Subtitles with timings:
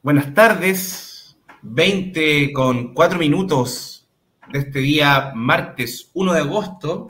[0.00, 4.08] Buenas tardes, 20 con 4 minutos
[4.52, 7.08] de este día martes 1 de agosto,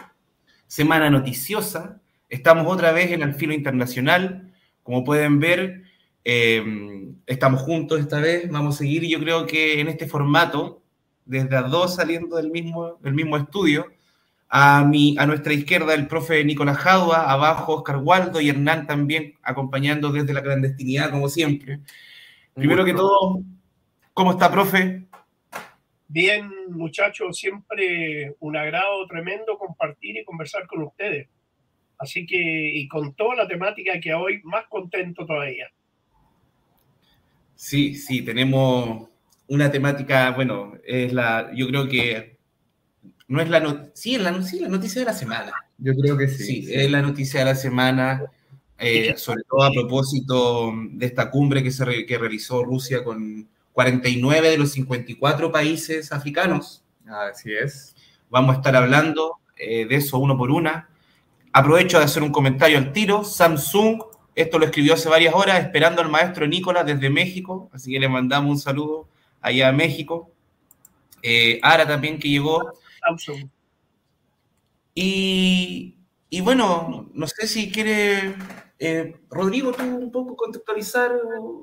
[0.66, 2.00] semana noticiosa.
[2.30, 4.54] Estamos otra vez en el filo internacional.
[4.82, 5.82] Como pueden ver,
[6.24, 6.64] eh,
[7.26, 8.50] estamos juntos esta vez.
[8.50, 10.82] Vamos a seguir, yo creo que en este formato,
[11.26, 13.92] desde a dos saliendo del mismo, del mismo estudio.
[14.48, 19.34] A, mi, a nuestra izquierda el profe Nicolás Jadua, abajo Oscar Waldo y Hernán también
[19.42, 21.80] acompañando desde la clandestinidad, como siempre.
[22.58, 23.40] Primero que todo,
[24.12, 25.06] ¿cómo está, profe?
[26.08, 31.28] Bien, muchachos, siempre un agrado tremendo compartir y conversar con ustedes.
[31.98, 35.68] Así que, y con toda la temática que hoy, más contento todavía.
[37.54, 39.08] Sí, sí, tenemos
[39.46, 42.38] una temática, bueno, es la, yo creo que
[43.28, 45.52] no es la, no, sí, es la, sí, la noticia de la semana.
[45.78, 46.42] Yo creo que sí.
[46.42, 46.74] Sí, sí.
[46.74, 48.24] es la noticia de la semana
[48.78, 53.48] eh, sobre todo a propósito de esta cumbre que, se re, que realizó Rusia con
[53.72, 56.84] 49 de los 54 países africanos.
[57.06, 57.96] Así es.
[58.30, 60.88] Vamos a estar hablando eh, de eso uno por una.
[61.52, 63.24] Aprovecho de hacer un comentario al tiro.
[63.24, 64.02] Samsung,
[64.34, 68.08] esto lo escribió hace varias horas, esperando al maestro Nicolás desde México, así que le
[68.08, 69.08] mandamos un saludo
[69.40, 70.30] allá a México.
[71.22, 72.72] Eh, Ara también que llegó.
[73.00, 73.48] Samsung.
[74.94, 75.96] Y,
[76.30, 78.34] y bueno, no sé si quiere
[78.80, 81.10] eh, Rodrigo, tú un poco contextualizar.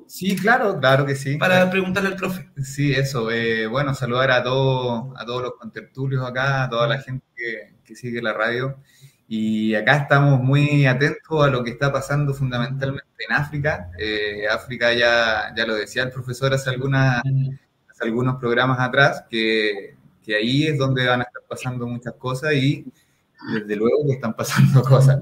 [0.06, 1.38] Sí, claro, claro que sí.
[1.38, 2.50] Para preguntarle al profe.
[2.62, 3.30] Sí, eso.
[3.30, 7.74] Eh, bueno, saludar a, todo, a todos los contertulios acá, a toda la gente que,
[7.84, 8.76] que, sigue la radio.
[9.28, 13.90] Y acá estamos muy atentos a lo que está pasando fundamentalmente en África.
[13.98, 17.22] Eh, África ya, ya lo decía el profesor hace, algunas,
[17.88, 22.52] hace algunos programas atrás, que, que ahí es donde van a estar pasando muchas cosas
[22.52, 22.84] y
[23.52, 25.18] desde luego que están pasando cosas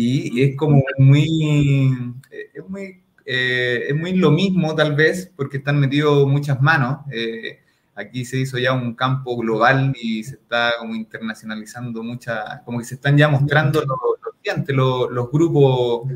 [0.00, 1.90] y, es como muy,
[2.30, 6.98] es muy, eh, es muy lo mismo tal vez, porque están metidos muchas manos.
[7.10, 7.58] Eh,
[7.96, 12.84] aquí se hizo ya un campo global y se está como internacionalizando muchas, como que
[12.84, 13.88] se están ya mostrando los,
[14.22, 16.12] los, los, los grupos,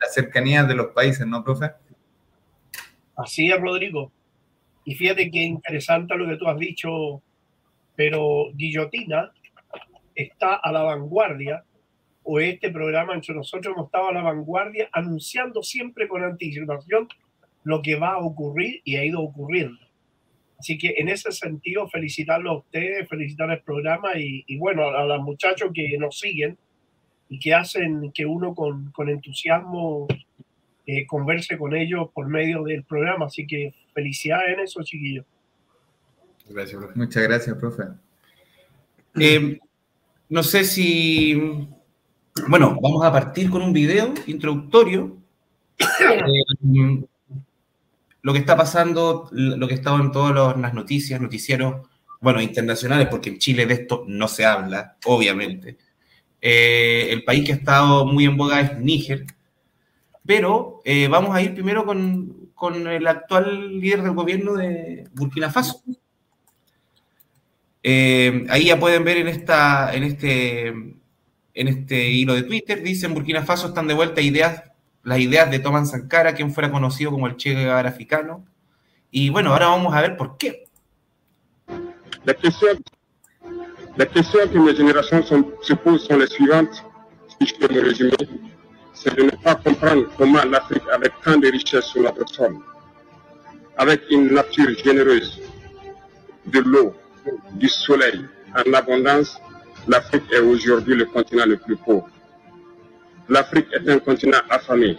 [0.00, 1.72] las cercanías de los países, ¿no, profe?
[3.16, 4.10] Así es, Rodrigo.
[4.86, 7.20] Y fíjate qué interesante lo que tú has dicho,
[7.96, 9.30] pero Guillotina
[10.14, 11.65] está a la vanguardia
[12.26, 17.08] o este programa entre nosotros hemos estado a la vanguardia anunciando siempre con anticipación
[17.62, 19.78] lo que va a ocurrir y ha ido ocurriendo.
[20.58, 25.02] Así que en ese sentido, felicitarlo a ustedes, felicitar el programa y, y bueno, a,
[25.02, 26.58] a, los muchachos que nos siguen
[27.28, 30.08] y que hacen que uno con, con entusiasmo
[30.86, 33.26] eh, converse con ellos por medio del programa.
[33.26, 35.26] Así que felicidades en eso, chiquillos.
[36.48, 36.98] Gracias, profe.
[36.98, 37.82] Muchas gracias, profe.
[39.18, 39.58] Eh,
[40.28, 41.68] no sé si
[42.48, 45.16] bueno, vamos a partir con un video introductorio.
[45.78, 47.04] Eh,
[48.22, 51.86] lo que está pasando, lo que está en todas las noticias, noticieros,
[52.20, 55.78] bueno, internacionales, porque en Chile de esto no se habla, obviamente.
[56.40, 59.26] Eh, el país que ha estado muy en boga es Níger,
[60.24, 65.50] pero eh, vamos a ir primero con, con, el actual líder del gobierno de Burkina
[65.50, 65.82] Faso.
[67.82, 70.95] Eh, ahí ya pueden ver en, esta, en este
[71.56, 74.62] en este hilo de Twitter, dice en Burkina Faso están de vuelta ideas,
[75.02, 78.44] las ideas de Thomas Sankara, quien fuera conocido como el Che Guevara africano.
[79.10, 80.68] Y bueno, ahora vamos a ver por qué.
[82.24, 82.76] La question,
[83.96, 86.84] la question que mes générations sont, se posent sont les suivantes,
[87.38, 88.12] si je peux me résumer.
[88.92, 92.56] C'est de ne pas comprendre comment l'Afrique, avec tant de richesses sur notre sol,
[93.78, 95.40] avec une nature généreuse,
[96.46, 96.94] de l'eau,
[97.52, 99.40] du soleil en abondance,
[99.88, 102.08] l'Afrique est aujourd'hui le continent le plus pauvre.
[103.28, 104.96] L'Afrique est un continent affamé.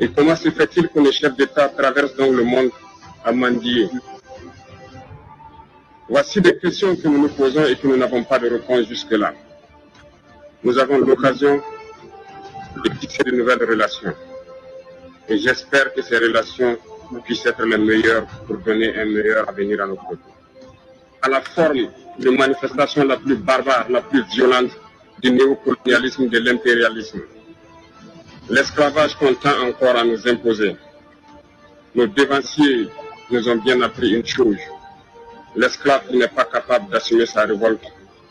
[0.00, 2.70] Et comment se fait-il que les chefs d'État traversent donc le monde
[3.24, 3.88] à mendier?
[6.08, 9.34] Voici des questions que nous nous posons et que nous n'avons pas de réponse jusque-là.
[10.62, 11.60] Nous avons l'occasion
[12.84, 14.14] de fixer de nouvelles relations.
[15.28, 16.78] Et j'espère que ces relations
[17.24, 20.22] puissent être les meilleures pour donner un meilleur avenir à nos peuples.
[21.22, 21.88] À la forme
[22.18, 24.70] de manifestation la plus barbare, la plus violente
[25.22, 27.20] du néocolonialisme, de l'impérialisme.
[28.48, 30.76] L'esclavage qu'on tend encore à nous imposer.
[31.94, 32.88] Nos dévanciers
[33.30, 34.58] nous ont bien appris une chose.
[35.56, 37.84] L'esclave qui n'est pas capable d'assumer sa révolte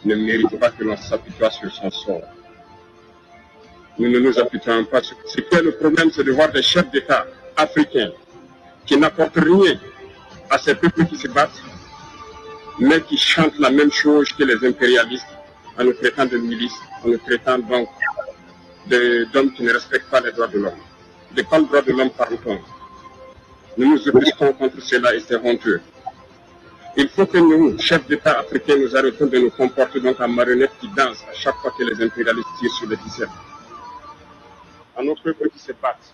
[0.06, 2.22] ne mérite pas que l'on s'apitoie sur son sort.
[4.00, 5.01] Nous ne nous apitoyons pas.
[5.01, 7.25] Ce qui est le problème, c'est de voir des chefs d'État
[7.56, 8.12] africains
[8.86, 9.78] qui n'apportent rien
[10.50, 11.62] à ces peuples qui se battent
[12.79, 15.25] mais qui chantent la même chose que les impérialistes
[15.77, 17.89] en nous traitant de milices, en nous traitant donc
[18.88, 20.79] d'hommes qui ne respectent pas les droits de l'homme.
[21.35, 22.59] De quels droits de l'homme parle-t-on?
[23.77, 25.81] Nous nous opposons contre cela et c'est honteux.
[26.95, 30.71] Il faut que nous, chefs d'État africains, nous arrêtons de nous comporter donc en marionnettes
[30.79, 33.29] qui dansent à chaque fois que les impérialistes tirent sur le ficelle.
[34.95, 36.13] À nos peuples qui se battent.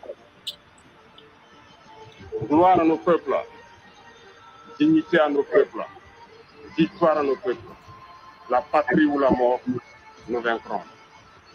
[2.50, 3.34] Gloire à nos peuples.
[4.78, 5.86] Dignité à nos peuples.
[6.78, 7.62] Victoire à nos peuples.
[8.50, 9.62] La patrie ou la mort,
[10.28, 10.82] nous vaincrons.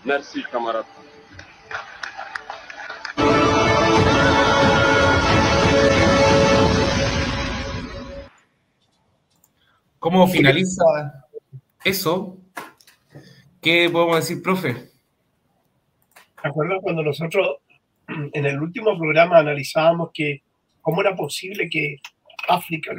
[0.04, 0.86] Merci, camarades.
[9.98, 10.84] ¿Cómo finaliza
[11.84, 12.38] eso?
[13.60, 14.74] ¿Qué podemos decir, profe?
[16.40, 17.56] ¿Te acuerdas cuando nosotros
[18.08, 20.42] en el último programa analizábamos que
[20.80, 21.96] cómo era posible que
[22.48, 22.92] África,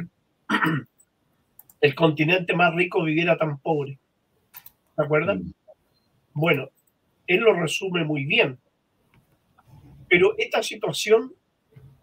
[1.80, 3.98] el continente más rico, viviera tan pobre?
[4.96, 5.40] ¿Te acuerdas?
[6.32, 6.70] Bueno,
[7.26, 8.58] él lo resume muy bien.
[10.08, 11.32] Pero esta situación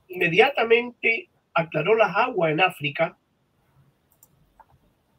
[0.08, 3.18] inmediatamente aclaró las aguas en África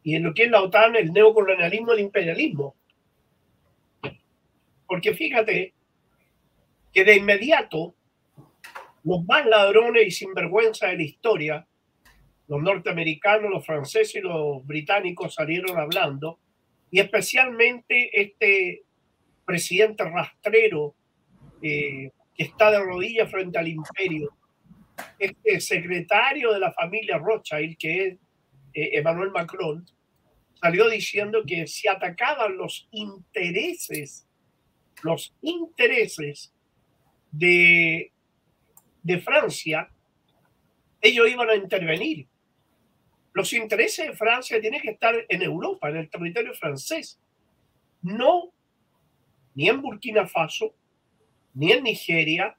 [0.03, 2.75] y en lo que es la OTAN, el neocolonialismo, el imperialismo.
[4.87, 5.75] Porque fíjate
[6.93, 7.95] que de inmediato
[9.05, 11.68] los más ladrones y sinvergüenza de la historia,
[12.49, 16.39] los norteamericanos, los franceses y los británicos salieron hablando,
[16.91, 18.83] y especialmente este
[19.45, 20.95] presidente rastrero
[21.63, 24.35] eh, que está de rodillas frente al imperio,
[25.19, 28.15] este secretario de la familia Rothschild, que es
[28.75, 29.87] eh, Emmanuel Macron,
[30.61, 34.27] salió diciendo que si atacaban los intereses,
[35.03, 36.53] los intereses
[37.31, 38.13] de,
[39.03, 39.91] de Francia,
[41.01, 42.27] ellos iban a intervenir.
[43.39, 47.21] Los intereses de Francia tienen que estar en Europa, en el territorio francés,
[48.03, 48.51] no
[49.55, 50.75] ni en Burkina Faso,
[51.55, 52.57] ni en Nigeria,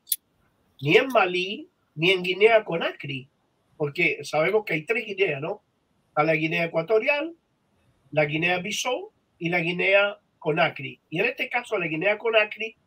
[0.79, 3.27] ni en Malí, ni en Guinea Conakry,
[3.75, 5.61] porque sabemos que hay tres Guineas, ¿no?
[6.15, 7.35] A la Guinea Ecuatorial,
[8.11, 11.01] la Guinea-Bissau y la Guinea-Conakry.
[11.09, 12.77] Y en este caso, la Guinea-Conakry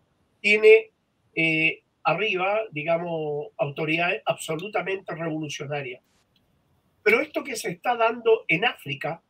[0.41, 0.93] tiene
[1.35, 6.03] eh, arriba, digamos, autoridades absolutamente revolucionarias.
[7.03, 9.23] Pero esto que se está dando en África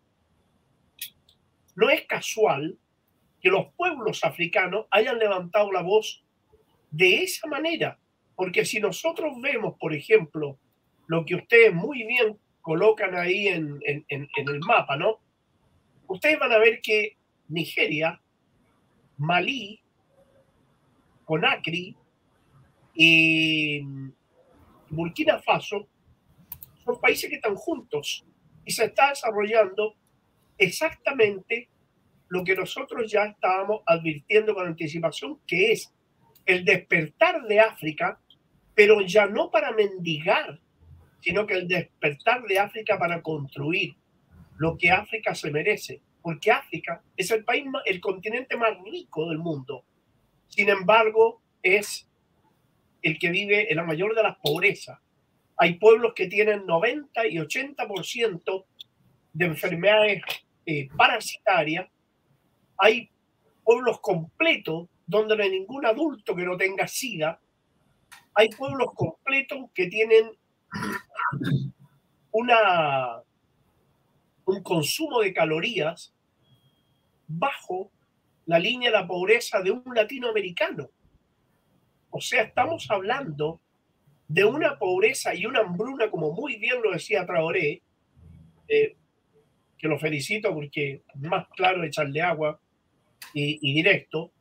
[1.74, 2.78] no es casual
[3.40, 6.22] que los pueblos africanos hayan levantado la voz
[6.90, 7.98] de esa manera.
[8.36, 10.58] Porque si nosotros vemos, por ejemplo,
[11.06, 15.18] lo que ustedes muy bien colocan ahí en, el mapa, ¿no?
[16.06, 17.16] ustedes van a ver que
[17.48, 18.20] Nigeria,
[19.18, 19.80] Malí,
[21.24, 21.96] Conakry
[22.94, 23.82] y
[24.90, 25.88] Burkina Faso
[26.84, 28.24] son países que están juntos
[28.64, 29.94] y se está desarrollando
[30.58, 31.68] exactamente
[32.28, 35.92] lo que nosotros ya estábamos advirtiendo con anticipación, que es
[36.46, 38.18] el despertar de África,
[38.74, 40.60] pero ya no para mendigar,
[41.20, 43.94] sino que el despertar de África para construir,
[44.56, 49.38] lo que África se merece, porque África es el país, el continente más rico del
[49.38, 49.84] mundo.
[50.48, 52.08] Sin embargo, es
[53.02, 55.00] el que vive en la mayor de las pobrezas.
[55.62, 58.64] Hay pueblos que tienen 90 y 80%
[59.32, 60.20] de enfermedades
[60.66, 61.88] eh, parasitarias.
[62.78, 63.08] Hay
[63.62, 67.38] pueblos completos donde no hay ningún adulto que no tenga SIDA.
[68.34, 70.32] Hay pueblos completos que tienen
[72.32, 72.50] un
[74.64, 76.12] consumo de calorías
[77.28, 77.92] bajo
[78.46, 80.90] la línea de la pobreza de un latinoamericano.
[82.10, 83.60] O sea, estamos hablando
[84.32, 87.82] de una pobreza y una hambruna, como muy bien lo decía Traoré,
[88.66, 88.96] eh,
[89.76, 92.58] que lo felicito porque más claro echarle agua
[93.34, 94.32] y, directo.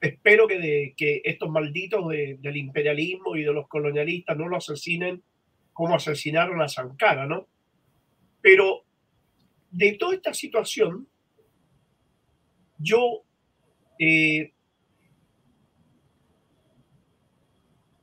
[0.00, 5.22] Espero que, de, que estos malditos del imperialismo y de los colonialistas no lo asesinen
[5.72, 7.46] como asesinaron a Sankara, ¿no?
[8.40, 8.82] Pero
[9.70, 11.06] de toda esta situación,
[12.78, 13.22] yo
[14.00, 14.52] eh,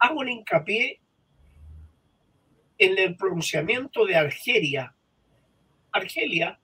[0.08, 1.00] hago el hincapié
[2.78, 4.96] en el pronunciamiento de Argelia.
[5.92, 6.60] Argelia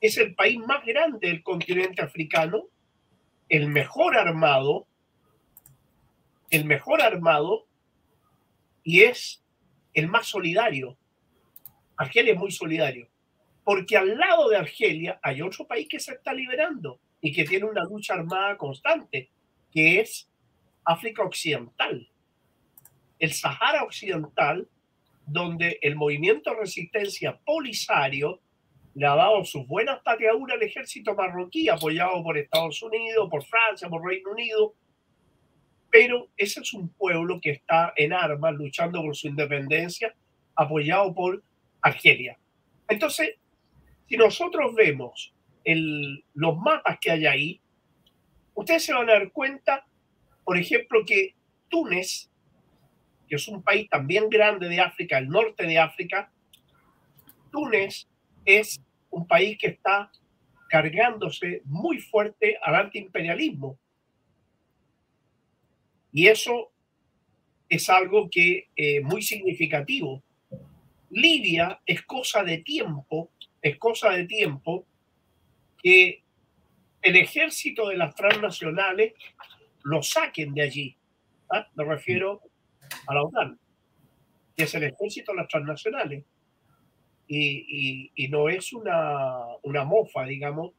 [0.00, 2.64] es el país más grande del continente africano,
[3.48, 4.86] el mejor armado,
[6.50, 7.66] el mejor armado
[8.82, 9.44] y es
[9.94, 10.96] el más solidario.
[11.96, 13.08] Argelia es muy solidario
[13.64, 17.66] porque al lado de Argelia hay otro país que se está liberando y que tiene
[17.66, 19.30] una lucha armada constante,
[19.70, 20.26] que es
[20.84, 22.08] África Occidental.
[23.18, 24.68] El Sahara Occidental,
[25.26, 28.40] donde el movimiento resistencia polisario
[28.94, 33.88] le ha dado sus buenas pateaduras al ejército marroquí, apoyado por Estados Unidos, por Francia,
[33.88, 34.74] por Reino Unido,
[35.90, 40.14] pero ese es un pueblo que está en armas luchando por su independencia,
[40.54, 41.42] apoyado por
[41.80, 42.38] Argelia.
[42.88, 43.36] Entonces,
[44.08, 45.32] si nosotros vemos
[45.64, 47.60] el, los mapas que hay ahí,
[48.54, 49.86] ustedes se van a dar cuenta,
[50.44, 51.34] por ejemplo, que
[51.68, 52.30] Túnez,
[53.28, 56.30] que es un país también grande de África, el norte de África,
[57.50, 58.06] Túnez
[58.44, 58.80] es
[59.10, 60.10] un país que está
[60.68, 63.78] cargándose muy fuerte al antiimperialismo.
[66.12, 66.72] Y eso
[67.68, 70.22] es algo que eh, muy significativo.
[71.10, 73.30] Libia es cosa de tiempo,
[73.62, 74.86] es cosa de tiempo
[75.82, 76.22] que
[77.02, 79.14] el ejército de las transnacionales
[79.84, 80.96] lo saquen de allí.
[81.50, 81.66] ¿ah?
[81.74, 82.42] Me refiero
[83.06, 83.58] a la OTAN,
[84.56, 86.24] que es el ejército de las transnacionales.
[87.30, 90.72] Y, y, no es una, una mofa, digamos,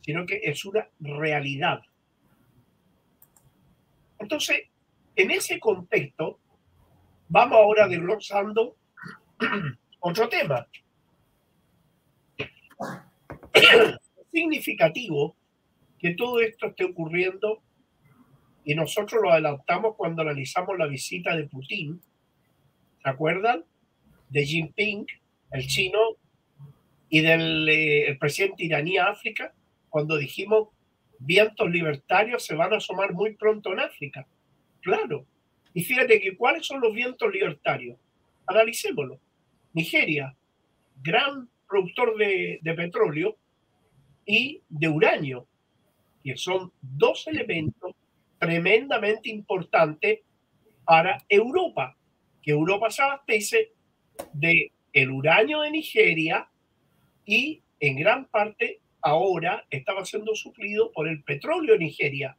[0.00, 1.80] sino que es una realidad.
[4.18, 4.62] Entonces,
[5.14, 6.40] en ese contexto,
[7.28, 8.76] vamos ahora desglosando
[10.00, 10.66] otro tema.
[14.32, 15.36] significativo
[15.98, 17.62] que todo esto esté ocurriendo
[18.64, 22.00] y nosotros lo adelantamos cuando analizamos la visita de Putin.
[23.02, 23.64] ¿Se acuerdan?
[24.28, 25.06] De Jinping,
[25.50, 25.98] el chino,
[27.08, 29.52] y del eh, presidente iraní a África,
[29.90, 30.68] cuando dijimos
[31.18, 34.26] vientos libertarios se van a asomar muy pronto en África.
[34.80, 35.26] Claro.
[35.74, 37.98] Y fíjate que cuáles son los vientos libertarios.
[38.46, 39.20] Analicémoslo.
[39.74, 40.34] Nigeria,
[41.02, 43.36] gran productor de, de petróleo
[44.24, 45.46] y de uranio,
[46.24, 47.92] que son dos elementos
[48.42, 50.18] tremendamente importantes
[50.84, 51.96] para Europa,
[52.42, 53.72] que Europa se abastece
[54.32, 56.48] de el uranio de Nigeria
[57.24, 62.36] y en gran parte ahora estaba siendo suplido por el petróleo de Nigeria.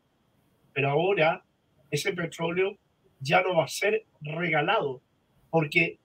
[0.73, 1.45] Pero ahora
[1.89, 2.77] ese petróleo
[3.21, 5.01] ya no va a ser regalado,
[5.49, 5.99] porque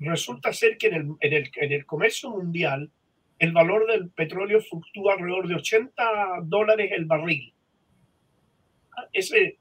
[0.00, 2.90] resulta ser que en el, en el comercio mundial
[3.38, 6.02] el valor del petróleo fluctúa alrededor de 80
[6.42, 7.53] dólares el barril.
[9.12, 9.58] Ese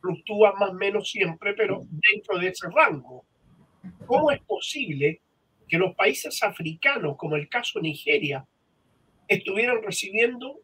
[0.00, 3.24] fluctúa más o menos siempre, pero dentro de ese rango.
[4.06, 5.20] ¿Cómo es posible
[5.68, 8.46] que los países africanos, como el caso Nigeria,
[9.28, 10.60] estuvieran recibiendo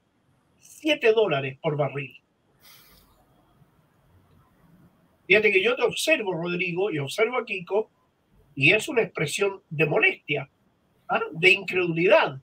[0.60, 2.22] 7 dólares por barril?
[5.26, 7.90] Fíjate que yo te observo, Rodrigo, y observo a Kiko,
[8.54, 10.50] y es una expresión de molestia,
[11.08, 11.22] ¿ah?
[11.32, 12.40] de incredulidad.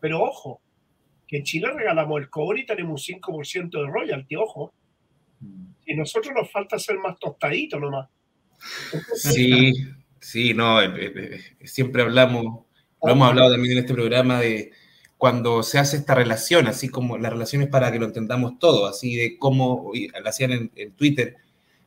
[0.00, 0.60] Pero ojo,
[1.26, 4.72] que en Chile regalamos el cobre y tenemos un 5% de royalty, ojo.
[5.86, 8.08] Y nosotros nos falta ser más tostaditos nomás.
[9.14, 9.72] sí,
[10.20, 12.64] sí, no, eh, eh, eh, siempre hablamos,
[13.02, 14.72] lo hemos hablado también en este programa de
[15.18, 19.16] cuando se hace esta relación, así como las relaciones para que lo entendamos todo, así
[19.16, 21.36] de cómo, lo hacían en, en Twitter,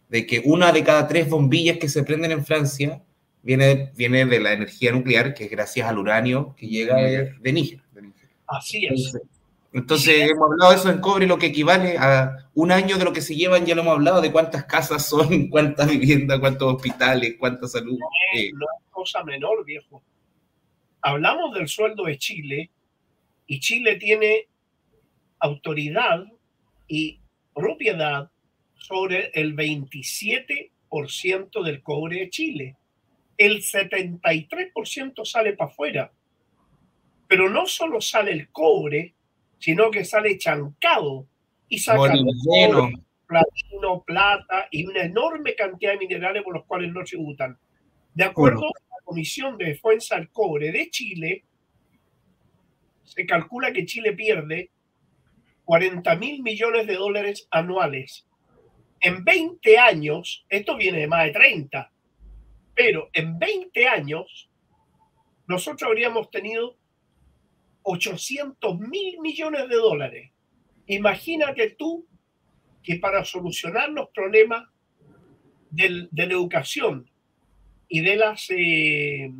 [0.09, 3.03] de que una de cada tres bombillas que se prenden en Francia
[3.47, 7.81] viene, viene de la energía nuclear, que es gracias al uranio que llega de Níger.
[8.47, 9.17] Así es.
[9.73, 13.11] Entonces, hemos hablado de eso en cobre, lo que equivale a un año de lo
[13.13, 17.35] que se llevan, ya lo hemos hablado, de cuántas casas son, cuántas viviendas, cuántos hospitales,
[17.37, 17.99] cuánta salud.
[17.99, 18.51] No es, eh.
[18.53, 20.01] no es cosa menor, viejo.
[21.01, 22.71] Hablamos del sueldo de Chile
[23.45, 24.47] y Chile tiene
[25.39, 26.25] autoridad
[26.87, 27.19] y
[27.53, 28.31] propiedad
[28.75, 32.77] sobre el 27% del cobre de Chile.
[33.37, 36.11] El 73% sale para afuera.
[37.27, 39.13] Pero no solo sale el cobre,
[39.59, 41.27] sino que sale chancado
[41.67, 42.13] y saca
[43.27, 47.57] platino, plata y una enorme cantidad de minerales por los cuales no tributan.
[48.13, 51.43] De acuerdo a la Comisión de Defensa del Cobre de Chile,
[53.03, 54.71] se calcula que Chile pierde
[55.65, 58.25] 40 mil millones de dólares anuales.
[58.99, 61.91] En 20 años, esto viene de más de 30,
[62.73, 64.49] pero en 20 años,
[65.45, 66.77] nosotros habríamos tenido
[67.89, 70.31] 800 mil millones de dólares.
[70.87, 72.05] Imagínate tú
[72.83, 74.67] que para solucionar los problemas
[75.71, 77.09] de la educación
[77.87, 79.31] y de las eh,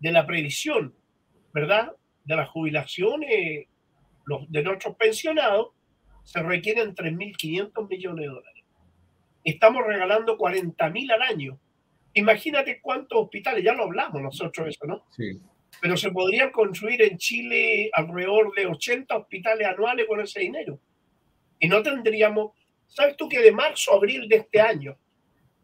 [0.00, 0.94] de la previsión,
[1.54, 1.92] ¿verdad?
[2.24, 3.68] De las jubilaciones
[4.48, 5.68] de nuestros pensionados,
[6.24, 8.64] se requieren 3.500 millones de dólares.
[9.44, 11.58] Estamos regalando 40.000 al año.
[12.14, 15.04] Imagínate cuántos hospitales, ya lo hablamos nosotros eso, ¿no?
[15.10, 15.40] Sí
[15.82, 20.78] pero se podrían construir en Chile alrededor de 80 hospitales anuales con ese dinero.
[21.58, 22.52] Y no tendríamos,
[22.86, 24.96] ¿sabes tú que de marzo a abril de este año,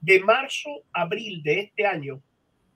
[0.00, 2.20] de marzo a abril de este año,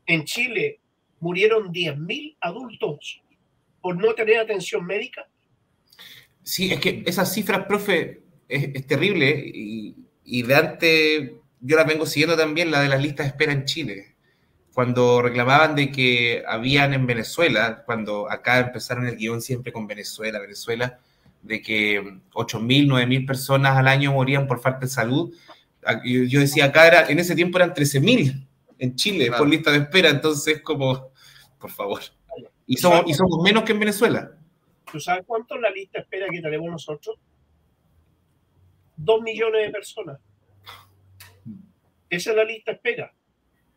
[0.06, 0.78] en Chile
[1.18, 3.20] murieron 10.000 adultos
[3.80, 5.26] por no tener atención médica?
[6.44, 11.30] Sí, es que esas cifras, profe, es, terrible y y de antes
[11.60, 14.11] yo la vengo siguiendo también, la de las listas de espera en Chile.
[14.74, 20.38] Cuando reclamaban de que habían en Venezuela, cuando acá empezaron el guion siempre con Venezuela,
[20.38, 20.98] Venezuela,
[21.42, 22.00] de que
[22.32, 25.34] 8.000, 9.000 personas al año morían por falta de salud.
[26.04, 28.46] Yo decía, acá era, en ese tiempo eran 13.000
[28.78, 31.12] en Chile por lista de espera, entonces como,
[31.58, 32.00] por favor.
[32.66, 34.32] Y somos, y somos menos que en Venezuela.
[34.90, 37.16] ¿Tú sabes cuánto es la lista de espera que tenemos nosotros?
[38.96, 40.18] Dos millones de personas.
[42.08, 43.12] Esa es la lista de espera.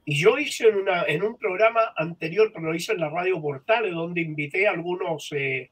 [0.05, 3.41] Y yo hice en, una, en un programa anterior, pero lo hice en la radio
[3.41, 5.71] Portales, donde invité a algunos eh,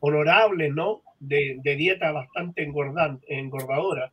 [0.00, 1.02] honorables, ¿no?
[1.20, 4.12] De, dieta bastante engordadora.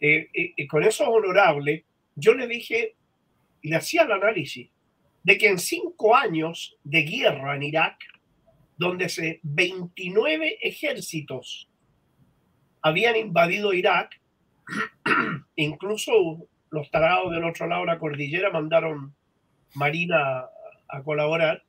[0.00, 1.82] Eh, eh, con esos honorables,
[2.14, 2.94] yo le dije
[3.62, 4.68] y le hacía el análisis
[5.24, 7.96] de que en cinco años de guerra en Irak,
[8.76, 11.68] donde se 29 ejércitos
[12.82, 14.20] habían invadido Irak,
[15.56, 19.14] incluso los tarados del otro lado de la cordillera mandaron
[19.74, 20.46] Marina
[20.88, 21.62] a colaborar,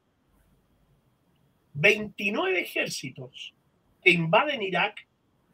[1.74, 3.54] 29 ejércitos
[4.04, 5.08] que invaden Irak,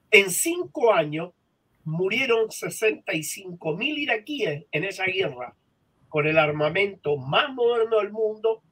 [0.10, 1.34] en cinco años
[1.84, 5.55] murieron 65 mil iraquíes en esa guerra,
[6.08, 8.63] con el armamento más moderno del mundo,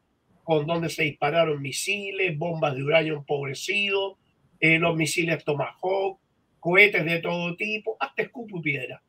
[0.43, 4.17] con donde se dispararon misiles, bombas de uranio empobrecido,
[4.59, 6.19] eh, los misiles Tomahawk,
[6.59, 9.01] cohetes de todo tipo, hasta escupo piedra.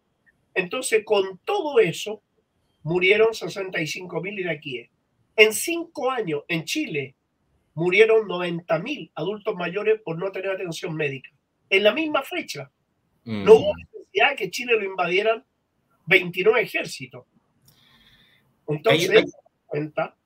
[0.61, 2.23] Entonces, con todo eso,
[2.83, 4.91] murieron 65 mil iraquíes.
[5.37, 7.17] En cinco años, en Chile,
[7.75, 11.31] murieron 90 mil adultos mayores por no tener atención médica.
[11.69, 12.71] En la misma fecha.
[13.25, 13.77] No hubo mm.
[13.79, 15.45] necesidad de que Chile lo invadieran
[16.07, 17.27] 29 ejércitos.
[18.67, 19.23] Entonces, da
[19.67, 20.17] cuenta,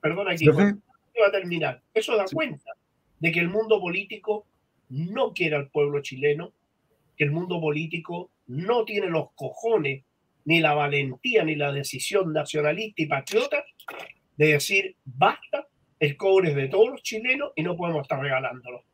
[0.00, 1.82] perdón aquí, va a terminar.
[1.92, 2.72] Eso da cuenta
[3.18, 4.46] de que el mundo político
[4.88, 6.52] no quiere al pueblo chileno,
[7.16, 10.04] que el mundo político no tiene los cojones,
[10.44, 13.64] ni la valentía, ni la decisión nacionalista y patriota
[14.36, 15.66] de decir basta,
[15.98, 18.84] el cobre es de todos los chilenos y no podemos estar regalándolo.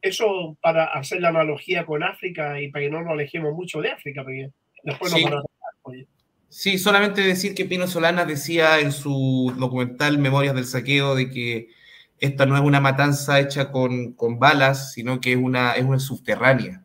[0.00, 3.90] Eso para hacer la analogía con África y para que no nos alejemos mucho de
[3.90, 4.50] África, porque
[4.84, 5.42] después nos van a
[6.48, 11.68] Sí, solamente decir que Pino Solana decía en su documental Memorias del Saqueo de que
[12.18, 15.98] esta no es una matanza hecha con, con balas, sino que es una, es una
[15.98, 16.84] subterránea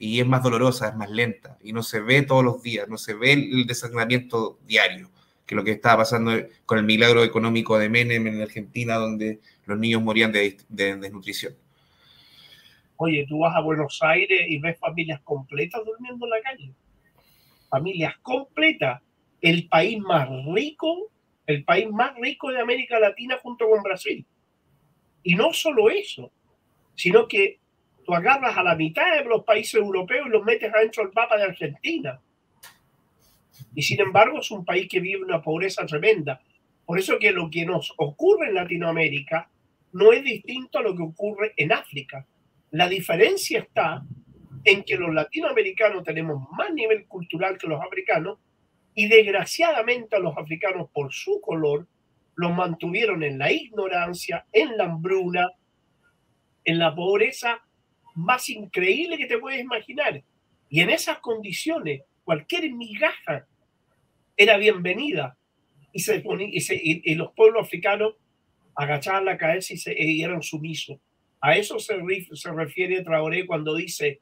[0.00, 2.98] y es más dolorosa, es más lenta y no se ve todos los días, no
[2.98, 5.10] se ve el desangramiento diario,
[5.46, 6.32] que lo que estaba pasando
[6.66, 11.54] con el milagro económico de Menem en Argentina, donde los niños morían de, de desnutrición.
[12.96, 16.74] Oye, tú vas a Buenos Aires y ves familias completas durmiendo en la calle
[17.70, 19.00] familias completas,
[19.40, 21.10] el país más rico,
[21.46, 24.26] el país más rico de América Latina junto con Brasil.
[25.22, 26.30] Y no solo eso,
[26.94, 27.59] sino que
[28.10, 31.36] tú agarras a la mitad de los países europeos y los metes adentro del mapa
[31.36, 32.20] de Argentina.
[33.72, 36.40] Y sin embargo es un país que vive una pobreza tremenda.
[36.84, 39.48] Por eso que lo que nos ocurre en Latinoamérica
[39.92, 42.26] no es distinto a lo que ocurre en África.
[42.72, 44.02] La diferencia está
[44.64, 48.38] en que los latinoamericanos tenemos más nivel cultural que los africanos
[48.92, 51.86] y desgraciadamente a los africanos por su color
[52.34, 55.48] los mantuvieron en la ignorancia, en la hambruna,
[56.64, 57.62] en la pobreza
[58.14, 60.22] más increíble que te puedes imaginar.
[60.68, 63.46] Y en esas condiciones, cualquier migaja
[64.36, 65.36] era bienvenida.
[65.92, 68.14] Y, se y, los pueblos africanos
[68.76, 70.98] agachaban la cabeza y, se, y eran sumisos.
[71.40, 71.98] A eso se,
[72.32, 74.20] se refiere Traoré cuando dice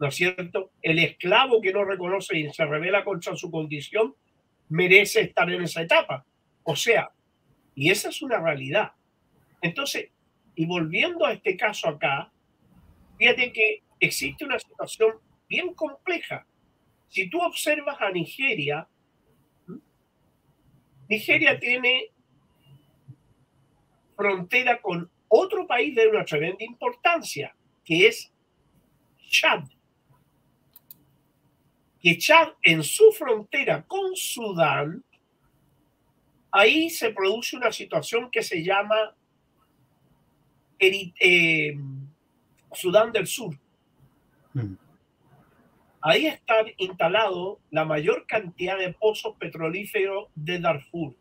[0.00, 0.72] ¿no es cierto?
[0.80, 4.14] El esclavo que no reconoce y se revela contra su condición
[4.70, 6.24] merece estar en esa etapa.
[6.62, 7.10] O sea,
[7.74, 8.92] y esa es una realidad.
[9.60, 10.08] Entonces,
[10.54, 12.32] y volviendo a este caso acá,
[13.20, 15.12] fíjate que existe una situación
[15.46, 16.46] bien compleja.
[17.08, 18.88] Si tú observas a Nigeria,
[21.06, 22.12] Nigeria tiene
[24.16, 27.54] frontera con otro país de una tremenda importancia,
[27.84, 28.32] que es
[29.28, 29.64] Chad.
[32.00, 35.04] Que Chad en su frontera con Sudán,
[36.50, 39.14] ahí se produce una situación que se llama
[40.78, 41.76] eh,
[42.72, 43.56] Sudán del Sur.
[44.54, 44.74] Mm.
[46.02, 51.14] Ahí está instalado la mayor cantidad de pozos petrolíferos de Darfur.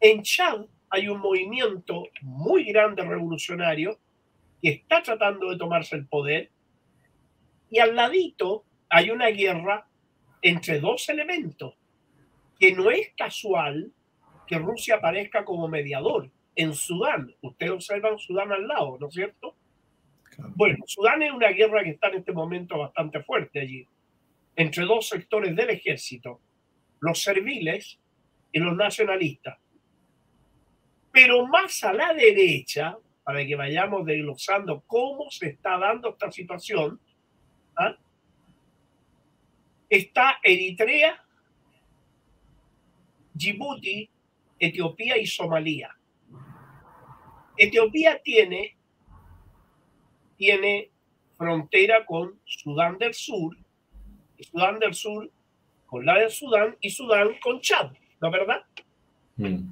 [0.00, 3.98] En Chad hay un movimiento muy grande revolucionario
[4.60, 6.50] que está tratando de tomarse el poder
[7.70, 9.88] y al ladito hay una guerra
[10.42, 11.74] entre dos elementos,
[12.60, 13.90] que no es casual
[14.46, 17.34] que Rusia aparezca como mediador en Sudán.
[17.40, 19.56] Ustedes observan Sudán al lado, ¿no es cierto?
[20.38, 23.86] Bueno, Sudán es una guerra que está en este momento bastante fuerte allí.
[24.54, 26.38] entre dos sectores del ejército,
[27.00, 27.98] los serviles
[28.52, 29.58] y los nacionalistas.
[31.10, 37.00] Pero más a la derecha, para que vayamos desglosando cómo se está dando esta situación,
[37.76, 37.96] ¿ah?
[39.88, 41.24] está Eritrea,
[43.34, 44.08] Djibouti,
[44.58, 45.96] Etiopía y Somalia.
[47.56, 48.76] Etiopía tiene,
[50.42, 50.90] tiene
[51.38, 53.56] frontera con Sudán del Sur,
[54.36, 55.30] y Sudán del Sur
[55.86, 58.64] con la de Sudán y Sudán con Chad, ¿no es verdad?
[59.36, 59.70] Mm.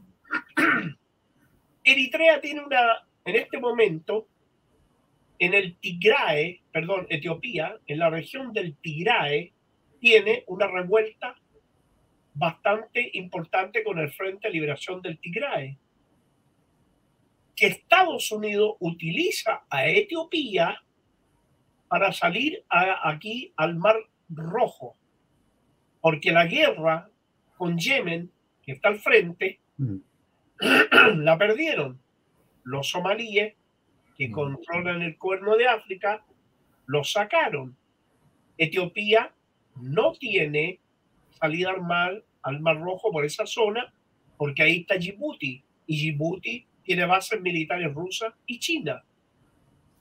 [1.83, 4.28] Eritrea tiene una, en este momento,
[5.40, 9.52] en el Tigrae, perdón, Etiopía, en la región del Tigrae,
[9.98, 11.35] tiene una revuelta
[12.35, 15.76] bastante importante con el Frente de Liberación del Tigrae,
[17.61, 20.83] que Estados Unidos utiliza a Etiopía
[21.88, 23.96] para salir aquí al Mar
[24.31, 24.96] Rojo,
[26.01, 27.11] porque la guerra
[27.59, 29.96] con Yemen, que está al frente, mm.
[31.16, 32.01] la perdieron
[32.64, 33.53] los somalíes,
[34.16, 34.33] que mm.
[34.33, 36.25] controlan el cuerno de África,
[36.87, 37.77] los sacaron.
[38.57, 39.35] Etiopía
[39.77, 40.81] no tiene
[41.38, 43.92] salida al mar, al mar Rojo por esa zona,
[44.38, 49.05] porque ahí está Djibouti, y Djibouti tiene bases militares rusas y China.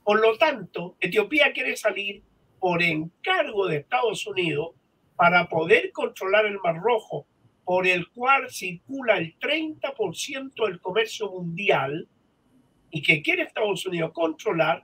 [0.02, 2.20] Por lo tanto, Etiopía quiere salir
[2.58, 4.70] por encargo de Estados Unidos
[5.14, 7.28] para poder controlar el Mar Rojo,
[7.64, 12.08] por el cual circula el 30% del comercio mundial
[12.90, 14.82] y que quiere Estados Unidos controlar,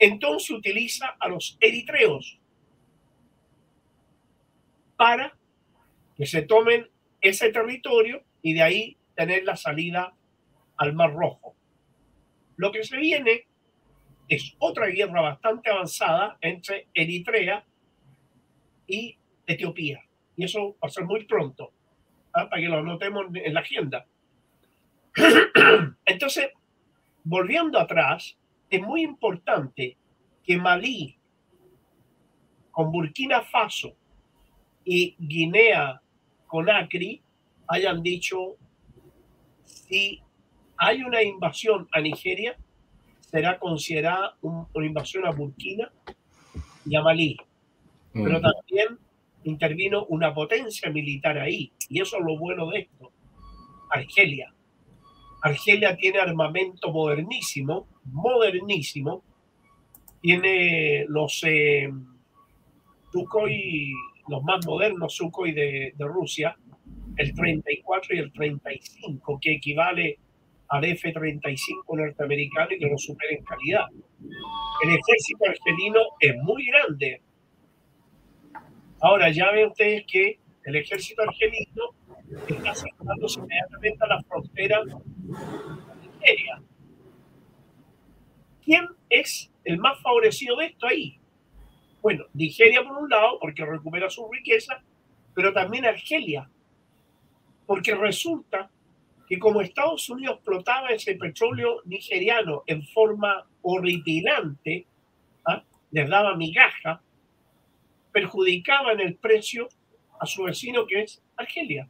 [0.00, 2.40] entonces utiliza a los eritreos
[4.96, 5.36] para
[6.16, 6.88] que se tomen
[7.20, 10.16] ese territorio y de ahí tener la salida
[10.78, 11.54] al Mar Rojo.
[12.56, 13.46] Lo que se viene
[14.28, 17.64] es otra guerra bastante avanzada entre Eritrea
[18.86, 20.02] y Etiopía.
[20.36, 21.72] Y eso va a ser muy pronto,
[22.32, 22.48] ¿ah?
[22.48, 24.06] para que lo anotemos en la agenda.
[26.04, 26.50] Entonces,
[27.24, 28.36] volviendo atrás,
[28.70, 29.96] es muy importante
[30.44, 31.16] que Malí,
[32.70, 33.96] con Burkina Faso
[34.84, 36.00] y Guinea
[36.46, 37.20] Conakry
[37.66, 38.56] hayan dicho
[39.64, 40.22] si
[40.78, 42.56] hay una invasión a Nigeria,
[43.20, 45.90] será considerada una invasión a Burkina
[46.86, 47.36] y a Malí.
[48.12, 48.98] Pero también
[49.44, 51.72] intervino una potencia militar ahí.
[51.88, 53.12] Y eso es lo bueno de esto.
[53.90, 54.52] Argelia.
[55.42, 59.22] Argelia tiene armamento modernísimo, modernísimo.
[60.20, 61.88] Tiene los eh,
[63.12, 63.92] Sukhoi
[64.28, 66.56] los más modernos Sukhoi de, de Rusia,
[67.16, 70.18] el 34 y el 35, que equivale
[70.68, 73.86] al F-35 norteamericano y que lo supera en calidad.
[74.84, 77.22] El ejército argelino es muy grande.
[79.00, 81.94] Ahora ya ven ustedes que el ejército argelino
[82.48, 86.62] está acercándose inmediatamente a la frontera Nigeria.
[88.62, 91.18] ¿Quién es el más favorecido de esto ahí?
[92.02, 94.82] Bueno, Nigeria por un lado, porque recupera su riqueza,
[95.34, 96.50] pero también Argelia,
[97.66, 98.70] porque resulta
[99.28, 104.86] que como Estados Unidos explotaba ese petróleo nigeriano en forma horripilante,
[105.46, 105.62] ¿ah?
[105.90, 107.02] les daba migaja,
[108.12, 109.68] perjudicaba en el precio
[110.20, 111.88] a su vecino que es Argelia.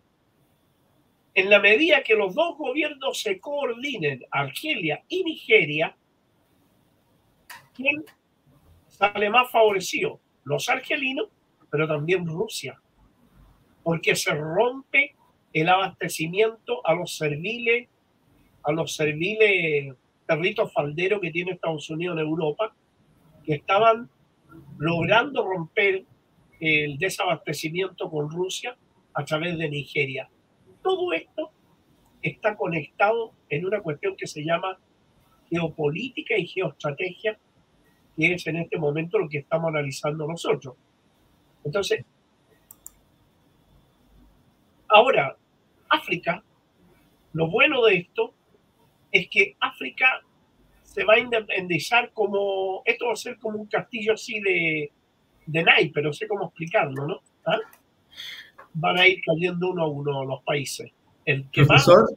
[1.35, 5.97] En la medida que los dos gobiernos se coordinen, Argelia y Nigeria,
[7.75, 8.05] ¿quién
[8.89, 11.29] sale más favorecido los argelinos,
[11.71, 12.81] pero también Rusia,
[13.85, 15.15] porque se rompe
[15.53, 17.89] el abastecimiento a los serviles,
[18.63, 19.95] a los serviles
[20.27, 22.75] perritos falderos que tiene Estados Unidos en Europa,
[23.45, 24.11] que estaban
[24.79, 26.05] logrando romper
[26.61, 28.77] el desabastecimiento con Rusia
[29.15, 30.29] a través de Nigeria.
[30.83, 31.51] Todo esto
[32.21, 34.79] está conectado en una cuestión que se llama
[35.49, 37.39] geopolítica y geoestrategia
[38.19, 40.75] que es en este momento lo que estamos analizando nosotros.
[41.63, 42.05] Entonces,
[44.89, 45.37] ahora,
[45.89, 46.43] África,
[47.33, 48.35] lo bueno de esto
[49.13, 50.23] es que África
[50.83, 54.91] se va a independizar como, esto va a ser como un castillo así de,
[55.47, 57.21] de naipes, no sé cómo explicarlo, ¿no?
[57.47, 57.59] ¿Ah?
[58.75, 60.91] Van a ir cayendo uno a uno los países.
[61.25, 62.09] El profesor,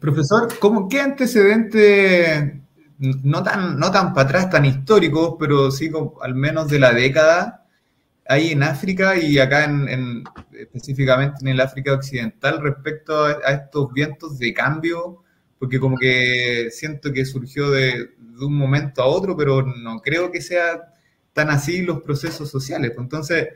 [0.00, 2.62] profesor, ¿cómo, ¿qué antecedente
[3.00, 5.90] no tan, no tan para atrás, tan históricos, pero sí
[6.22, 7.59] al menos de la década,
[8.28, 14.38] hay en África y acá en, específicamente en el África Occidental respecto a, estos vientos
[14.38, 15.22] de cambio,
[15.58, 20.40] porque como que siento que surgió de, un momento a otro, pero no creo que
[20.40, 20.94] sea
[21.32, 22.92] tan así los procesos sociales.
[22.94, 23.48] Pues entonces,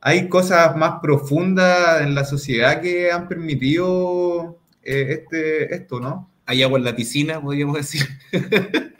[0.00, 6.30] hay cosas más profundas en la sociedad que han permitido eh, este, esto, ¿no?
[6.46, 8.02] Hay agua en la piscina, podríamos decir.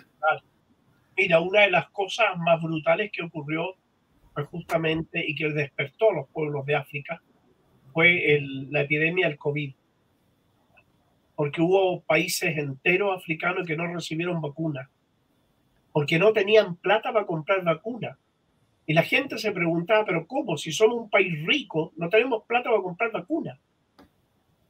[1.16, 3.74] Mira, una de las cosas más brutales que ocurrió
[4.50, 7.20] justamente y que despertó a los pueblos de África
[7.92, 8.40] fue
[8.70, 9.74] la epidemia del COVID.
[11.34, 14.88] Porque hubo países enteros africanos que no recibieron vacunas,
[15.92, 18.16] porque no tenían plata para comprar vacunas
[18.90, 20.56] y la gente se preguntaba, pero ¿cómo?
[20.56, 23.56] Si somos un país rico, no tenemos plata para comprar vacunas.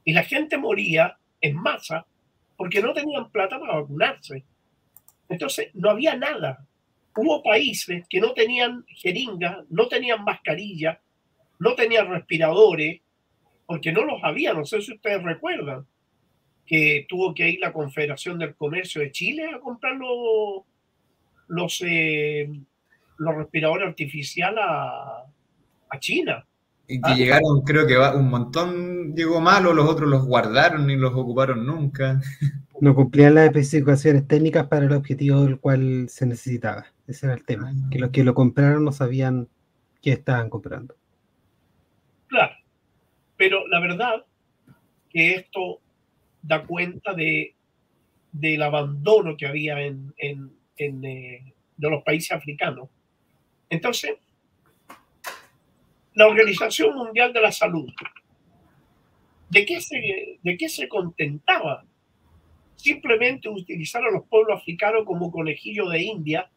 [0.03, 2.05] Y la gente moría en masa
[2.55, 4.43] porque no tenían plata para vacunarse.
[5.27, 6.67] Entonces, no había nada.
[7.15, 11.01] Hubo países que no tenían jeringas, no tenían mascarilla,
[11.59, 13.01] no tenían respiradores,
[13.65, 14.53] porque no los había.
[14.53, 15.85] No sé si ustedes recuerdan
[16.65, 20.63] que tuvo que ir la Confederación del Comercio de Chile a comprar los,
[21.47, 22.49] los eh,
[23.17, 26.45] los respiradores artificiales a China.
[26.91, 31.13] Y que llegaron, creo que un montón llegó malo, los otros los guardaron y los
[31.13, 32.19] ocuparon nunca.
[32.79, 36.87] No cumplían las especificaciones técnicas para el objetivo del cual se necesitaba.
[37.07, 37.71] Ese era el tema.
[37.91, 39.47] Que los que lo compraron no sabían
[40.01, 40.95] qué estaban comprando.
[42.27, 42.53] Claro.
[43.37, 44.25] Pero la verdad
[45.09, 45.79] que esto
[46.41, 47.55] da cuenta de,
[48.31, 52.89] del abandono que había en, en, en eh, de los países africanos
[53.71, 54.11] entonces,
[56.13, 57.89] la Organización Mundial de la Salud,
[59.49, 61.85] ¿de qué se, de qué se contentaba?
[62.75, 66.49] Simplemente utilizar a los pueblos africanos como conejillo de India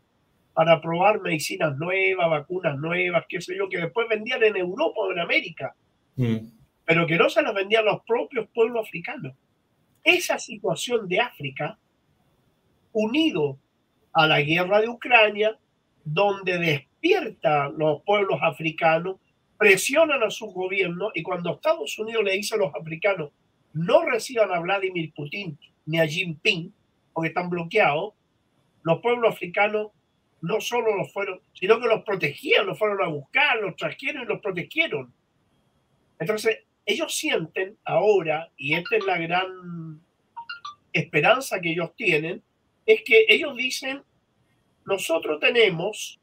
[0.54, 5.12] para probar medicinas nuevas, vacunas nuevas, qué sé yo, que después vendían en Europa o
[5.12, 5.74] en América,
[6.16, 6.36] mm.
[6.84, 9.34] pero que no se las vendían los propios pueblos africanos.
[10.02, 11.78] Esa situación de África,
[12.92, 13.58] unido
[14.12, 15.58] a la guerra de Ucrania,
[16.04, 19.16] donde despierta los pueblos africanos,
[19.64, 23.30] presionan a su gobierno y cuando Estados Unidos le dice a los africanos
[23.72, 26.70] no reciban a Vladimir Putin ni a Jinping
[27.14, 28.12] porque están bloqueados,
[28.82, 29.90] los pueblos africanos
[30.42, 34.26] no solo los fueron, sino que los protegían, los fueron a buscar, los trajeron y
[34.26, 35.14] los protegieron.
[36.18, 39.98] Entonces, ellos sienten ahora, y esta es la gran
[40.92, 42.42] esperanza que ellos tienen,
[42.84, 44.02] es que ellos dicen,
[44.84, 46.20] nosotros tenemos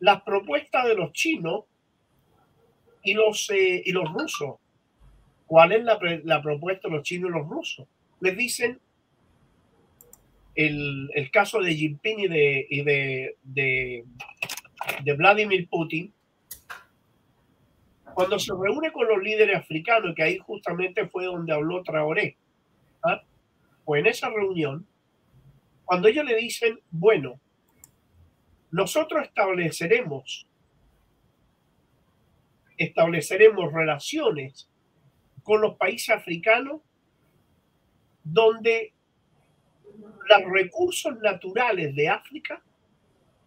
[0.00, 1.66] las propuestas de los chinos
[3.02, 4.56] y los, eh, y los rusos.
[5.46, 7.86] ¿Cuál es la, propuesta de los chinos y los rusos?
[8.20, 8.80] Les dicen
[10.54, 14.04] el, caso de Jinping y de, de,
[15.04, 16.12] de, Vladimir Putin,
[18.14, 22.36] cuando se reúne con los líderes africanos, que ahí justamente fue donde habló Traoré,
[23.02, 23.22] ¿ah?
[23.84, 24.86] pues en esa reunión
[25.92, 27.38] cuando ellos le dicen, bueno,
[28.70, 30.46] nosotros estableceremos,
[32.82, 34.68] estableceremos relaciones
[35.42, 36.80] con los países africanos
[38.24, 38.92] donde
[40.28, 42.62] los recursos naturales de África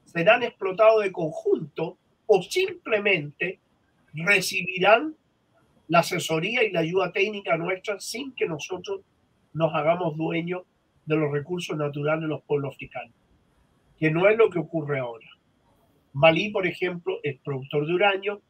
[0.05, 3.59] serán explotados de conjunto o simplemente
[4.13, 5.15] recibirán
[5.87, 9.01] la asesoría y la ayuda técnica nuestra sin que nosotros
[9.53, 10.63] nos hagamos dueños
[11.05, 13.13] de los recursos naturales de los pueblos africanos,
[13.97, 15.27] que no es lo que ocurre ahora.
[16.13, 18.41] Malí, por ejemplo, es productor de uranio,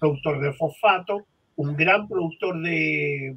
[0.00, 3.36] productor de fosfato, un gran productor de,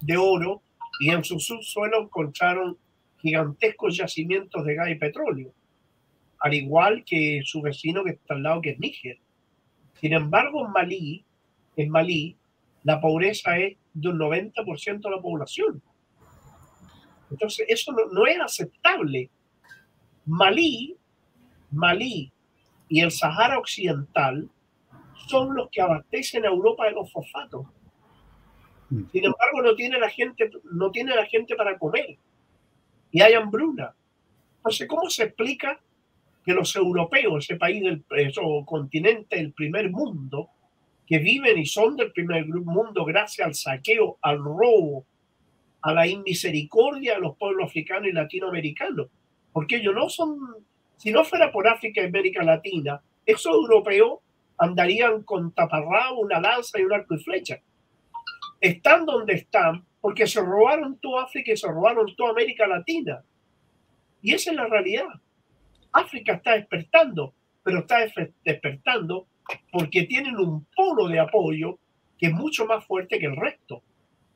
[0.00, 0.60] de oro,
[1.00, 2.76] y en su subsuelo encontraron
[3.22, 5.52] gigantescos yacimientos de gas y petróleo,
[6.40, 9.18] al igual que su vecino que está al lado, que es Níger.
[10.00, 11.24] Sin embargo, en Malí,
[11.76, 12.36] en Malí,
[12.82, 15.82] la pobreza es de un 90% de la población.
[17.30, 19.30] Entonces, eso no, es aceptable.
[20.26, 20.96] Malí,
[21.70, 22.32] Malí
[22.88, 24.48] y el Sahara Occidental
[25.30, 27.66] son los que abastecen a Europa de los fosfatos.
[28.90, 29.04] Mm.
[29.12, 32.18] Sin embargo, no tiene la gente, no tiene la gente para comer
[33.12, 33.94] y hay hambruna.
[34.56, 35.80] Entonces, ¿cómo se explica
[36.44, 38.04] que los europeos, ese país del
[38.64, 40.50] continente del primer mundo,
[41.06, 45.04] que viven y son del primer mundo gracias al saqueo, al robo,
[45.82, 49.08] a la inmisericordia de los pueblos africanos y latinoamericanos,
[49.52, 50.38] porque ellos no son,
[50.96, 54.20] si no fuera por África y América Latina, esos europeos
[54.60, 57.60] andarían con taparrabo, una lanza y un arco y flecha.
[58.60, 63.24] Están donde están porque se robaron toda África y se robaron toda América Latina.
[64.20, 65.08] Y esa es la realidad.
[65.92, 68.06] África está despertando, pero está
[68.44, 69.26] despertando
[69.72, 71.78] porque tienen un polo de apoyo
[72.18, 73.82] que es mucho más fuerte que el resto.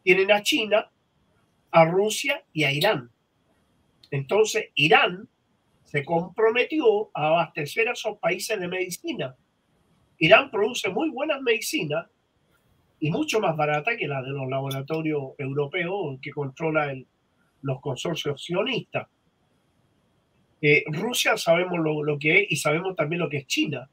[0.02, 0.90] Tienen a China,
[1.70, 3.10] a Rusia y a Irán.
[4.10, 5.28] Entonces, Irán
[5.84, 9.36] se comprometió a abastecer a esos países de medicina.
[10.24, 12.06] Irán produce muy buenas medicinas
[12.98, 17.06] y mucho más barata que la de los laboratorios europeos que controlan
[17.60, 19.06] los consorcios sionistas.
[20.62, 23.86] Eh, Rusia sabemos lo, lo, que es y sabemos también lo que es China.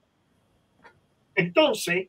[1.35, 2.07] Entonces,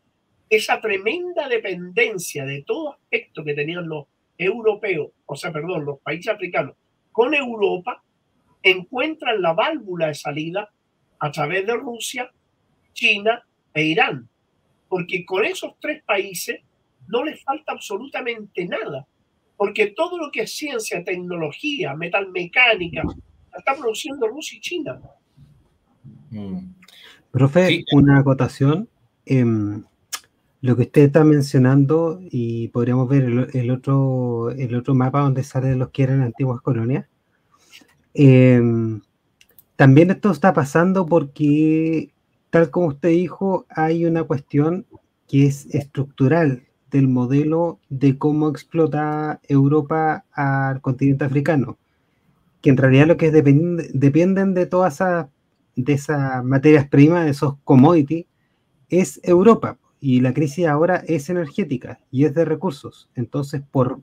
[0.49, 4.07] esa tremenda dependencia de todo aspecto que tenían los
[4.39, 6.77] europeos, o sea, perdón, los países africanos
[7.11, 8.05] con Europa,
[8.63, 10.71] encuentran la válvula de salida
[11.19, 12.31] a través de Rusia,
[12.93, 14.29] China e Irán.
[14.89, 16.61] Porque con esos tres países
[17.09, 19.07] no les falta absolutamente nada.
[19.57, 25.01] Porque todo lo que es ciencia, tecnología, metalmecánica, la está produciendo Rusia y China.
[26.31, 26.59] Mm.
[27.31, 28.89] Profe, una acotación.
[29.25, 29.85] Em,
[30.61, 35.79] lo que usted está mencionando, y podríamos ver el, otro, el otro mapa donde salen
[35.79, 37.07] los que eran antiguas colonias.
[38.15, 39.01] Em,
[39.77, 42.13] también esto está pasando porque,
[42.53, 44.85] tal como usted dijo, hay una cuestión
[45.27, 51.79] que es estructural del modelo de cómo explota Europa al continente africano,
[52.61, 55.03] que en realidad lo que dependen de todas
[55.77, 58.27] esas materias primas, de esos commodities,
[58.91, 59.79] es Europa.
[59.99, 63.09] Y la crisis ahora es energética y es de recursos.
[63.15, 64.03] Entonces, por,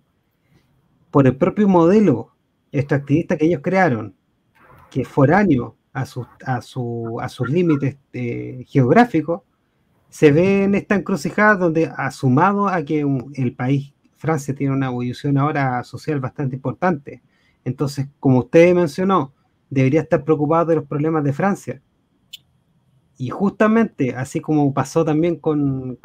[1.12, 2.32] por el propio modelo
[2.72, 4.16] extractivista que ellos crearon,
[4.90, 9.41] que es foráneo a, sus, a, su, a sus límites eh, geográficos,
[10.10, 15.38] se ve en esta encrucijada donde, asumado a que el país, Francia, tiene una evolución
[15.38, 17.21] ahora social bastante importante.
[17.63, 19.34] Entonces, como usted mencionó,
[19.69, 21.82] debería estar preocupado de los problemas de Francia.
[23.17, 25.97] Y justamente, así como pasó también con,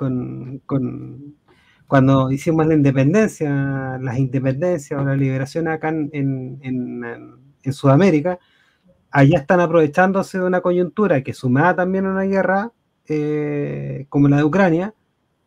[1.87, 6.11] cuando hicimos la independencia, las independencias o la liberación acá en,
[6.61, 8.39] en, Sudamérica,
[9.15, 12.73] allá están aprovechándose de una coyuntura que sumada también a una guerra
[13.07, 14.93] eh, como la de Ucrania,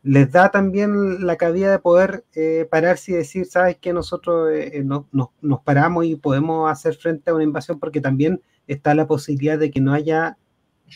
[0.04, 4.86] les da también la cabida de poder eh, pararse y decir, sabes que nosotros eh,
[4.86, 9.70] nos paramos y podemos hacer frente a una invasión porque también está la posibilidad de
[9.70, 10.38] que no haya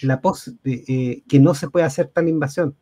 [0.01, 2.73] la pos eh, que no se puede hacer tal invasión.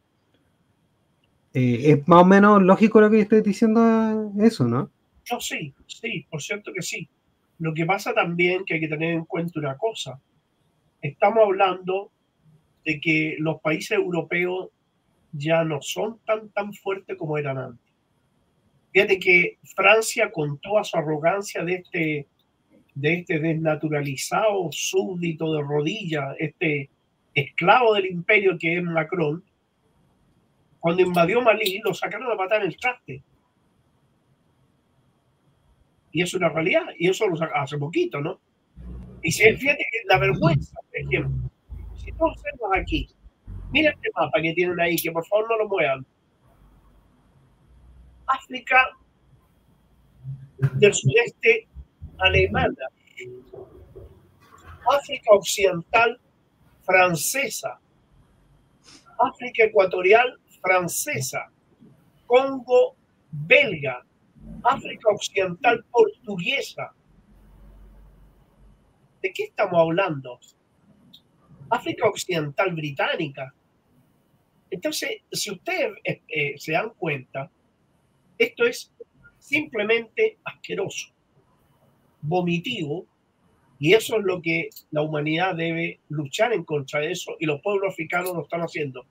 [1.55, 4.91] Eh, es más o menos lógico lo que estoy diciendo eso, ¿no?
[5.25, 7.09] Yo sí, sí, por cierto que sí.
[7.59, 10.19] Lo que pasa también que hay que tener en cuenta una cosa.
[11.01, 12.11] Estamos hablando
[12.85, 14.69] de que los países europeos
[15.31, 17.93] ya no son tan, tan fuertes como eran antes.
[18.91, 22.27] Fíjate que Francia, con toda su arrogancia de este,
[22.95, 26.89] de este desnaturalizado súbdito de rodilla, este
[27.35, 29.43] esclavo del imperio que es Macron,
[30.79, 33.21] cuando invadió Malí, lo sacaron a matar en el traste.
[36.19, 38.41] Y es una realidad, y eso lo hace poquito, ¿no?
[39.23, 41.49] Y si fíjate que la vergüenza, por ejemplo,
[41.95, 43.07] si tú observas aquí,
[43.71, 46.05] mira este mapa que tienen ahí, que por favor no lo muevan.
[48.27, 48.85] África
[50.73, 51.69] del sudeste
[52.17, 52.75] alemana,
[54.93, 56.19] África occidental
[56.81, 57.79] francesa,
[59.19, 61.49] África Ecuatorial francesa,
[62.27, 62.97] Congo
[63.31, 64.03] belga,
[64.63, 66.93] África Occidental portuguesa.
[69.21, 70.39] ¿De qué estamos hablando?
[71.69, 73.53] África Occidental británica.
[74.69, 77.51] Entonces, si ustedes eh, eh, se dan cuenta,
[78.37, 78.93] esto es
[79.39, 81.09] simplemente asqueroso,
[82.21, 83.05] vomitivo,
[83.79, 87.61] y eso es lo que la humanidad debe luchar en contra de eso y los
[87.61, 89.05] pueblos africanos lo están haciendo.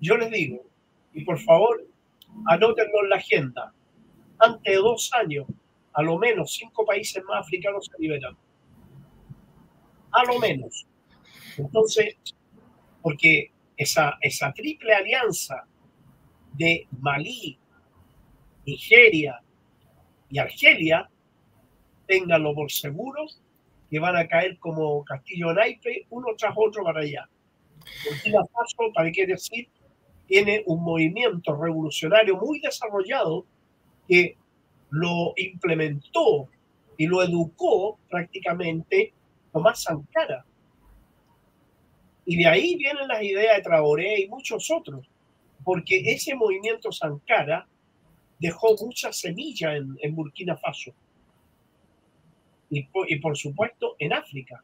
[0.00, 0.62] Yo les digo,
[1.14, 1.86] y por favor,
[2.46, 3.74] anótenlo en la agenda,
[4.40, 5.46] ante dos años,
[5.92, 8.36] a lo menos cinco países más africanos se liberan.
[10.12, 10.86] A lo menos.
[11.56, 12.16] Entonces,
[13.02, 15.64] porque esa, esa triple alianza
[16.54, 17.58] de Malí,
[18.66, 19.40] Nigeria
[20.28, 21.08] y Argelia,
[22.06, 23.26] ténganlo por seguro,
[23.90, 27.28] que van a caer como castillo naipe, uno tras otro para allá.
[28.04, 29.68] Burkina Faso, para qué decir,
[30.26, 33.46] tiene un movimiento revolucionario muy desarrollado
[34.10, 34.36] que
[34.90, 36.48] lo implementó
[36.96, 39.14] y lo educó prácticamente
[39.52, 40.44] Tomás Sankara.
[42.24, 45.08] Y de ahí vienen las ideas de Traoré y muchos otros,
[45.62, 47.68] porque ese movimiento Sankara
[48.40, 50.92] dejó mucha semilla en, en Burkina Faso
[52.68, 54.60] y, por supuesto en África.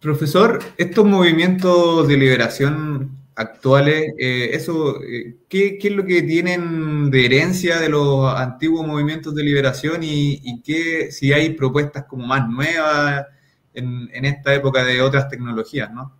[0.00, 7.26] Profesor, estos movimientos de liberación actuales, eh, eso, eh, ¿qué, es lo que tienen de
[7.26, 12.48] herencia de los antiguos movimientos de liberación y, y qué, si hay propuestas como más
[12.48, 13.26] nuevas
[13.74, 16.14] en, en, esta época de otras tecnologías, ¿no?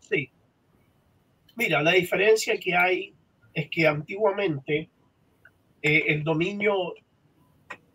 [0.00, 0.30] Sí.
[1.56, 3.14] Mira, la diferencia que hay
[3.54, 4.90] es que antiguamente
[5.82, 6.94] eh, el dominio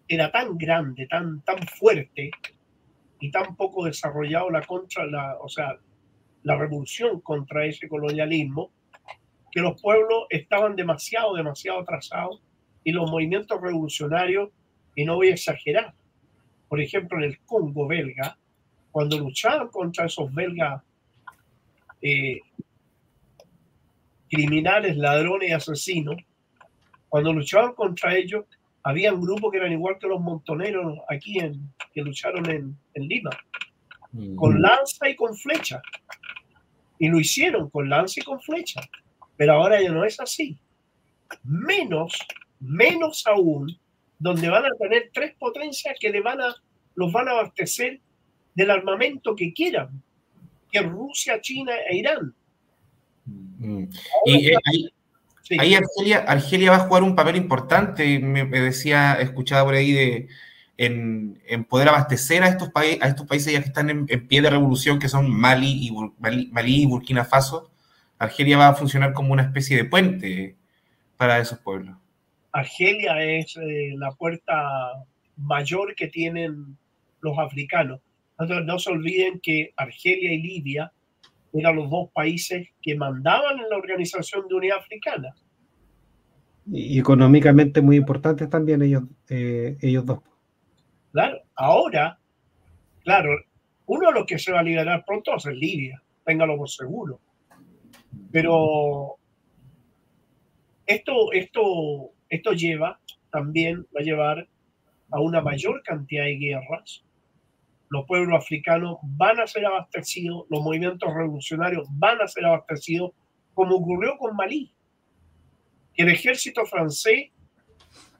[0.07, 2.31] era tan grande, tan, tan fuerte
[3.19, 5.77] y tan poco desarrollado la contra la, o sea,
[6.47, 8.71] la revolución contra ese colonialismo,
[9.51, 12.41] que los pueblos estaban demasiado, demasiado atrasados
[12.85, 14.49] y los movimientos revolucionarios,
[14.95, 15.93] y no voy a exagerar,
[16.69, 18.37] por ejemplo, en el Congo belga,
[18.91, 20.81] cuando luchaban contra esos belgas
[22.01, 22.39] eh,
[24.29, 26.15] criminales, ladrones y asesinos,
[27.09, 28.45] cuando luchaban contra ellos,
[28.83, 33.03] había un grupo que eran igual que los montoneros aquí en, que lucharon en, en
[33.03, 33.31] Lima,
[34.13, 34.35] mm.
[34.35, 35.81] con lanza y con flecha.
[36.99, 38.81] Y lo hicieron con lanza y con flecha.
[39.35, 40.57] Pero ahora ya no es así.
[41.43, 42.13] Menos,
[42.59, 43.77] menos aún,
[44.19, 46.55] donde van a tener tres potencias que le van a,
[46.95, 47.99] los van a abastecer
[48.55, 50.01] del armamento que quieran,
[50.71, 52.33] que Rusia, China e Irán.
[53.59, 53.83] Mm.
[54.25, 54.55] Y eh,
[55.59, 60.27] ahí, Argelia, Argelia, va a jugar un papel importante, me, decía, escuchaba por ahí, de,
[60.77, 64.99] en, poder abastecer a estos, a estos países ya que están en, pie de revolución,
[64.99, 67.71] que son Mali y, Mali, y Burkina Faso.
[68.19, 70.55] Argelia va a funcionar como una especie de puente
[71.17, 71.95] para esos pueblos.
[72.51, 74.53] Argelia es eh, la puerta
[75.35, 76.77] mayor que tienen
[77.21, 77.99] los africanos.
[78.39, 80.91] Entonces, no se olviden que Argelia y Libia
[81.53, 85.33] eran los dos países que mandaban en la Organización de Unidad Africana.
[86.71, 90.19] Y económicamente muy importantes también ellos, eh, ellos dos.
[91.11, 92.19] Claro, ahora,
[93.03, 93.29] claro,
[93.85, 97.19] uno de los que se va a liberar pronto es Libia, téngalo por seguro.
[98.31, 99.15] Pero
[100.85, 102.99] esto, esto, esto lleva
[103.31, 104.47] también, va a llevar
[105.11, 107.03] a una mayor cantidad de guerras
[107.89, 113.11] los pueblos africanos van a ser abastecidos, los movimientos revolucionarios van a ser abastecidos,
[113.53, 114.73] como ocurrió con Malí.
[115.95, 117.31] El ejército francés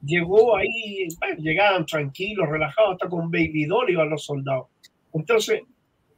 [0.01, 4.67] llegó ahí, llegaban tranquilos, relajados, hasta con baby doll iban los soldados.
[5.13, 5.61] Entonces,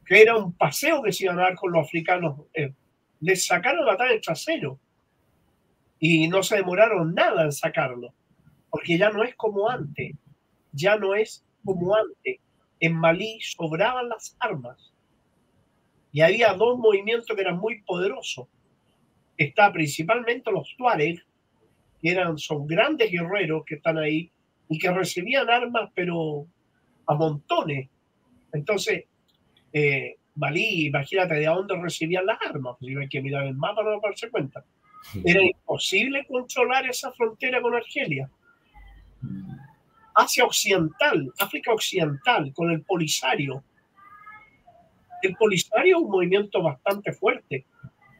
[0.04, 2.72] que era un paseo que se iban a dar con los africanos, eh,
[3.20, 4.78] les sacaron la el trasero
[5.98, 8.14] y no se demoraron nada en sacarlo,
[8.70, 10.16] porque ya no es como antes,
[10.72, 12.40] ya no es como antes
[12.80, 14.92] en Malí sobraban las armas
[16.12, 18.48] y había dos movimientos que eran muy poderosos.
[19.36, 21.22] Está principalmente los Tuareg,
[22.00, 24.30] que eran, son grandes guerreros que están ahí
[24.68, 26.46] y que recibían armas, pero
[27.06, 27.88] a montones.
[28.52, 29.04] Entonces,
[29.72, 33.98] eh, Malí, imagínate de dónde recibían las armas, pues hay que mirar el mapa para
[34.02, 34.64] darse cuenta.
[35.24, 38.30] Era imposible controlar esa frontera con Argelia.
[40.14, 43.62] Asia Occidental, África Occidental, con el Polisario.
[45.22, 47.66] El Polisario es un movimiento bastante fuerte.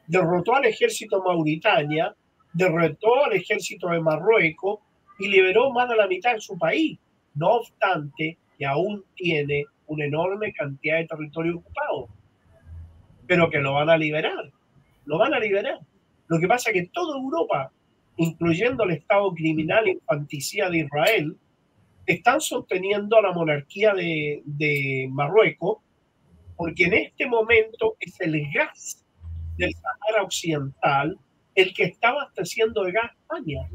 [0.07, 2.15] Derrotó al ejército Mauritania,
[2.53, 4.79] derrotó al ejército de Marruecos
[5.19, 6.97] y liberó más de la mitad de su país.
[7.35, 12.07] No obstante, que aún tiene una enorme cantidad de territorio ocupado.
[13.27, 14.51] Pero que lo van a liberar.
[15.05, 15.79] Lo van a liberar.
[16.27, 17.71] Lo que pasa es que toda Europa,
[18.17, 21.37] incluyendo el Estado criminal infanticida de Israel,
[22.05, 25.79] están sosteniendo a la monarquía de, Marruecos,
[26.55, 29.03] porque en este momento es el gas
[29.57, 31.17] del Sahara Occidental
[31.55, 33.69] el que está abasteciendo de gas España.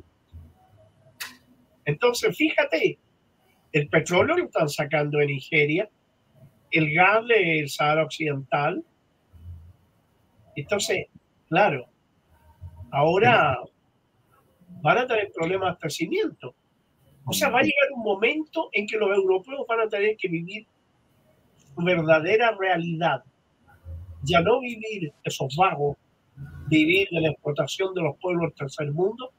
[1.84, 2.98] Entonces, fíjate,
[3.72, 5.88] el petróleo lo están sacando de Nigeria,
[6.70, 8.84] el gas del Sahara Occidental.
[10.56, 11.06] Entonces,
[11.48, 11.86] claro,
[12.90, 13.58] ahora
[14.82, 16.54] van a tener problemas de abastecimiento.
[17.24, 20.28] O sea, va a llegar un momento en que los europeos van a tener que
[20.28, 20.66] vivir
[21.56, 23.22] su verdadera realidad.
[24.22, 25.96] Ya no vivir esos vagos,
[26.68, 29.30] vivir de la explotación de los pueblos del tercer mundo,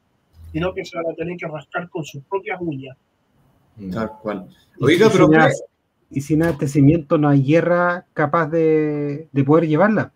[0.51, 2.97] sino que se van a tener que rascar con sus propias uñas.
[3.91, 4.47] Tal cual.
[4.79, 5.29] Oiga, pero.
[6.09, 10.13] Y sin abastecimiento no hay guerra capaz de, de poder llevarla.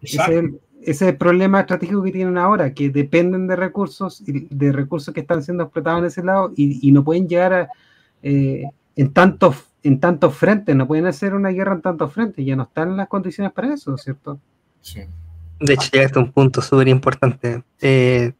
[0.00, 5.14] Exacto ese es el problema estratégico que tienen ahora, que dependen de recursos, de recursos
[5.14, 7.68] que están siendo explotados en ese lado y, no pueden llegar a,
[8.22, 8.64] eh,
[8.96, 12.62] en tantos en tantos frentes, no pueden hacer una guerra en tantos frentes, ya no
[12.64, 14.38] están las condiciones para eso, ¿cierto?
[14.80, 15.00] Sí.
[15.60, 17.62] De hecho, llega hasta un punto súper importante.
[17.80, 18.32] Eh,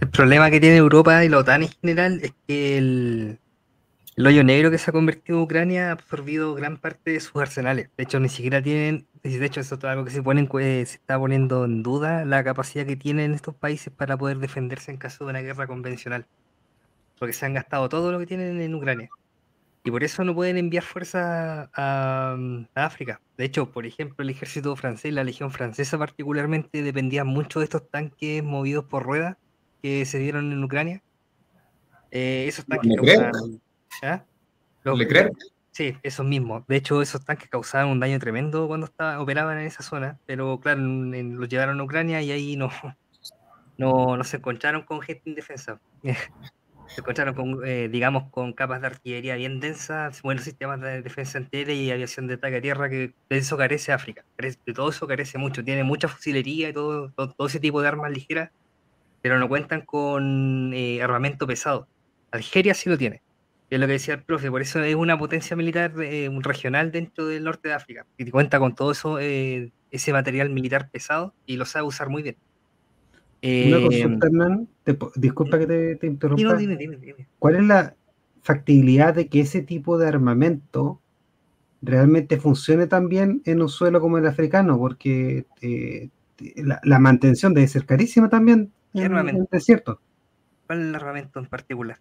[0.00, 3.38] el problema que tiene Europa y la OTAN en general es que el,
[4.18, 7.88] hoyo negro que se ha convertido en Ucrania ha absorbido gran parte de sus arsenales.
[7.96, 11.18] De hecho, ni siquiera tienen, de hecho, eso es algo que se, pone se está
[11.18, 15.30] poniendo en duda la capacidad que tienen estos países para poder defenderse en caso de
[15.30, 16.26] una guerra convencional.
[17.18, 19.08] Porque se han gastado todo lo que tienen en Ucrania.
[19.86, 22.36] Y por eso no pueden enviar fuerzas a,
[22.74, 23.20] África.
[23.38, 27.88] De hecho, por ejemplo, el ejército francés, la legión francesa particularmente, dependía mucho de estos
[27.88, 29.36] tanques movidos por ruedas
[29.80, 31.04] que se dieron en Ucrania.
[32.10, 32.96] Eh, esos tanques.
[34.02, 34.24] ¿Ah?
[35.70, 36.66] Sí, esos mismos.
[36.66, 40.58] De hecho, esos tanques causaban un daño tremendo cuando estaba, operaban en esa zona, pero
[40.58, 42.70] claro, los llevaron a Ucrania y ahí no,
[43.78, 45.78] no, no se encontraron con gente indefensa.
[46.88, 51.38] se encontraron con, eh, digamos, con capas de artillería bien densas, buenos sistemas de defensa
[51.38, 54.24] entera y aviación de ataque a tierra, que de eso carece África.
[54.38, 55.64] De todo eso carece mucho.
[55.64, 58.50] Tiene mucha fusilería y todo, todo, ese tipo de armas ligeras,
[59.22, 61.88] pero no cuentan con eh, armamento pesado.
[62.30, 63.22] Algeria sí lo tiene.
[63.68, 67.26] Es lo que decía el profe, por eso es una potencia militar eh, regional dentro
[67.26, 68.06] del norte de África.
[68.16, 72.36] Y cuenta con todo eso, ese material militar pesado y lo sabe usar muy bien.
[73.66, 74.68] Una consulta, em, Hernán,
[75.16, 76.58] disculpa que te, interrumpa.
[77.38, 77.94] ¿Cuál es la
[78.42, 81.00] factibilidad de que ese tipo de armamento
[81.82, 84.78] realmente funcione también en un suelo como el africano?
[84.78, 86.08] Porque eh,
[86.56, 90.00] la, mantención debe ser carísima también en, el desierto.
[90.66, 91.98] ¿Cuál es el armamento en particular?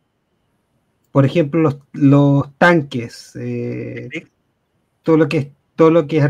[1.11, 4.09] Por ejemplo, los, tanques, eh,
[5.03, 6.23] todo lo que es todo lo que es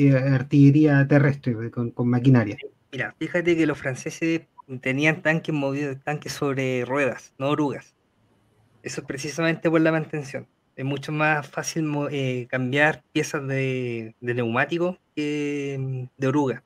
[0.00, 2.56] eh, artillería, terrestre con, con maquinaria.
[2.92, 4.42] Mira, fíjate que los franceses
[4.80, 7.94] tenían tanques movidos, tanques sobre ruedas, no orugas.
[8.82, 10.48] Eso es precisamente por la mantención.
[10.74, 16.64] Es mucho más fácil eh, cambiar piezas de, neumático que mm, de oruga.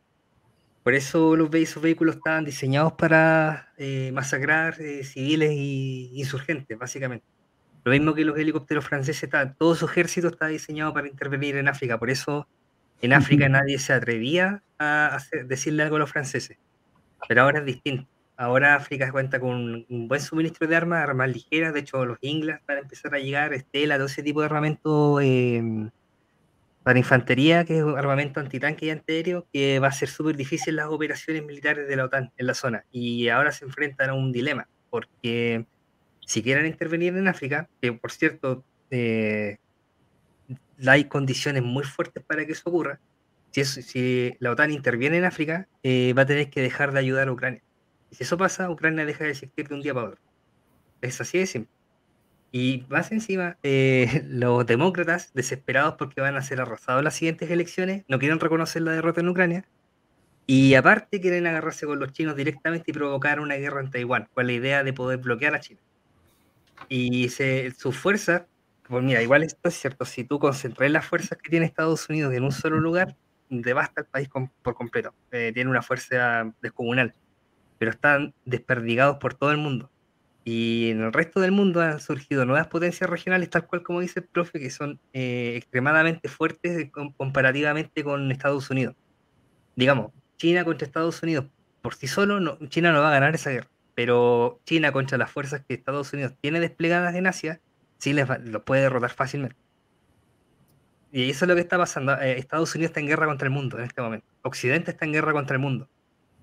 [0.83, 7.27] Por eso los, esos vehículos estaban diseñados para eh, masacrar eh, civiles y insurgentes, básicamente.
[7.83, 9.29] Lo mismo que los helicópteros franceses,
[9.59, 11.99] todo su ejército está diseñado para intervenir en África.
[11.99, 12.49] Por eso
[13.03, 16.59] en África nadie se atrevía a decirle algo a los franceses.
[17.29, 18.09] Pero ahora es distinto.
[18.37, 21.73] Ahora África cuenta con un buen suministro de armas, armas ligeras.
[21.73, 25.21] De hecho, los ingles van a empezar a llegar, Estela, todo ese tipo de armamento
[25.21, 25.91] em,
[26.83, 30.87] para infantería, que es armamento antitanque y antiaéreo, que va a ser súper difícil las
[30.87, 32.85] operaciones militares de la OTAN en la zona.
[32.93, 35.67] Y ahora se enfrentan a un dilema, porque
[36.27, 39.57] si quieren intervenir en África, que por cierto, eh,
[40.87, 43.01] hay condiciones muy fuertes para que eso ocurra,
[43.65, 47.33] si, la OTAN interviene en África, eh, va a tener que dejar de ayudar a
[47.33, 47.63] Ucrania.
[48.11, 50.21] Y si eso pasa, Ucrania deja de existir de un día para otro.
[51.01, 51.73] Es así de simple.
[52.53, 58.05] Y más encima, eh, los demócratas, desesperados porque van a ser arrasados las siguientes elecciones,
[58.09, 59.65] no quieren reconocer la derrota en Ucrania.
[60.47, 64.47] Y aparte quieren agarrarse con los chinos directamente y provocar una guerra en Taiwán, con
[64.47, 65.81] la idea de poder bloquear a China.
[66.89, 68.47] Y se, su fuerza,
[68.89, 72.33] pues mira, igual esto es cierto, si tú concentras las fuerzas que tiene Estados Unidos
[72.33, 73.17] en un solo lugar,
[73.49, 74.29] devasta el país
[74.63, 75.15] por completo.
[75.31, 77.15] Eh, tiene una fuerza descomunal,
[77.79, 79.91] pero están desperdigados por todo el mundo.
[80.45, 84.21] Y en el resto del mundo han surgido nuevas potencias regionales, tal cual como dice
[84.21, 88.95] el profe, que son eh, extremadamente fuertes comparativamente con Estados Unidos.
[89.75, 91.47] Digamos, China contra Estados Unidos
[91.83, 95.65] por sí solo, China no va a ganar esa guerra, pero China contra las fuerzas
[95.67, 97.61] que Estados Unidos tiene desplegadas en Asia,
[97.99, 99.57] sí les los puede derrotar fácilmente.
[101.17, 102.13] Y eso es lo que está pasando.
[102.21, 104.27] Eh, Estados Unidos está en guerra contra el mundo en este momento.
[104.43, 105.89] Occidente está en guerra contra el mundo.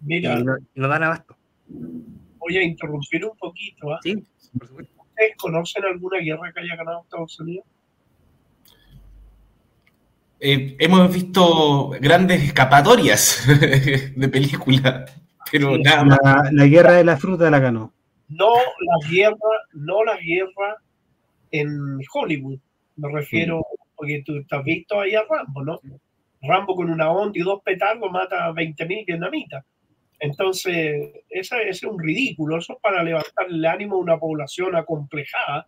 [0.02, 1.38] Mira, y no, dan abasto.
[1.68, 3.94] Voy a interrumpir un poquito.
[3.94, 4.00] ¿ah?
[4.02, 4.16] Sí,
[4.58, 4.92] por supuesto.
[4.98, 7.66] ¿Ustedes conocen alguna guerra que haya ganado Estados Unidos?
[10.40, 13.46] Eh, hemos visto grandes escapatorias
[14.16, 15.12] de películas,
[15.52, 16.52] pero nada más.
[16.52, 17.94] La, guerra de la fruta la ganó.
[18.28, 19.38] No la guerra,
[19.74, 20.78] no la guerra
[21.52, 22.58] en Hollywood.
[22.96, 23.64] Me refiero
[24.04, 25.80] porque tú, has visto ahí a Rambo, ¿no?
[26.42, 29.64] Rambo con una onda y dos petardos mata a 20.000 vietnamitas.
[30.20, 32.58] Entonces, ese, es un ridículo.
[32.58, 35.68] Eso es para levantar el ánimo de una población acomplejada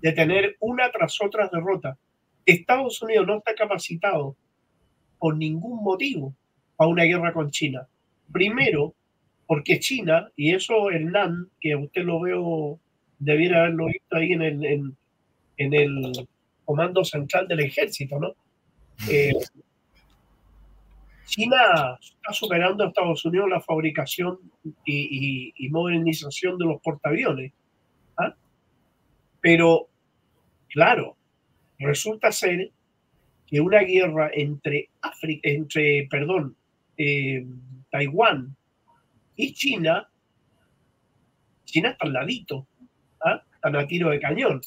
[0.00, 1.96] de tener una tras otra derrota.
[2.44, 4.36] Estados Unidos no está capacitado
[5.20, 6.34] por ningún motivo
[6.74, 7.86] para una guerra con China.
[8.32, 8.94] Primero,
[9.46, 12.80] porque China, y eso Hernán, que usted lo veo,
[13.20, 14.94] debiera haberlo visto ahí en el,
[15.58, 16.28] en el
[16.68, 18.34] comando central del ejército, ¿no?
[19.10, 19.32] Eh,
[21.24, 24.38] China está superando a Estados Unidos la fabricación
[24.84, 27.54] y, modernización de los portaaviones.
[28.18, 28.34] ¿ah?
[29.40, 29.88] Pero,
[30.68, 31.16] claro,
[31.78, 32.70] resulta ser
[33.46, 36.54] que una guerra entre África, entre, perdón,
[36.98, 37.46] eh,
[37.90, 38.54] Taiwán
[39.36, 40.06] y China,
[41.64, 42.66] China está al ladito,
[43.24, 43.42] ¿ah?
[43.54, 44.60] están a tiro de cañón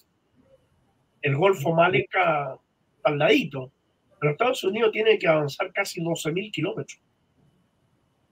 [1.22, 2.58] el Golfo Málaga
[3.04, 3.72] al ladito.
[4.20, 7.00] Pero Estados Unidos tiene que avanzar casi 12.000 kilómetros.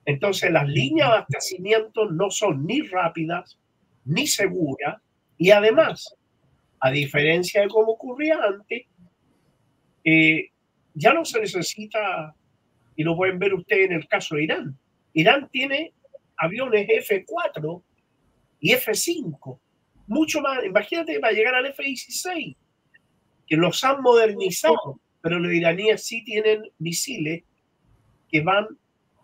[0.04, 3.58] Entonces las líneas de abastecimiento no son ni rápidas
[4.04, 5.00] ni seguras
[5.38, 6.16] y además
[6.82, 8.86] A diferencia de cómo ocurría antes,
[10.02, 10.48] eh,
[10.94, 12.34] ya no se necesita,
[12.96, 14.78] y lo pueden ver ustedes en el caso de Irán.
[15.12, 15.92] Irán tiene
[16.38, 17.82] aviones F4
[18.60, 19.58] y F5,
[20.06, 22.56] mucho más, imagínate, va a llegar al F-16,
[23.50, 27.42] que los han modernizado, pero los iraníes sí tienen misiles
[28.30, 28.68] que van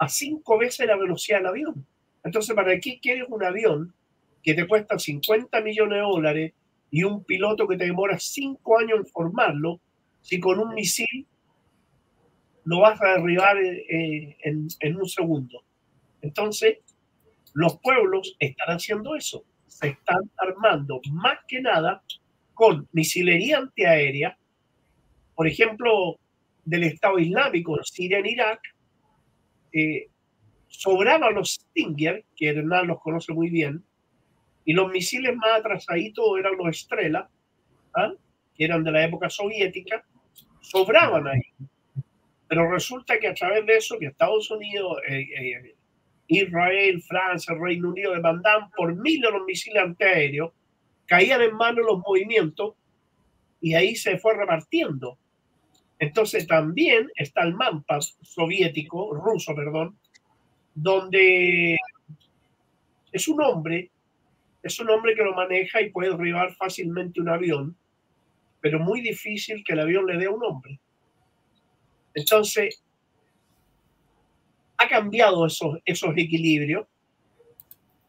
[0.01, 1.87] a cinco veces la velocidad del avión.
[2.25, 3.95] Entonces, ¿para qué quieres un avión
[4.43, 6.53] que te cuesta 50 millones de dólares
[6.91, 9.81] y un piloto que te demora cinco años en formarlo,
[10.23, 11.25] si con un misil
[12.65, 15.63] lo vas a derribar eh, en, en un segundo?
[16.21, 16.79] Entonces,
[17.55, 19.45] los pueblos están haciendo eso.
[19.69, 22.03] Se están armando más que nada
[22.57, 24.37] con misilería antiaérea,
[25.35, 26.19] por ejemplo,
[26.65, 28.61] del Estado Islámico en Siria, en Irak,
[29.75, 30.07] eh,
[30.67, 33.85] sobraban los Stinger, que Hernán los conoce muy bien,
[34.65, 37.29] y los misiles más atrasaditos eran los Estrella,
[37.95, 38.13] ¿ah?
[38.57, 40.03] que eran de la época soviética,
[40.63, 41.43] sobraban ahí.
[42.49, 45.75] Pero resulta que a través de eso, que Estados Unidos, eh, eh,
[46.29, 50.53] Israel, Francia, Reino Unido demandaban por miles los misiles antiaéreos,
[51.07, 52.75] caían en manos los movimientos
[53.61, 55.19] y ahí se fue repartiendo.
[55.99, 59.99] Entonces también está el MAMPAS soviético, ruso, perdón,
[60.75, 61.77] donde
[63.13, 63.91] es un hombre,
[64.63, 67.77] es un hombre que lo maneja y puede derribar fácilmente un avión,
[68.61, 70.79] pero muy difícil que el avión le dé un hombre.
[72.13, 72.83] Entonces,
[74.77, 76.87] ha cambiado esos, esos equilibrios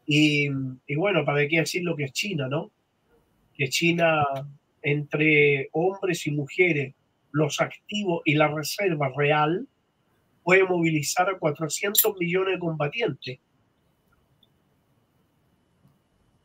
[0.06, 0.48] y,
[0.86, 2.70] y bueno, para qué decir lo que es China, ¿no?
[3.58, 4.24] Que China,
[4.80, 6.94] entre hombres y mujeres,
[7.32, 9.68] los activos y la reserva real
[10.44, 13.38] puede movilizar a 400 millones de combatientes.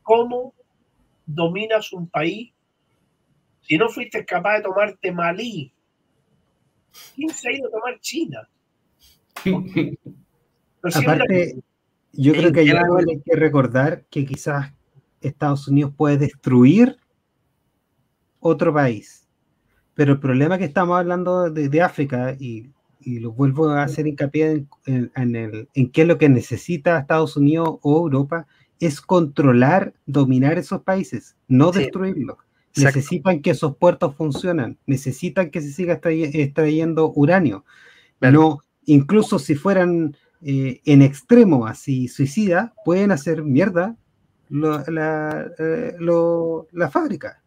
[0.02, 0.54] ¿Cómo
[1.26, 2.52] dominas un país
[3.62, 5.72] si no fuiste capaz de tomarte Malí?
[7.16, 8.50] ¿Quién se ha ido a tomar China?
[10.84, 11.56] Aparte,
[12.12, 14.74] yo creo que hay que recordar que quizás
[15.22, 16.98] Estados Unidos puede destruir
[18.44, 19.24] otro país.
[19.96, 22.70] Pero el problema que estamos hablando de, África, y,
[23.06, 27.80] lo vuelvo a hacer hincapié en, el, en qué es lo que necesita Estados Unidos
[27.82, 28.48] o Europa,
[28.80, 32.38] es controlar, dominar esos países, no destruirlos.
[32.76, 37.66] Necesitan que esos puertos funcionen, necesitan que se siga extrayendo uranio.
[38.20, 43.96] No, incluso si fueran eh, en extremo así suicida, pueden hacer mierda
[44.50, 45.96] la, eh,
[46.72, 47.43] la fábrica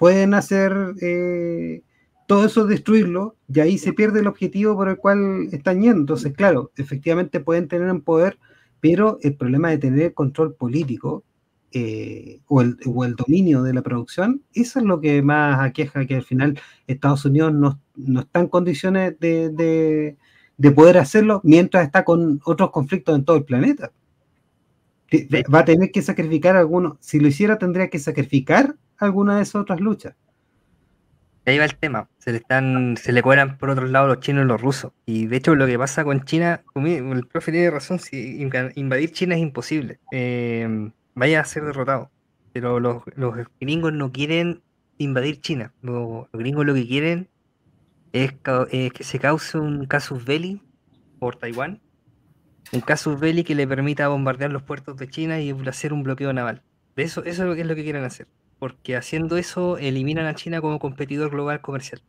[0.00, 1.82] pueden hacer eh,
[2.26, 5.98] todo eso, destruirlo, y ahí se pierde el objetivo por el cual están yendo.
[6.00, 8.38] Entonces, claro, efectivamente pueden tener un poder,
[8.80, 11.22] pero el problema de tener control político
[11.72, 16.24] eh, o, el, dominio de la producción, eso es lo que más aqueja, que al
[16.24, 17.78] final Estados Unidos no,
[18.20, 20.16] está en condiciones de,
[20.56, 23.92] de, poder hacerlo mientras está con otros conflictos en todo el planeta.
[25.54, 29.56] Va a tener que sacrificar algunos, si lo hiciera tendría que sacrificar alguna de esas
[29.56, 30.14] otras luchas.
[31.46, 34.44] Ahí va el tema, se le están, se le cuelan por otro lado los chinos
[34.44, 34.92] y los rusos.
[35.06, 39.34] Y de hecho lo que pasa con China, el profe tiene razón, si invadir China
[39.34, 39.98] es imposible.
[40.12, 42.10] Eh, vaya a ser derrotado.
[42.52, 43.02] Pero los,
[43.58, 44.62] gringos no quieren
[44.98, 45.72] invadir China.
[45.82, 47.28] Los, gringos lo que quieren
[48.12, 50.62] es, que se cause un casus belli
[51.18, 51.80] por Taiwán.
[52.72, 56.32] Un casus belli que le permita bombardear los puertos de China y hacer un bloqueo
[56.32, 56.62] naval.
[56.96, 58.28] Eso, eso es lo que quieren hacer
[58.60, 62.02] porque haciendo eso eliminan a China como competidor global comercial.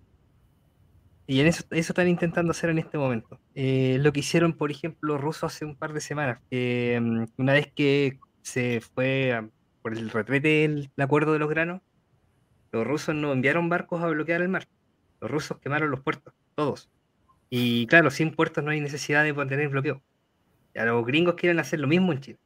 [1.25, 3.39] Y en eso, eso están intentando hacer en este momento.
[3.55, 6.41] Eh, lo que hicieron, por ejemplo, los rusos hace un par de semanas.
[6.51, 9.49] Mm, una vez que se fue
[9.81, 11.81] por el retrete el, acuerdo de los granos,
[12.73, 14.67] los rusos no enviaron barcos a bloquear el mar.
[15.21, 16.89] Los rusos quemaron los puertos, todos.
[17.49, 20.01] Y claro, sin puertos no hay necesidad de tener bloqueo.
[20.75, 22.39] Ya los gringos quieren hacer lo mismo en China.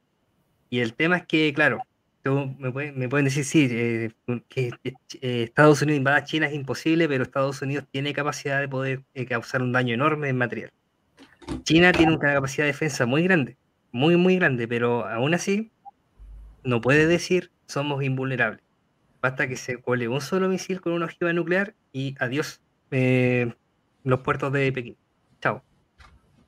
[0.69, 1.79] Y el tema es que, claro,
[2.25, 4.11] me, pueden, decir, sí, eh,
[4.49, 9.03] que eh, Estados Unidos invada China es imposible, pero Estados Unidos tiene capacidad de poder
[9.13, 10.71] eh, causar un daño enorme en material.
[11.63, 13.57] China tiene una capacidad de defensa muy grande,
[13.91, 15.71] muy, muy grande, pero aún así
[16.63, 18.63] no puede decir somos invulnerables.
[19.21, 22.61] Basta que se cuele un solo misil con una ojiva nuclear y adiós
[24.03, 24.97] los puertos de Pekín.
[25.41, 25.61] Chao.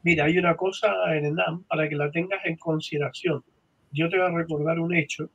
[0.03, 3.43] Mira, hay una cosa, Hernán, para que la tengas en consideración.
[3.91, 5.29] Yo te voy a recordar un hecho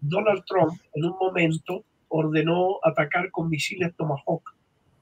[0.00, 4.54] Donald Trump en un momento ordenó atacar con misiles Tomahawk,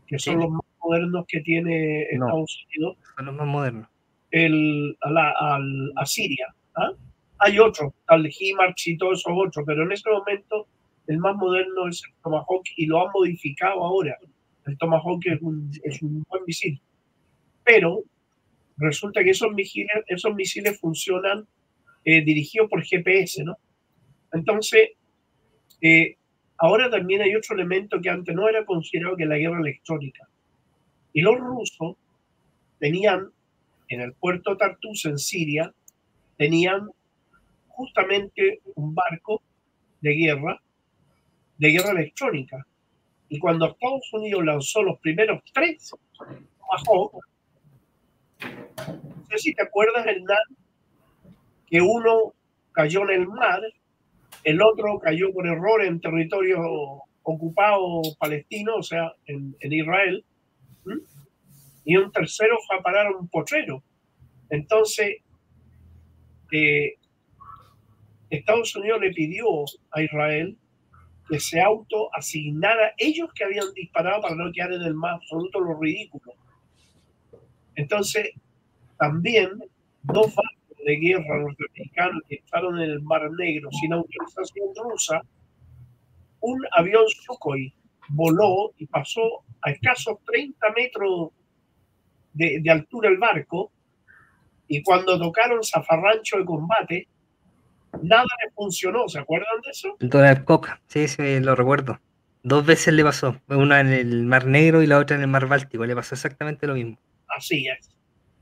[0.06, 2.96] que son los más modernos que tiene Estados Unidos.
[3.16, 3.88] Son los más modernos.
[4.30, 6.54] El, a, Siria.
[6.76, 6.90] ¿ah?
[7.38, 10.66] Hay otros, tal HIMARS y todos esos otros, pero en ese momento
[11.06, 14.16] el más moderno es el Tomahawk y lo han modificado ahora.
[14.66, 16.80] El Tomahawk es un, es un buen misil.
[17.64, 18.02] Pero
[18.76, 21.46] resulta que esos misiles, esos misiles funcionan
[22.04, 23.56] eh, dirigidos por GPS, ¿no?
[24.32, 24.90] Entonces,
[25.80, 26.16] eh,
[26.58, 30.28] ahora también hay otro elemento que antes no era considerado que la guerra electrónica.
[31.12, 31.96] Y los rusos
[32.78, 33.30] tenían
[33.88, 35.74] en el puerto Tartus en Siria,
[36.36, 36.88] tenían
[37.68, 39.42] justamente un barco
[40.00, 40.60] de guerra,
[41.58, 42.66] de guerra electrónica.
[43.28, 45.92] Y cuando Estados Unidos lanzó los primeros tres,
[46.70, 47.12] bajó.
[48.42, 50.38] No sé si te acuerdas, Hernán,
[51.66, 52.34] que uno
[52.72, 53.60] cayó en el mar,
[54.44, 56.60] el otro cayó por error en territorio
[57.22, 60.24] ocupado palestino, o sea, en, Israel,
[61.84, 63.82] y un tercero fue a parar un potrero.
[64.48, 65.16] Entonces,
[66.52, 66.94] eh,
[68.30, 69.46] Estados Unidos le pidió
[69.90, 70.56] a Israel
[71.28, 75.78] que se autoasignara ellos que habían disparado para no quedar en el más absoluto lo
[75.78, 76.32] ridículo.
[77.76, 78.30] Entonces,
[78.98, 79.50] también
[80.02, 85.22] dos barcos de guerra norteamericanos que estaban en el Mar Negro sin autorización rusa,
[86.40, 87.72] un avión Sukhoi
[88.08, 91.30] voló y pasó a escasos 30 metros
[92.32, 93.70] de, de altura el barco
[94.68, 97.08] y cuando tocaron zafarrancho de combate,
[98.02, 99.08] nada le funcionó.
[99.08, 99.96] ¿Se acuerdan de eso?
[99.98, 102.00] Donald Coca, sí, sí, lo recuerdo.
[102.42, 105.46] Dos veces le pasó, una en el Mar Negro y la otra en el Mar
[105.46, 106.96] Báltico, le pasó exactamente lo mismo.
[107.28, 107.90] Así es.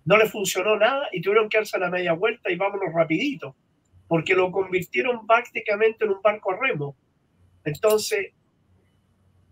[0.09, 3.55] No le funcionó nada y tuvieron que darse la media vuelta y vámonos rapidito,
[4.07, 6.97] porque lo convirtieron prácticamente en un barco a remo.
[7.63, 8.33] Entonces,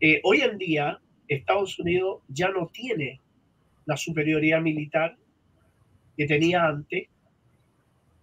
[0.01, 0.99] eh, hoy en día
[1.29, 3.21] Estados Unidos ya no tiene
[3.85, 5.19] la superioridad militar
[6.17, 7.07] que tenía antes,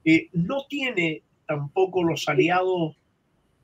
[0.03, 2.97] eh, no tiene tampoco los aliados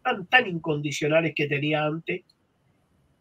[0.04, 2.22] tan, tan incondicionales que tenía antes.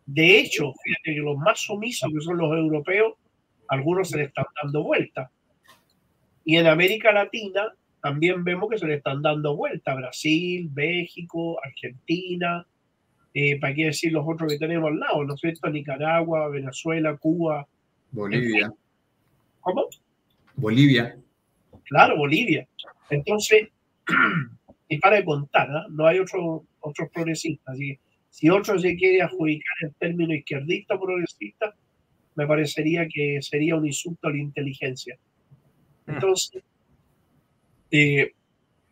[0.05, 3.15] De hecho, fíjate que los más sumisos que son los europeos,
[3.69, 5.33] algunos se le están dando vuelta.
[6.49, 9.95] Y en América Latina también vemos que se le están dando vuelta.
[9.95, 12.67] Brasil, México, Argentina,
[13.35, 15.69] eh, para qué decir los otros que tenemos al lado, ¿no es cierto?
[15.69, 17.69] Nicaragua, Venezuela, Cuba.
[18.13, 18.73] Bolivia.
[19.61, 19.89] ¿Cómo?
[20.57, 21.19] Bolivia.
[21.85, 22.67] Claro, Bolivia.
[23.11, 23.69] Entonces,
[24.89, 25.87] y para de contar, ¿no?
[25.91, 27.75] no hay otro, otros progresistas.
[27.75, 27.99] Así
[28.31, 31.75] si otro se quiere adjudicar el término izquierdista progresista,
[32.37, 35.19] me parecería que sería un insulto a la inteligencia.
[36.09, 36.15] Hmm.
[36.15, 36.63] Entonces,
[37.91, 38.33] eh,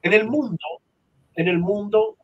[0.02, 0.66] en el mundo,
[1.34, 2.16] en el mundo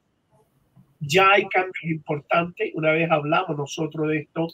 [1.01, 2.71] ya hay cambios importantes.
[2.75, 4.49] Una vez hablamos nosotros de esto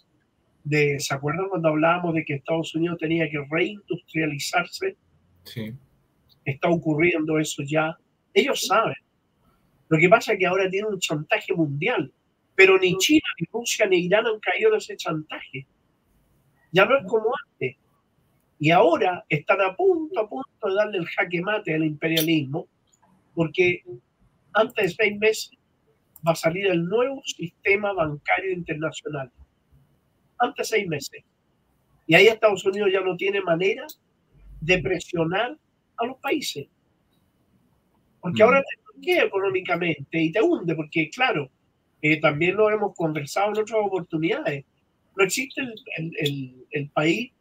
[0.64, 4.97] de, ¿se acuerdan cuando hablábamos de que Estados Unidos tenía que reindustrializarse?
[5.45, 5.74] Sí.
[6.45, 7.97] Está ocurriendo eso ya.
[8.32, 8.97] Ellos saben.
[9.89, 12.12] Lo que pasa es que ahora tienen un chantaje mundial,
[12.55, 15.66] pero ni China, ni Rusia, ni Irán han caído de ese chantaje.
[16.72, 17.76] Ya no es como antes.
[18.59, 22.66] Y ahora están a punto, a punto de darle el jaque mate al imperialismo,
[23.34, 23.84] porque
[24.52, 25.50] antes de seis meses
[26.26, 29.30] va a salir el nuevo sistema bancario internacional
[30.38, 31.22] antes seis meses.
[32.06, 33.86] Y ahí Estados Unidos ya no tiene manera
[34.61, 35.56] de presionar
[35.96, 36.66] a los países.
[38.20, 41.50] Porque ahora te bloquea económicamente y te hunde, porque claro,
[42.00, 44.64] eh, también lo hemos conversado en otras oportunidades.
[45.16, 47.32] No existe el, país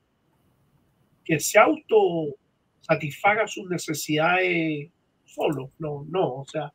[1.27, 2.35] que se auto
[2.79, 4.89] satisfaga sus necesidades
[5.25, 5.71] solo.
[5.77, 6.71] No, no, o sea,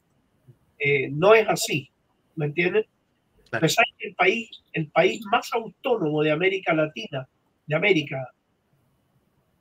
[0.79, 1.91] eh, no es así.
[2.37, 2.87] ¿Me entiendes?
[3.99, 7.29] el país, el país más autónomo de América Latina,
[7.67, 8.33] de América,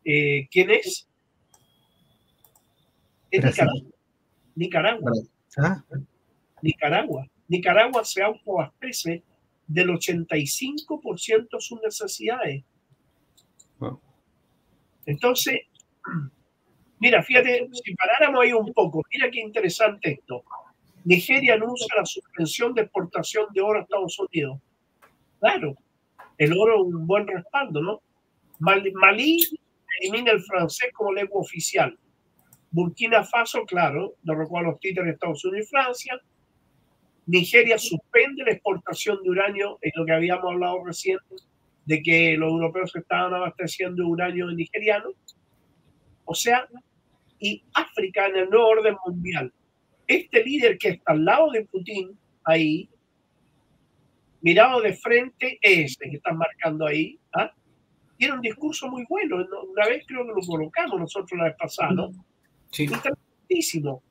[0.06, 1.08] eh, ¿quién es?
[3.32, 3.82] Nicaragua.
[4.56, 5.12] Nicaragua.
[5.58, 5.84] Ah.
[6.62, 7.28] Nicaragua.
[7.50, 9.24] Nicaragua se autoabastece
[9.68, 12.64] del 85% de sus necesidades.
[15.06, 15.62] Entonces,
[17.00, 20.44] mira, fíjate, si paráramos ahí un poco, mira qué interesante esto.
[21.04, 24.60] Nigeria anuncia la suspensión de exportación de oro a Estados Unidos.
[25.40, 25.76] Claro,
[26.38, 28.02] el oro es un buen respaldo, ¿no?
[28.60, 29.40] Malí
[30.00, 31.98] elimina el francés como lengua oficial.
[32.70, 36.22] Burkina Faso, claro, no recuerdo los títulos de Estados Unidos y Francia.
[37.26, 41.18] Nigeria suspende la exportación de uranio, en lo que habíamos hablado recién,
[41.86, 45.10] de que los europeos estaban abasteciendo uranio nigeriano.
[46.26, 46.68] O sea,
[47.40, 49.52] y África en el nuevo orden mundial
[50.16, 52.90] este líder que está al lado de Putin, ahí,
[54.42, 57.52] mirado de frente, ese que están marcando ahí, ¿ah?
[58.18, 59.38] tiene un discurso muy bueno.
[59.38, 62.12] Una vez creo que lo colocamos nosotros la vez pasada, ¿no?
[62.72, 62.84] Sí.
[62.84, 64.04] Interesantísimo.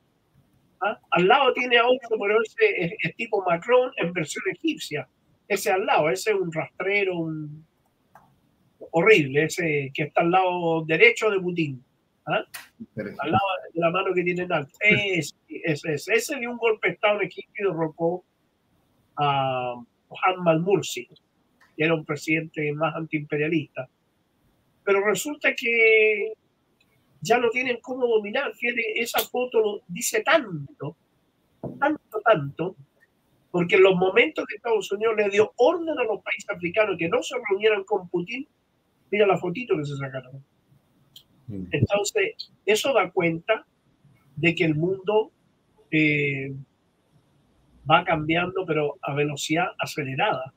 [0.81, 0.99] ¿Ah?
[1.11, 5.07] Al lado tiene a otro, pero ese es, tipo Macron en versión egipcia.
[5.51, 7.65] Ese al lado, ese es un rastrero, un
[8.91, 11.83] horrible, ese que está al lado derecho de Putin.
[12.25, 12.45] ¿ah?
[12.95, 13.43] Al lado
[13.73, 14.71] de la mano que tiene en alto.
[14.79, 18.23] Ese, ese, ese, ese dio un golpe de Estado en Egipto y derrocó
[19.17, 19.75] a
[20.07, 21.05] Muhammad Mursi,
[21.75, 23.89] que era un presidente más antiimperialista.
[24.85, 26.31] Pero resulta que
[27.19, 28.53] ya no tienen cómo dominar.
[28.53, 30.95] Fíjate, esa foto dice tanto,
[31.77, 32.75] tanto, tanto,
[33.51, 37.09] porque en los momentos que Estados Unidos le dio orden a los países africanos que
[37.09, 38.47] no se reunieran con Putin,
[39.11, 40.43] mira la fotito que se sacaron.
[41.47, 41.65] Mm.
[41.71, 43.65] Entonces, eso da cuenta
[44.37, 45.31] de que el mundo
[45.91, 46.53] eh,
[47.89, 50.53] va cambiando, pero a velocidad acelerada.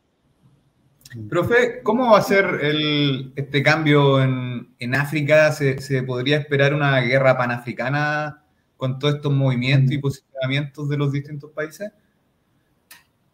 [1.28, 5.52] Profe, ¿cómo va a ser el, este cambio en, en África?
[5.52, 8.44] ¿Se, ¿Se, podría esperar una guerra panafricana
[8.76, 10.00] con todos estos movimientos y mm.
[10.00, 11.90] posicionamientos de los distintos países?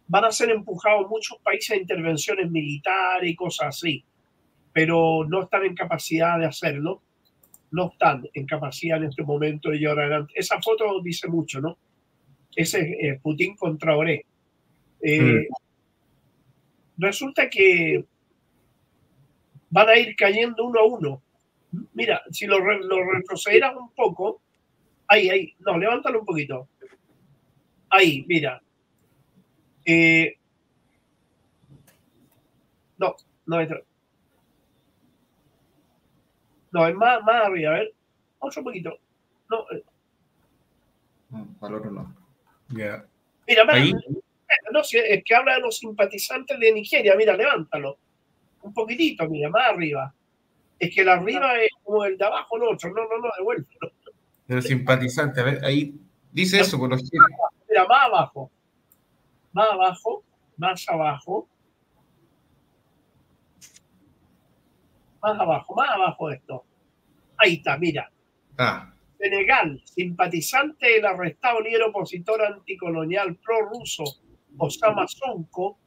[0.07, 4.03] Van a ser empujados muchos países a intervenciones militares y cosas así,
[4.73, 7.01] pero no están en capacidad de hacerlo.
[7.71, 10.33] No están en capacidad en este momento de llevar adelante.
[10.35, 11.77] Esa foto dice mucho, ¿no?
[12.53, 14.25] Ese es eh, Putin contra Oré.
[15.01, 15.53] Eh, mm
[17.01, 18.05] resulta que
[19.69, 21.21] van a ir cayendo uno a uno.
[21.93, 24.41] Mira, si lo, lo retrocederas un poco,
[25.07, 26.67] ahí, ahí, no, levántalo un poquito.
[27.89, 28.61] Ahí, mira.
[29.85, 30.37] Eh,
[32.97, 33.15] no,
[33.45, 33.69] no es.
[36.71, 37.93] No, es más, más arriba, a ver.
[38.39, 38.97] Otro poquito.
[39.49, 39.65] No.
[39.71, 39.83] Eh.
[41.59, 42.13] Para otro lado.
[42.69, 43.05] Mira,
[43.69, 43.93] ahí
[44.71, 47.97] no, es que habla de los simpatizantes de Nigeria, mira, levántalo.
[48.61, 50.13] Un poquitito, mira, más arriba.
[50.79, 52.89] Es que el arriba es como el de abajo, el otro.
[52.91, 53.91] No, no, no, devuélvelo.
[54.47, 55.93] De los simpatizantes, a ver, ahí
[56.31, 57.03] dice eso por los
[57.69, 58.51] Mira, más abajo.
[59.53, 60.23] Más abajo,
[60.57, 61.47] más abajo.
[65.21, 66.65] Más abajo, más abajo de esto.
[67.37, 68.11] Ahí está, mira.
[68.57, 68.93] Ah.
[69.17, 74.03] Senegal, simpatizante del arrestado líder opositor anticolonial pro-ruso
[74.57, 75.77] Osama Sonko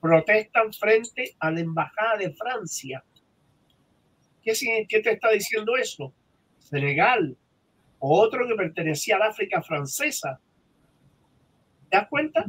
[0.00, 3.04] protestan frente a la Embajada de Francia.
[4.42, 4.52] ¿Qué,
[4.88, 6.14] ¿Qué, te está diciendo eso?
[6.58, 7.36] Senegal,
[7.98, 10.40] otro que pertenecía al África francesa.
[11.90, 12.46] ¿Te das cuenta?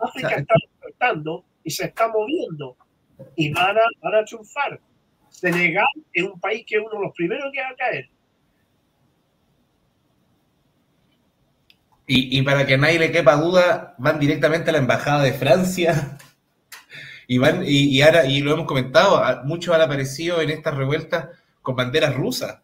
[0.00, 2.76] África está despertando y se está moviendo
[3.34, 4.80] y van a, van a triunfar.
[5.30, 8.08] Senegal es un país que es uno de los primeros que va a caer.
[12.08, 16.18] Y, para que nadie le quepa duda, van directamente a la Embajada de Francia.
[17.28, 21.30] Y, van, y, ahora, y lo hemos comentado, muchos han aparecido en estas revueltas
[21.60, 22.62] con banderas rusas.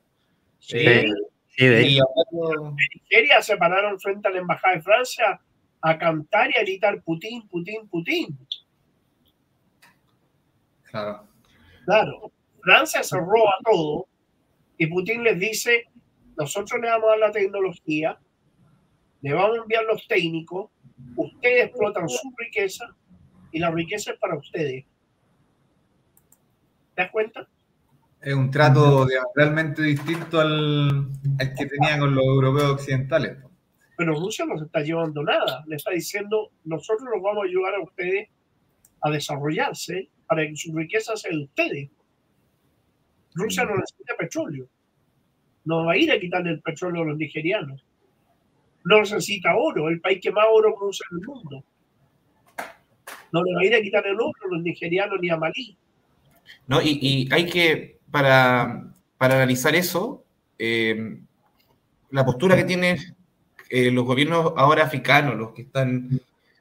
[0.61, 1.05] Sí, eh,
[1.49, 5.41] sí de y En Nigeria se pararon frente a la Embajada de Francia
[5.83, 8.39] a cantar y a gritar Putin, Putin, Putin.
[10.85, 11.27] Claro.
[11.85, 12.33] Claro.
[12.63, 14.07] Francia se roba todo
[14.79, 15.85] y Putin les dice,
[16.37, 18.19] nosotros le vamos a dar la tecnología,
[19.21, 20.71] le vamos a enviar los técnicos,
[21.17, 22.95] ustedes explotan su riqueza
[23.51, 24.85] y la riqueza es para ustedes.
[26.95, 27.49] ¿Te das cuenta?
[28.21, 31.09] Es un trato realmente distinto al,
[31.39, 33.39] que tenía con los europeos occidentales.
[33.97, 35.65] Pero Rusia no se está llevando nada.
[35.67, 38.29] Le está diciendo, nosotros los vamos a ayudar a ustedes
[39.01, 41.91] a desarrollarse para que su riqueza sea de ustedes.
[43.35, 44.69] Rusia no necesita petróleo.
[45.65, 47.85] No va a ir a quitarle el petróleo a los nigerianos
[48.85, 51.65] no necesita oro, el país que más oro produce en el mundo.
[53.33, 55.77] No le va a ir a quitar el oro a los nigerianos ni a Malí.
[56.67, 60.25] No, y, hay que, para, analizar eso,
[60.59, 61.19] eh,
[62.11, 62.99] la postura que tienen
[63.73, 66.21] eh, los gobiernos ahora africanos, los que están,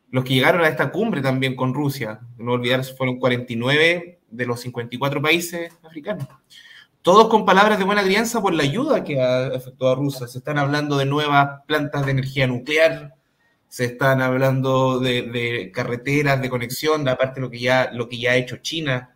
[0.09, 4.61] los que llegaron a esta cumbre también con Rusia, no olvidar, fueron 49 de los
[4.61, 6.27] 54 países africanos
[7.01, 10.27] todos con palabras de buena crianza por la ayuda que ha efectuado Rusia.
[10.27, 13.15] Se están hablando de nuevas plantas de energía nuclear,
[13.67, 18.31] se están hablando de, carreteras de conexión, aparte de lo que ya, lo que ya
[18.31, 19.15] ha hecho China.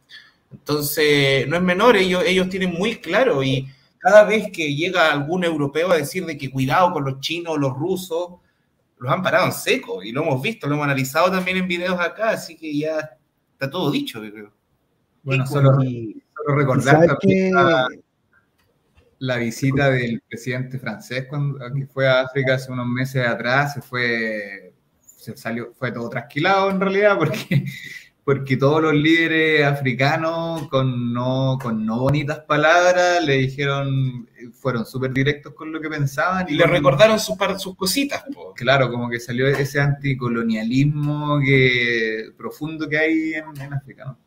[0.52, 3.68] Entonces, no es menor, ellos, ellos tienen muy claro y
[4.06, 7.74] cada vez que llega algún europeo a decir de que cuidado con los chinos los
[7.74, 8.36] rusos,
[9.00, 12.00] los han parado en seco y lo hemos visto, lo hemos analizado también en videos
[12.00, 13.18] acá, así que ya
[13.54, 14.54] está todo dicho, creo.
[15.24, 15.80] Bueno, solo,
[16.56, 17.52] recordar que...
[19.18, 23.82] la, visita del presidente francés cuando, que fue a África hace unos meses atrás, se
[23.82, 27.66] fue, se salió, fue todo trasquilado en realidad, porque
[28.26, 35.14] porque todos los líderes africanos con no, con no bonitas palabras le dijeron, fueron súper
[35.14, 36.48] directos con lo que pensaban.
[36.50, 38.24] Y, le recordaron sus, sus cositas.
[38.56, 44.06] Claro, como que salió ese anticolonialismo que, profundo que hay en, en África.
[44.06, 44.18] ¿no?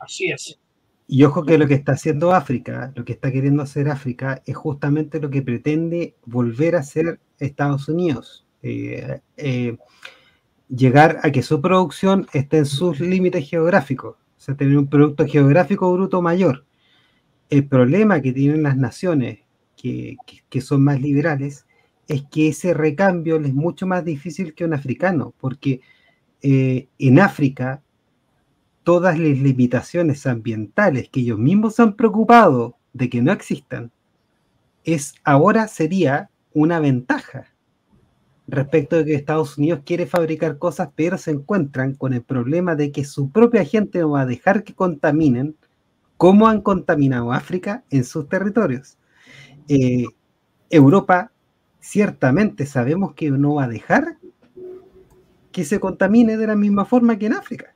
[0.00, 0.58] Así es.
[1.06, 4.56] Y ojo que lo que está haciendo África, lo que está queriendo hacer África, es
[4.56, 8.46] justamente lo que pretende volver a ser Estados Unidos.
[8.62, 9.76] Eh, eh,
[10.74, 15.26] llegar a que su producción esté en sus límites geográficos, o sea, tener un producto
[15.26, 16.64] geográfico bruto mayor.
[17.50, 19.40] El problema que tienen las naciones
[19.76, 20.16] que,
[20.60, 21.66] son más liberales
[22.06, 25.80] es que ese recambio es mucho más difícil que un africano, porque
[26.42, 27.82] eh, en África
[28.82, 33.90] todas las limitaciones ambientales que ellos mismos se han preocupado de que no existan,
[34.84, 37.52] es ahora sería una ventaja
[38.50, 42.92] respecto de que Estados Unidos quiere fabricar cosas, pero se encuentran con el problema de
[42.92, 45.56] que su propia gente no va a dejar que contaminen
[46.16, 48.98] como han contaminado África en sus territorios.
[49.68, 50.04] Eh,
[50.68, 51.32] Europa
[51.80, 54.18] ciertamente sabemos que no va a dejar
[55.50, 57.74] que se contamine de la misma forma que en África.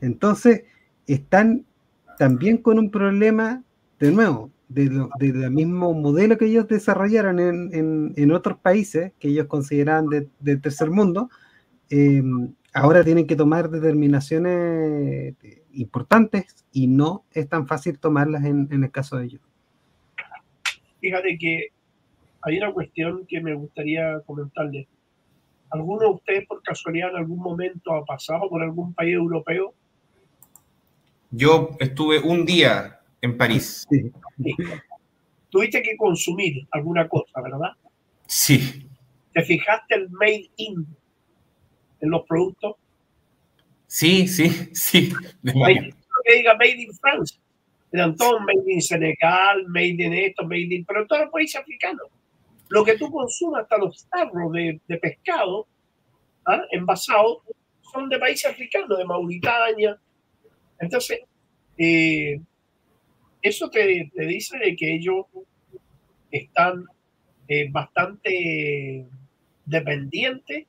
[0.00, 0.64] Entonces,
[1.06, 1.64] están
[2.18, 3.62] también con un problema,
[3.98, 10.06] de nuevo, del de mismo modelo que ellos desarrollaron en, otros países que ellos consideraban
[10.08, 11.30] de, tercer mundo,
[11.90, 15.34] em, ahora tienen que tomar determinaciones
[15.72, 19.40] importantes y no es tan fácil tomarlas en, el caso de ellos.
[21.00, 21.68] Fíjate que
[22.42, 24.86] hay una cuestión que me gustaría comentarles.
[25.70, 29.74] ¿Alguno de ustedes por casualidad en algún momento ha pasado por algún país europeo
[31.34, 33.86] yo estuve un día en París.
[35.50, 37.70] Tuviste que consumir alguna cosa, ¿verdad?
[38.26, 38.86] Sí.
[39.32, 40.86] ¿Te fijaste el made in
[42.00, 42.76] en los productos?
[43.86, 45.12] Sí, sí, sí.
[45.42, 47.38] que diga made in France.
[47.92, 50.84] Eran todos made in Senegal, made in esto, made in...
[50.84, 52.08] Pero todos los países africanos.
[52.68, 55.66] Lo que tú consumas, hasta los tarros de, pescado
[56.46, 56.62] ¿ah?
[56.70, 57.38] envasados,
[57.92, 59.98] son de países africanos, de Mauritania,
[60.82, 61.20] entonces,
[61.78, 62.40] eh,
[63.42, 65.26] eso te, dice de que ellos
[66.30, 66.84] están
[67.48, 69.06] eh, bastante
[69.66, 70.66] dependientes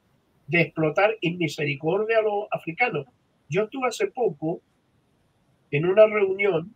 [0.48, 3.06] de explotar en misericordia a los africanos.
[3.48, 4.62] Yo estuve hace poco
[5.72, 6.74] en una reunión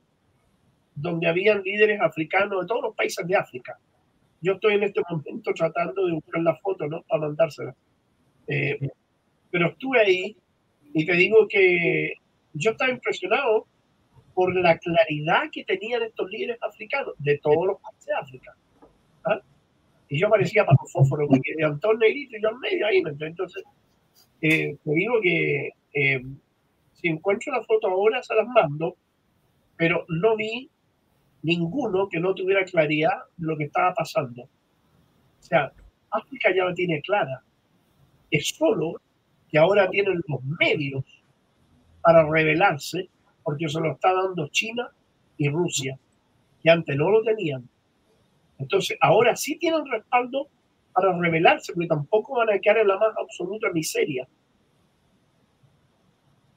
[0.95, 3.77] donde habían líderes africanos de todos los países de África.
[4.41, 7.01] Yo estoy en este momento tratando de buscar la foto, ¿no?
[7.03, 7.75] Para mandársela.
[8.47, 8.79] Eh,
[9.51, 10.37] pero estuve ahí
[10.93, 12.13] y te digo que
[12.53, 13.67] yo estaba impresionado
[14.37, 18.55] por la claridad que tenían estos líderes africanos de todos los países de África.
[19.25, 19.41] ¿ah?
[20.09, 23.01] Y yo parecía para los fósforos, porque de Antón Negrito y yo en medio ahí.
[23.03, 23.63] Entonces,
[24.43, 26.21] eh, te digo que eh,
[26.93, 28.95] si encuentro la foto ahora se las mando,
[29.75, 30.69] pero no vi
[31.41, 34.43] ninguno que no tuviera claridad de lo que estaba pasando.
[34.43, 35.71] O sea,
[36.11, 37.41] África ya la tiene clara.
[38.29, 39.01] Es solo
[39.49, 41.03] que ahora tienen los medios
[42.03, 43.09] para rebelarse,
[43.47, 44.91] porque se lo está dando China
[45.37, 45.97] y Rusia,
[46.61, 47.65] que antes no lo tenían.
[48.59, 50.49] Entonces, ahora sí tienen respaldo
[50.91, 54.27] para rebelarse, porque tampoco van a quedar en la más absoluta miseria.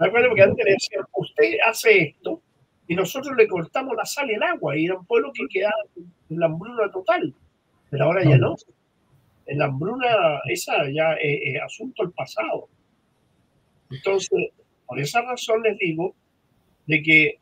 [0.01, 0.30] ¿De acuerdo?
[0.30, 2.43] Porque antes le decían, usted hace esto
[2.88, 5.76] y nosotros le cortamos la sal y el agua, y era un pueblo que quedaba
[5.97, 7.32] en la hambruna total.
[7.88, 8.57] Pero ahora ya no.
[9.47, 12.68] En la hambruna, esa ya es asunto del pasado.
[13.93, 14.49] Entonces,
[14.86, 16.16] por esa razón les digo
[16.91, 17.38] de que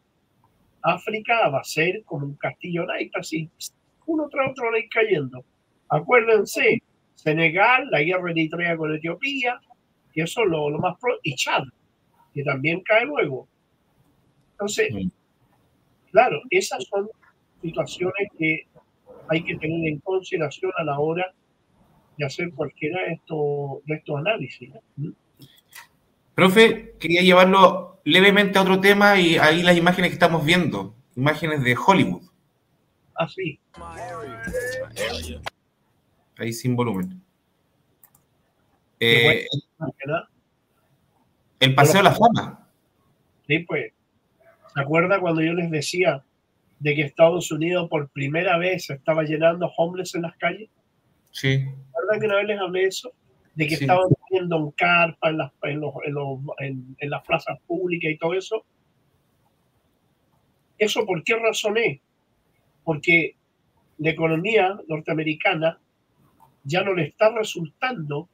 [0.82, 3.50] África va a ser como un castillo naipes, así
[4.04, 5.42] uno tras otro va cayendo.
[5.88, 6.82] Acuérdense,
[7.14, 9.58] Senegal, la guerra eritrea con Etiopía,
[10.14, 11.64] y eso es lo, más pro, y Chad,
[12.34, 13.48] que también cae luego.
[14.52, 14.88] Entonces,
[16.10, 17.08] claro, esas son
[17.62, 18.66] situaciones que
[19.28, 21.32] hay que tener en consideración a la hora
[22.18, 24.70] de hacer cualquiera de estos, de estos análisis.
[26.38, 31.64] Profe, quería llevarlo levemente a otro tema y ahí las imágenes que estamos viendo, imágenes
[31.64, 32.22] de Hollywood.
[33.16, 33.58] Ah, sí.
[36.36, 37.20] Ahí sin volumen.
[39.00, 39.48] Eh,
[41.58, 42.68] el Paseo de la Fama.
[43.48, 43.92] Sí, pues.
[44.72, 46.22] ¿Se acuerda cuando yo les decía
[46.78, 50.70] de que Estados Unidos por primera vez se estaba llenando homeless en las calles?
[51.32, 51.64] Sí.
[51.64, 53.12] ¿Verdad que una vez les hablé de eso?
[53.54, 55.94] De que estaban en carpa en las, en, los,
[56.58, 58.64] en, en, las plazas públicas y todo eso.
[60.78, 62.00] ¿Eso por qué razón es?
[62.84, 63.34] Porque
[63.98, 65.80] la economía norteamericana
[66.62, 68.28] ya no le está resultando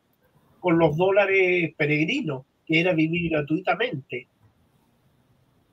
[0.60, 4.28] con los dólares peregrinos, que era vivir gratuitamente.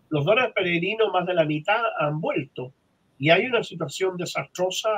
[0.10, 2.74] los dólares peregrinos, más de la mitad han vuelto.
[3.18, 4.89] Y hay una situación desastrosa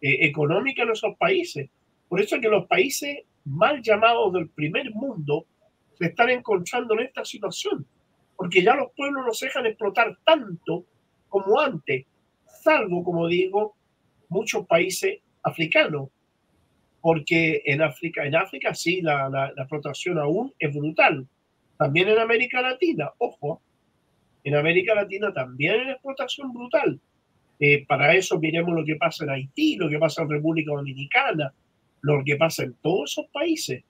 [0.00, 1.70] eh, económica en esos países.
[2.08, 5.46] Por eso es que los países mal llamados del primer mundo
[5.98, 7.86] se están encontrando en esta situación.
[8.36, 10.84] Porque ya los pueblos no se dejan explotar tanto
[11.28, 12.06] como antes,
[12.62, 13.74] salvo, como digo,
[14.28, 16.08] muchos países africanos.
[17.00, 21.26] Porque en África, en África sí, la, la, la explotación aún es brutal.
[21.76, 23.60] También en América Latina, ojo,
[24.44, 27.00] en América Latina también hay explotación brutal.
[27.60, 31.52] Eh, para eso miremos lo que pasa en Haití, lo que pasa en República Dominicana,
[32.00, 33.82] lo que pasa en todos esos países.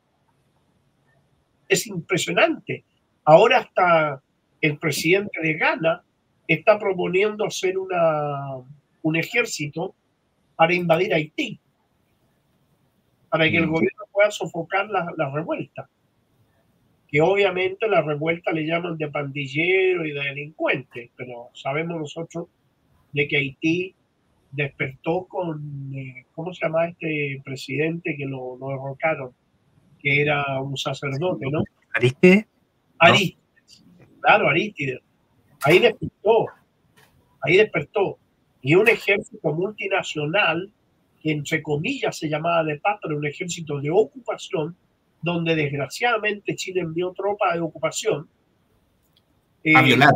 [1.68, 2.84] Es impresionante.
[3.24, 4.22] Ahora hasta
[4.61, 6.02] el presidente de Ghana
[6.46, 8.56] está proponiendo hacer una,
[9.02, 9.94] un ejército
[10.56, 11.61] para invadir Haití,
[13.28, 15.88] para que el gobierno pueda sofocar la, la revuelta
[17.09, 22.48] que obviamente la revuelta le llaman de pandillero y de delincuente, pero sabemos nosotros
[23.12, 23.94] de que Haití
[24.51, 29.32] despertó con, eh, ¿cómo se llama este presidente que lo, lo, derrocaron?
[30.01, 31.62] Que era un sacerdote, ¿no?
[31.94, 32.46] Aristides.
[32.99, 33.84] Aristides,
[34.20, 35.01] claro, Aristides.
[35.62, 36.46] Ahí despertó,
[37.42, 38.18] ahí despertó.
[38.61, 40.70] Y un ejército multinacional,
[41.20, 44.76] que entre comillas se llamaba de paz, pero un ejército de ocupación,
[45.20, 48.28] donde desgraciadamente Chile envió tropas de ocupación.
[49.74, 50.14] a violar.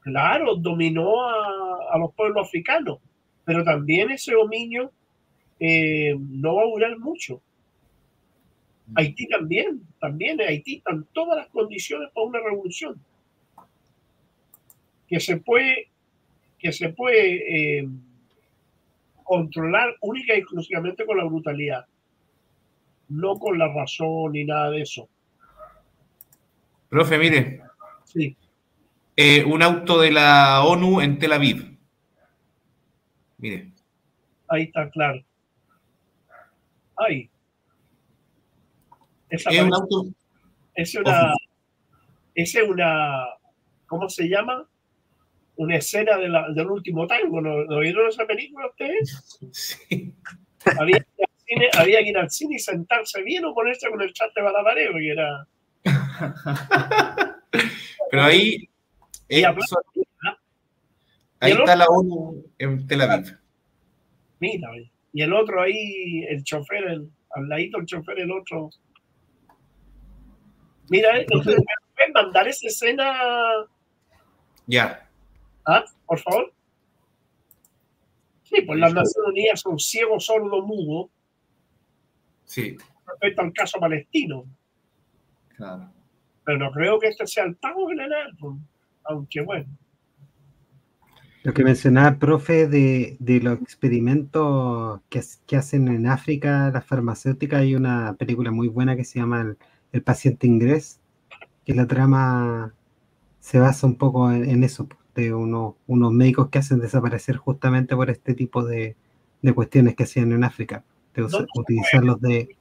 [0.00, 3.00] Claro, dominó a, a, los pueblos africanos,
[3.50, 4.92] pero también ese dominio
[5.58, 7.42] eh, no va a durar mucho.
[8.94, 12.94] Haití también, también en Haití están todas las condiciones para una revolución
[15.08, 15.88] que se puede,
[16.60, 17.88] que se puede eh,
[19.24, 21.86] controlar única y exclusivamente con la brutalidad
[23.08, 25.08] no con la razón ni nada de eso.
[26.88, 27.62] Profe, mire.
[28.04, 28.36] Sí.
[29.16, 31.79] Eh, un auto de la ONU en Tel Aviv.
[33.40, 33.72] Mire.
[34.48, 35.20] Ahí está claro.
[36.96, 37.30] Ahí.
[39.30, 40.06] Esa es un auto.
[40.74, 41.32] Es una.
[42.34, 43.24] Es una.
[43.86, 44.68] ¿Cómo se llama?
[45.56, 47.40] Una escena de la, del último tango.
[47.40, 49.38] ¿No, ¿No vieron esa película ustedes?
[49.52, 50.14] Sí.
[50.78, 51.04] Había
[51.46, 54.42] cine, había que ir al cine y sentarse bien o ponerse con el chat de
[54.42, 55.46] balabareo, que era.
[58.10, 58.68] Pero ahí.
[59.28, 59.80] Eh, so,
[61.40, 63.38] ahí está la ONU en Tel Aviv.
[64.38, 64.70] Mira,
[65.12, 68.70] y el otro ahí, el chofer, el, al ladito el chofer, el otro.
[70.88, 73.12] Mira, ¿me pueden mandar esa escena?
[74.66, 75.08] Ya.
[75.66, 75.84] ¿Ah?
[76.06, 76.52] Por favor.
[78.44, 81.10] Sí, pues las Naciones Unidas son ciegos, sordos, mudos.
[82.44, 82.76] Sí.
[83.06, 84.44] Respecto al caso palestino.
[85.56, 85.92] Claro.
[86.44, 88.36] Pero no creo que este sea el pago general,
[89.04, 89.66] aunque bueno.
[91.42, 97.60] Lo que mencionaba, profe, de, de los experimentos que, que, hacen en África las farmacéuticas,
[97.60, 99.58] hay una película muy buena que se llama El,
[99.92, 101.00] el paciente inglés,
[101.64, 102.74] que la trama
[103.40, 107.96] se basa un poco en, en eso, de uno, unos médicos que hacen desaparecer justamente
[107.96, 108.96] por este tipo de,
[109.42, 110.84] de cuestiones que hacían en África,
[111.14, 111.24] de
[111.56, 112.56] utilizarlos de,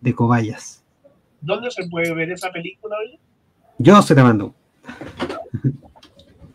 [0.00, 0.84] de cobayas.
[1.40, 2.96] ¿Dónde se puede ver esa película?
[2.98, 3.18] Oye?
[3.78, 4.54] Yo se la mando.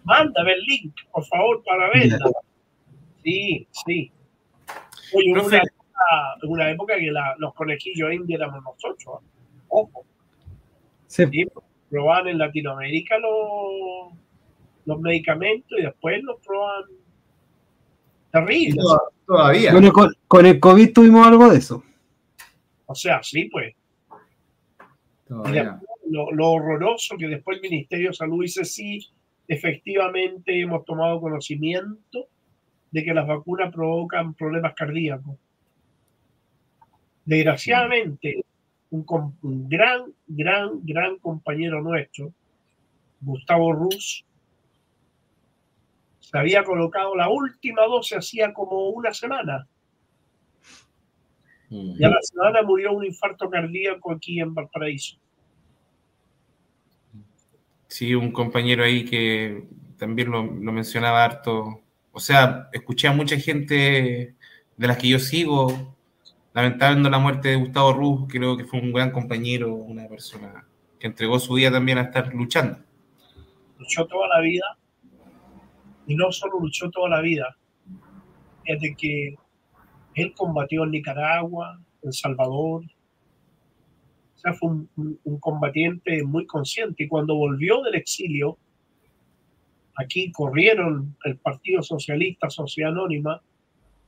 [0.04, 2.32] Mándame el link, por favor, para verla.
[3.24, 4.12] Sí, sí.
[5.16, 9.22] Oye, hubo una época, una época que la, los conejillos indios éramos nosotros.
[9.70, 10.06] Ojo.
[11.08, 11.25] Sí.
[11.32, 11.46] sí
[11.93, 14.17] probaban en Latinoamérica los,
[14.86, 16.86] los medicamentos y después los proban
[18.32, 18.82] terrible.
[19.28, 19.71] Todavía.
[19.74, 21.84] Bueno, con, con, el COVID tuvimos algo de eso.
[22.88, 23.75] O sea, sí, pues.
[26.09, 29.08] Lo, lo, horroroso que después el Ministerio de Salud dice, sí,
[29.47, 32.28] efectivamente hemos tomado conocimiento
[32.91, 35.36] de que las vacunas provocan problemas cardíacos.
[37.25, 38.45] Desgraciadamente,
[38.91, 39.05] un,
[39.41, 42.33] un gran, gran, gran compañero nuestro,
[43.21, 44.25] Gustavo Ruz,
[46.20, 49.67] se había colocado la última dosis hacía como una semana.
[51.70, 55.17] Y a la semana murió un infarto cardíaco aquí en Valparaíso.
[57.93, 59.67] Sí, un compañero ahí que
[59.99, 61.83] también lo, mencionaba harto.
[62.11, 64.36] O sea, escuché a mucha gente
[64.75, 65.95] de las que yo sigo
[66.53, 68.25] lamentando la muerte de Gustavo Ruz.
[68.29, 70.65] Creo que fue un gran compañero, una persona
[70.99, 72.79] que entregó su vida también a estar luchando.
[73.78, 74.65] Luchó toda la vida
[76.07, 77.55] y no solo luchó toda la vida,
[78.65, 79.36] desde que
[80.15, 82.86] él combatió en Nicaragua, en Salvador,
[84.43, 88.57] sea, fue un, combatiente muy consciente y cuando volvió del exilio,
[89.95, 93.41] aquí corrieron el Partido Socialista, Sociedad Anónima,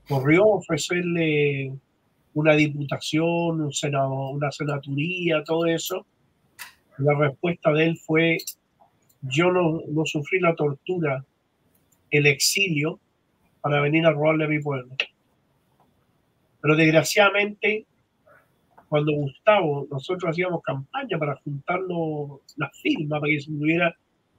[0.07, 1.73] corrió a ofrecerle
[2.33, 6.05] una diputación, un senado, una senaturía, todo eso.
[6.97, 8.37] La respuesta de él fue,
[9.21, 11.25] yo no, no sufrí la tortura,
[12.11, 12.99] el exilio,
[13.61, 14.95] para venir a robarle a mi pueblo.
[16.61, 17.85] Pero desgraciadamente
[18.89, 23.95] cuando Gustavo, nosotros hacíamos campaña para juntarnos las firmas para que se pudiera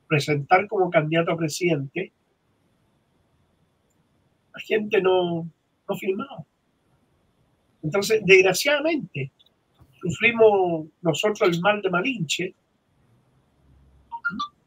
[0.07, 2.13] presentar como candidato a presidente,
[4.55, 5.49] la gente no,
[5.89, 6.45] no firmaba.
[7.83, 9.31] Entonces, desgraciadamente,
[10.01, 12.55] sufrimos nosotros el mal de Malinche.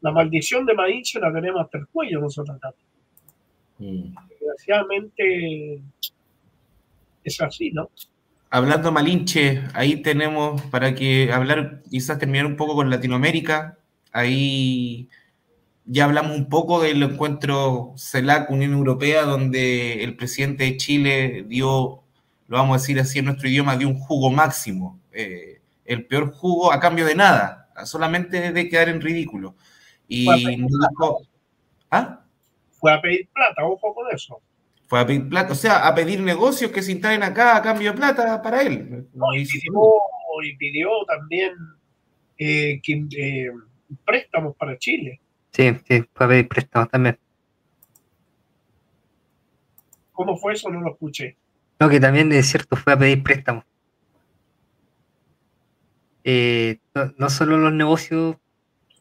[0.00, 2.72] La maldición de Malinche la tenemos hasta el cuello nosotros acá.
[3.78, 4.14] Mm.
[4.28, 5.82] Desgraciadamente
[7.24, 7.90] es así, ¿no?
[8.50, 13.78] Hablando Malinche, ahí tenemos para que hablar, quizás terminar un poco con Latinoamérica.
[14.12, 15.08] Ahí
[15.86, 22.02] ya hablamos un poco del encuentro CELAC Unión Europea, donde el presidente de Chile dio,
[22.48, 25.00] lo vamos a decir así en nuestro idioma, dio un jugo máximo.
[25.12, 29.54] Eh, el peor jugo a cambio de nada, solamente de quedar en ridículo.
[30.08, 30.28] Y
[31.92, 32.20] ¿Ah?
[32.78, 34.40] Fue a pedir plata, ojo con eso
[34.90, 37.92] fue a pedir plata, o sea, a pedir negocios que se instalen acá a cambio
[37.92, 39.06] de plata para él.
[39.36, 41.52] y, pidió, también
[42.36, 43.50] eh, eh,
[44.04, 45.20] préstamos para Chile.
[45.52, 47.16] Sí, sí, fue a pedir préstamos también.
[50.10, 50.68] ¿Cómo fue eso?
[50.70, 51.36] No lo escuché.
[51.78, 53.64] No, que también es cierto, fue a pedir préstamos.
[56.24, 56.80] Eh,
[57.16, 58.38] no, solo los negocios,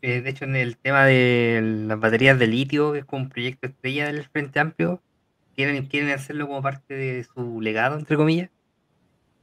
[0.03, 3.66] de hecho en el tema de las baterías de litio, que es como un proyecto
[3.66, 5.02] estrella del Frente Amplio,
[5.90, 8.49] quieren, hacerlo como parte de su legado, entre comillas.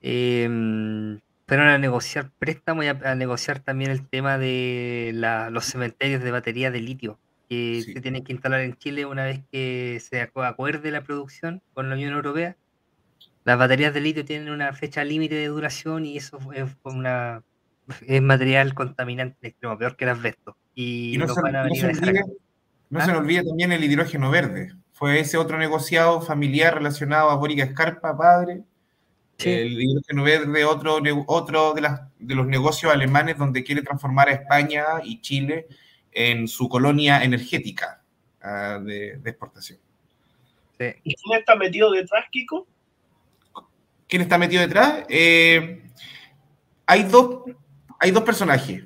[0.03, 5.13] Eh, fueron a negociar préstamos y a, negociar también el tema de
[5.51, 7.19] los cementerios de baterías de litio
[7.49, 11.89] que se tienen que instalar en Chile una vez que se acuerde la producción con
[11.89, 12.57] la Unión Europea.
[13.45, 17.45] Las baterías de litio tienen una fecha límite de duración y eso es una
[18.05, 20.57] es material contaminante extremo, peor que el asbesto.
[20.75, 22.13] Y, no, se, van a venir no, se,
[22.91, 23.19] no se ¿Ah?
[23.19, 28.63] olvide también el hidrógeno verde fue ese otro negociado familiar relacionado a Boric Escarpa, padre.
[29.39, 34.33] El hidrógeno verde, otro, otro de, las, de los negocios alemanes donde quiere transformar a
[34.33, 35.67] España y Chile
[36.13, 38.03] en su colonia energética
[38.43, 39.79] uh, de, de, exportación.
[40.79, 42.67] ¿Y quién está metido detrás, Kiko?
[44.09, 45.05] ¿Quién está metido detrás?
[45.11, 45.83] Eh,
[46.87, 47.43] hay, dos,
[48.01, 48.85] hay dos personajes.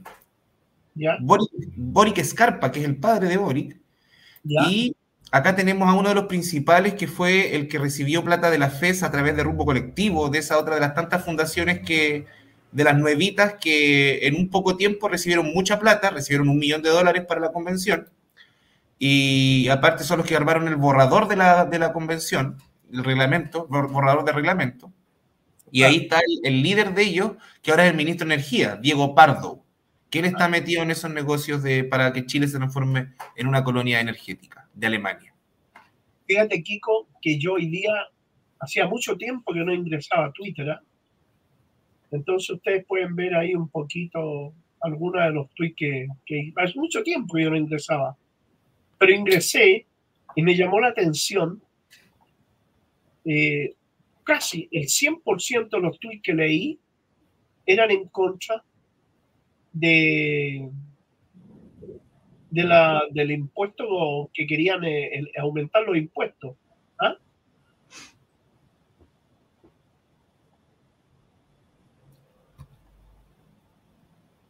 [0.96, 1.18] ¿Ya?
[1.20, 3.80] Boric, Boric Escarpa, que es el padre de Boric,
[4.42, 4.62] ¿Ya?
[4.68, 4.96] y
[5.30, 8.70] acá tenemos a uno de los principales que fue el que recibió plata de la
[8.70, 12.26] FES a través de Rumbo Colectivo, de esa otra de las tantas fundaciones que,
[12.72, 16.90] de las nuevitas que en un poco tiempo recibieron mucha plata, recibieron un millón de
[16.90, 18.08] dólares para la convención,
[18.98, 22.58] y aparte son los que armaron el borrador de la, de la convención,
[22.92, 24.92] el reglamento, borrador de reglamento,
[25.70, 27.32] y ahí está el, líder de ellos,
[27.62, 29.64] que ahora es el ministro de Energía, Diego Pardo,
[30.10, 33.62] que él está metido en esos negocios de, para que Chile se transforme en una
[33.62, 35.32] colonia energética de Alemania.
[36.26, 37.92] Fíjate, Kiko, que yo hoy día
[38.58, 40.68] hacía mucho tiempo que no ingresaba a Twitter.
[40.68, 40.78] ¿eh?
[42.10, 47.02] Entonces ustedes pueden ver ahí un poquito algunos de los tweets que, que hace mucho
[47.02, 48.16] tiempo que yo no ingresaba.
[48.98, 49.86] Pero ingresé
[50.34, 51.62] y me llamó la atención
[53.24, 53.74] eh,
[54.24, 56.78] casi el 100% de los tweets que leí
[57.66, 58.62] eran en contra
[59.72, 60.70] de,
[62.50, 66.56] de la, del impuesto que querían eh, aumentar los impuestos.
[66.98, 67.16] ¿ah?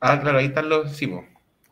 [0.00, 0.20] ¿ah?
[0.20, 1.12] claro, ahí están los, sí,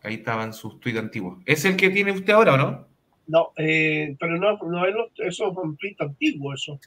[0.03, 1.39] ahí estaban sus tweets antiguos.
[1.47, 2.89] ¿Es el que tiene usted ahora o no?
[3.27, 6.81] No, eh, pero no, no es eso es un tweet antiguo, eso.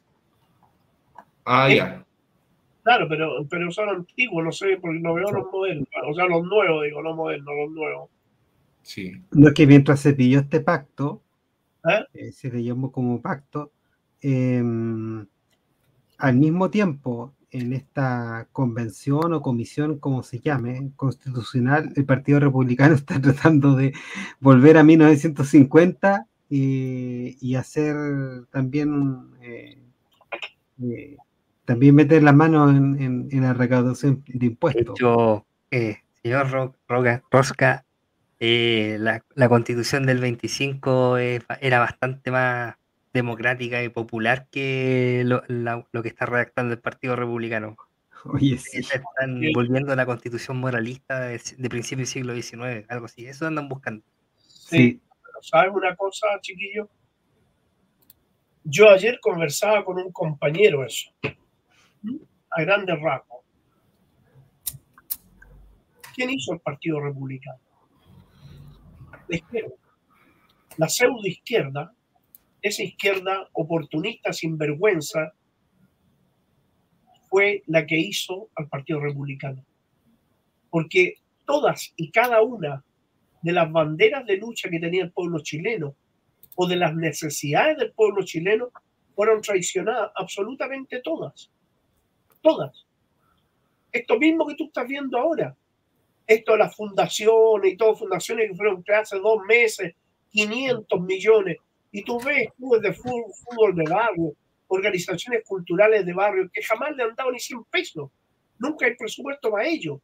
[1.45, 2.05] Ah, ya.
[2.83, 6.43] Claro, pero, pero son antiguos, no sé, porque no veo los modelos, o sea, los
[6.43, 8.09] nuevos, digo, no modernos, los nuevos.
[9.31, 11.21] No es que mientras se pidió este pacto,
[11.83, 12.05] ¿Eh?
[12.13, 13.71] Eh, se le llamó como pacto,
[14.21, 15.25] em,
[16.17, 22.95] al mismo tiempo, en esta convención o comisión, como se llame, constitucional, el Partido Republicano
[22.95, 23.93] está tratando de
[24.39, 27.95] volver a 1950 y, y hacer
[28.51, 29.77] también, eh,
[31.71, 34.99] también meter la mano en, la recaudación de impuestos.
[35.69, 36.75] De señor
[37.31, 37.85] Rosca,
[38.41, 42.75] eh, la, constitución del 25 era bastante más
[43.13, 45.43] democrática y popular que lo,
[46.01, 47.77] que está redactando el Partido Republicano.
[48.25, 48.79] Oye, sí.
[48.79, 51.39] Están volviendo a la constitución moralista de,
[51.69, 53.25] principio del siglo XIX, algo así.
[53.25, 54.03] Eso andan buscando.
[54.35, 54.99] Sí.
[55.39, 56.89] ¿Sabes una cosa, chiquillo?
[58.65, 61.11] Yo ayer conversaba con un compañero eso,
[62.51, 63.43] a grandes rasgos.
[66.13, 67.59] ¿Quién hizo el Partido Republicano?
[69.27, 69.75] La izquierda.
[70.77, 71.93] La pseudo izquierda,
[72.61, 75.33] esa izquierda oportunista, sin vergüenza,
[77.29, 79.65] fue la que hizo al Partido Republicano.
[80.69, 81.15] Porque
[81.45, 82.83] todas y cada una
[83.41, 85.95] de las banderas de lucha que tenía el pueblo chileno
[86.55, 88.69] o de las necesidades del pueblo chileno
[89.15, 91.49] fueron traicionadas, absolutamente todas.
[92.41, 92.85] Todas.
[93.91, 95.55] Esto mismo que tú estás viendo ahora.
[96.25, 99.93] Esto de las fundaciones y todas fundaciones que fueron creadas hace dos meses,
[100.29, 101.57] 500 millones.
[101.91, 104.33] Y tú ves clubes de fútbol, fútbol de barrio,
[104.67, 108.09] organizaciones culturales de barrio que jamás le han dado ni 100 pesos.
[108.57, 109.99] Nunca hay presupuesto para ello.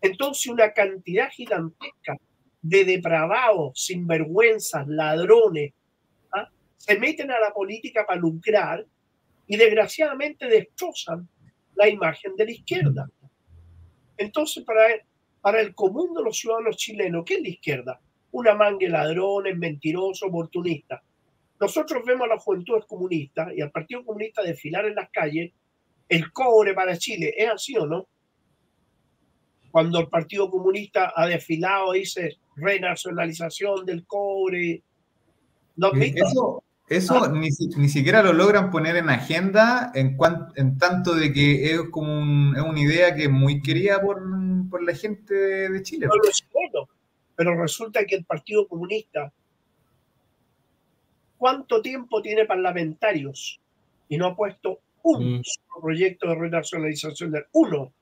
[0.00, 2.16] Entonces, una cantidad gigantesca
[2.62, 5.72] de depravados, sinvergüenzas, ladrones,
[6.32, 6.48] ¿ah?
[6.76, 8.86] se meten a la política para lucrar
[9.46, 11.28] y desgraciadamente destrozan
[11.76, 13.08] la imagen de la izquierda.
[14.16, 14.82] Entonces, para,
[15.40, 18.00] para el común de los ciudadanos chilenos, ¿qué es la izquierda?
[18.32, 21.02] Una mangue ladrones, mentirosos, oportunistas.
[21.60, 25.52] Nosotros vemos a la juventud comunista y al Partido Comunista desfilar en las calles,
[26.08, 28.06] el cobre para Chile, ¿es así o no?
[29.70, 34.82] Cuando el Partido Comunista ha desfilado, dice renacionalización del cobre.
[35.76, 37.28] ¿No eso, eso ah.
[37.28, 40.16] ni, ni, siquiera lo logran poner en agenda en,
[40.54, 44.22] en tanto de que es como es una idea que es muy querida por,
[44.70, 46.08] por la gente de Chile.
[47.34, 49.32] pero resulta que el Partido Comunista
[51.38, 53.60] ¿Cuánto tiempo tiene parlamentarios?
[54.08, 55.42] Y no ha puesto un mm.
[55.80, 57.92] proyecto de renacionalización del uno.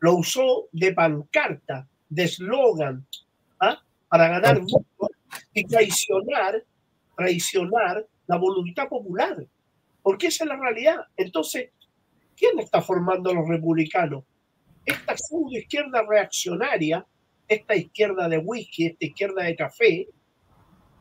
[0.00, 3.06] Lo usó de pancarta, de eslogan,
[3.60, 3.80] ¿ah?
[4.08, 5.10] para ganar votos
[5.52, 6.64] y traicionar,
[7.16, 9.46] traicionar la voluntad popular.
[10.02, 10.96] Porque esa es la realidad.
[11.16, 11.70] Entonces,
[12.36, 14.24] ¿quién está formando a los republicanos?
[14.84, 15.14] Esta
[15.50, 17.06] izquierda reaccionaria,
[17.46, 20.08] esta izquierda de whisky, esta izquierda de café,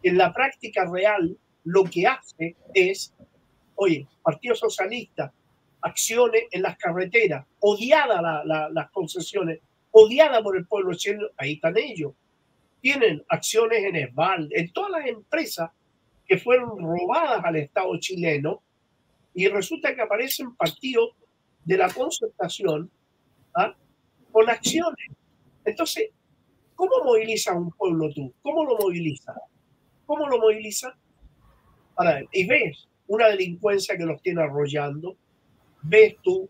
[0.04, 3.14] en la práctica real lo que hace es,
[3.76, 5.34] oye, Partido Socialista,
[5.82, 9.60] acciones en las carreteras, odiada las concesiones,
[9.92, 12.14] odiada por el pueblo chileno, ahí están ellos.
[12.82, 15.72] Tienen acciones en ESBAL, en todas las empresas
[16.32, 18.64] que fueron robadas al Estado chileno
[19.34, 21.10] y resulta que aparecen partidos
[21.66, 22.90] de la concertación
[23.54, 23.76] ¿ah?
[24.32, 25.10] con acciones.
[25.66, 26.12] Entonces,
[26.74, 28.34] ¿cómo moviliza un pueblo tú?
[28.42, 29.34] ¿Cómo lo moviliza?
[30.06, 30.96] ¿Cómo lo moviliza?
[31.96, 35.18] Para, y ves una delincuencia que los tiene arrollando,
[35.82, 36.48] ves tú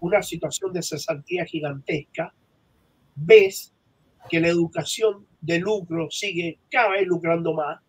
[0.00, 2.34] una situación de cesantía gigantesca,
[3.14, 3.72] ves
[4.28, 7.80] que la educación de lucro sigue cada vez lucrando más,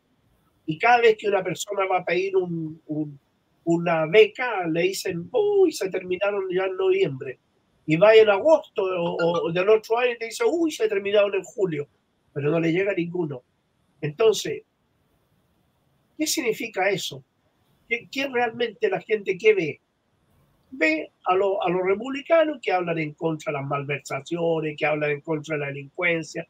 [0.65, 3.19] y cada vez que una persona va a pedir un,
[3.65, 7.39] una beca, le dicen, uy, se terminaron ya en noviembre.
[7.85, 11.43] Y va en agosto o, del otro año y te dice, uy, se terminaron en
[11.43, 11.87] julio,
[12.33, 13.43] pero no le llega ninguno.
[13.99, 14.63] Entonces,
[16.17, 17.23] ¿Qué significa eso?
[17.87, 19.79] ¿Qué, realmente la gente que ve?
[20.71, 25.21] Ve a, a los republicanos que hablan en contra de las malversaciones, que hablan en
[25.21, 26.47] contra de la delincuencia,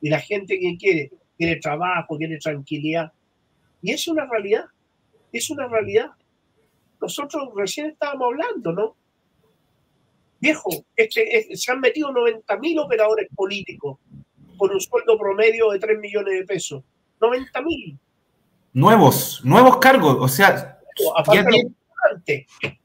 [0.00, 3.12] y la gente que quiere, quiere trabajo, quiere tranquilidad.
[3.82, 4.64] Y es una realidad,
[5.32, 6.10] es una realidad.
[7.00, 8.96] Nosotros recién estábamos hablando, ¿no?
[10.40, 13.98] Viejo, este, se han metido 90 mil operadores políticos
[14.56, 16.82] con un sueldo promedio de 3 millones de pesos.
[17.20, 17.98] 90 mil
[18.72, 20.16] nuevos, nuevos cargos.
[20.20, 20.78] O sea,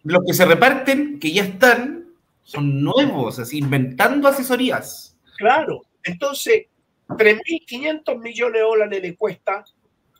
[0.04, 2.14] los que se reparten, que ya están,
[2.44, 5.18] son nuevos, así, inventando asesorías.
[5.38, 6.68] Claro, entonces,
[7.08, 9.66] 3.500 millones de dólares le cuesta,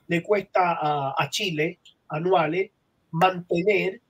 [0.08, 0.78] le cuesta
[1.18, 1.80] a, Chile
[2.10, 2.72] anuales
[3.12, 4.02] mantener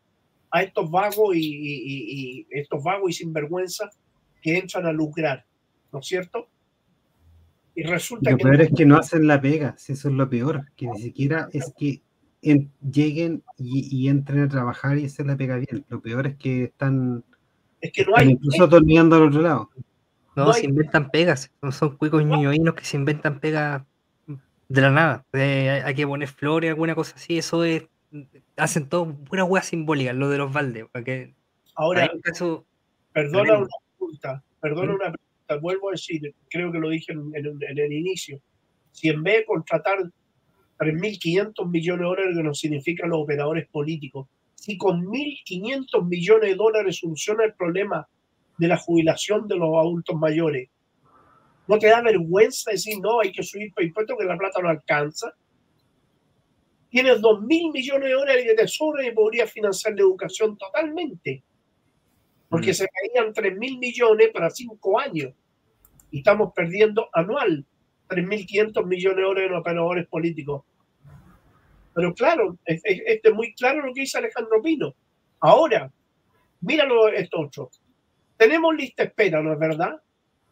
[0.51, 3.89] a estos vagos y, estos vagos y sinvergüenza
[4.41, 5.45] que entran a lucrar,
[5.91, 6.47] ¿no es cierto?
[7.73, 10.88] Y resulta lo peor es que no hacen la pega, eso es lo peor, que
[10.88, 12.01] ni siquiera es que
[12.91, 15.84] lleguen y, entren a trabajar y hacer la pega bien.
[15.89, 17.23] Lo peor es que están,
[17.81, 19.69] es que no hay, incluso dormiendo al otro lado.
[20.35, 23.84] No, se inventan pegas, no son cuicos ñoñoínos que se inventan pegas
[24.68, 25.26] de la nada.
[25.34, 27.84] hay que poner flores, alguna cosa así, eso es,
[28.58, 30.86] hacen todo pura hueá simbólica, lo de los baldes.
[31.76, 32.10] Ahora,
[33.12, 33.68] perdona una
[33.98, 34.96] pregunta, perdona ¿Mm?
[34.96, 35.26] una pregunta
[35.62, 38.40] vuelvo a decir, creo que lo dije en, el inicio,
[38.92, 40.00] si en vez de contratar
[40.80, 46.56] 3.500 millones de dólares que nos significan los operadores políticos, si con 1.500 millones de
[46.56, 48.08] dólares soluciona el problema
[48.58, 50.70] de la jubilación de los adultos mayores.
[51.68, 55.34] ¿No te da vergüenza decir, no, hay que subir impuestos que la plata no alcanza?
[56.90, 61.44] Tienes dos mil millones de dólares de tesoro y podría financiar la educación totalmente.
[62.48, 62.76] Porque mm.
[62.76, 65.34] se caían tres mil millones para cinco años.
[66.12, 67.66] Y estamos perdiendo anual
[68.08, 70.64] 3.500 millones de dólares en operadores políticos.
[71.94, 74.94] Pero claro, es, es, muy claro lo que dice Alejandro Pino.
[75.40, 75.92] Ahora,
[76.62, 77.70] míralo esto otro.
[78.38, 80.02] Tenemos lista espera, ¿no es verdad?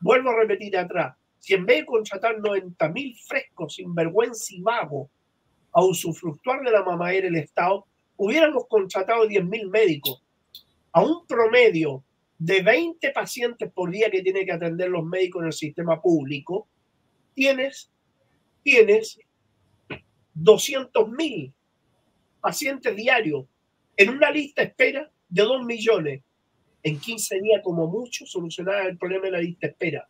[0.04, 1.16] Vuelvo a repetir atrás.
[1.40, 5.10] Si en vez de contratar 90.000 frescos, sin vergüenza y vago,
[5.72, 7.86] a usufructuar de la mamadera el Estado,
[8.18, 10.22] hubiéramos contratado 10.000 médicos
[10.92, 12.04] a un promedio
[12.38, 16.68] de 20 pacientes por día que tiene que atender los médicos en el sistema público,
[17.34, 17.90] tienes,
[18.62, 19.22] tienes
[20.36, 21.54] 200.000
[22.42, 23.46] pacientes diarios
[23.96, 26.22] en una lista espera de 2 millones.
[26.84, 30.08] En 15 días, como mucho, solucionar el problema de la lista espera.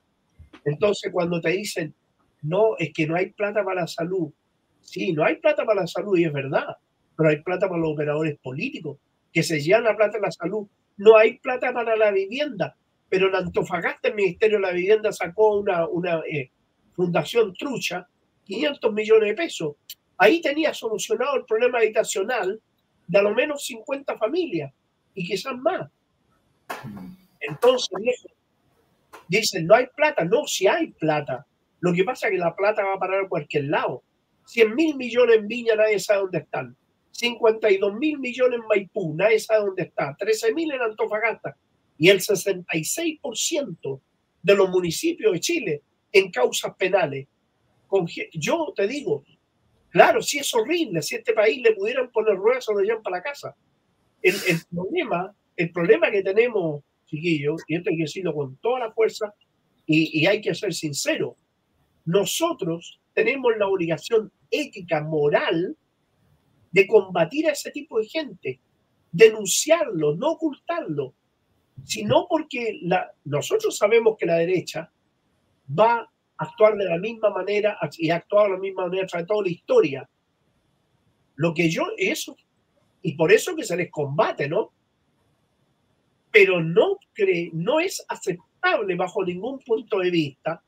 [0.65, 1.93] Entonces, cuando te dicen,
[2.41, 4.31] no, es que no hay plata para la salud.
[4.81, 6.75] Sí, no hay plata para la salud y es verdad,
[7.15, 8.97] pero hay plata para los operadores políticos
[9.31, 10.67] que se llevan la plata a la salud.
[10.97, 12.75] No hay plata para la vivienda,
[13.09, 16.51] pero en Antofagasta el Ministerio de la Vivienda sacó una, una eh,
[16.95, 18.07] fundación trucha
[18.45, 19.75] 500 millones de pesos
[20.17, 22.61] Ahí tenía solucionado el problema habitacional
[23.07, 24.71] de a lo menos 50 familias
[25.13, 25.89] y quizás más.
[27.39, 28.25] Entonces,
[29.27, 30.23] dicen, no hay plata.
[30.25, 31.45] No, si hay plata.
[31.79, 34.03] Lo que pasa es que la plata va a parar a cualquier lado.
[34.45, 36.75] 100 mil millones en Viña, nadie sabe dónde están.
[37.11, 40.15] 52 mil millones en Maipú, nadie sabe dónde está.
[40.17, 41.55] 13 mil en Antofagasta.
[41.97, 43.99] Y el 66%
[44.41, 45.81] de los municipios de Chile
[46.11, 47.27] en causas penales.
[48.33, 49.23] Yo te digo,
[49.93, 53.17] Claro, sí es horrible, si este país le pudieran poner ruedas o lo llevan para
[53.17, 53.55] la casa.
[54.23, 54.35] El,
[54.73, 59.33] problema, el problema que tenemos, chiquillos, y esto hay que decirlo con toda la fuerza,
[59.85, 61.35] y, hay que ser sincero,
[62.05, 65.75] nosotros tenemos la obligación ética, moral,
[66.71, 68.59] de combatir a ese tipo de gente,
[69.11, 71.13] denunciarlo, no ocultarlo,
[71.83, 72.79] sino porque
[73.25, 74.89] nosotros sabemos que la derecha
[75.67, 79.49] va actuar de la misma manera y actuar de la misma manera a toda la
[79.49, 80.09] historia.
[81.35, 82.35] Lo que yo, eso,
[83.01, 84.71] y por eso que se les combate, ¿no?
[86.33, 90.63] Pero no, cree, no es aceptable bajo ningún punto de vista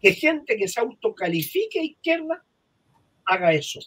[0.00, 2.44] que gente que se autocalifique izquierda
[3.24, 3.80] haga eso.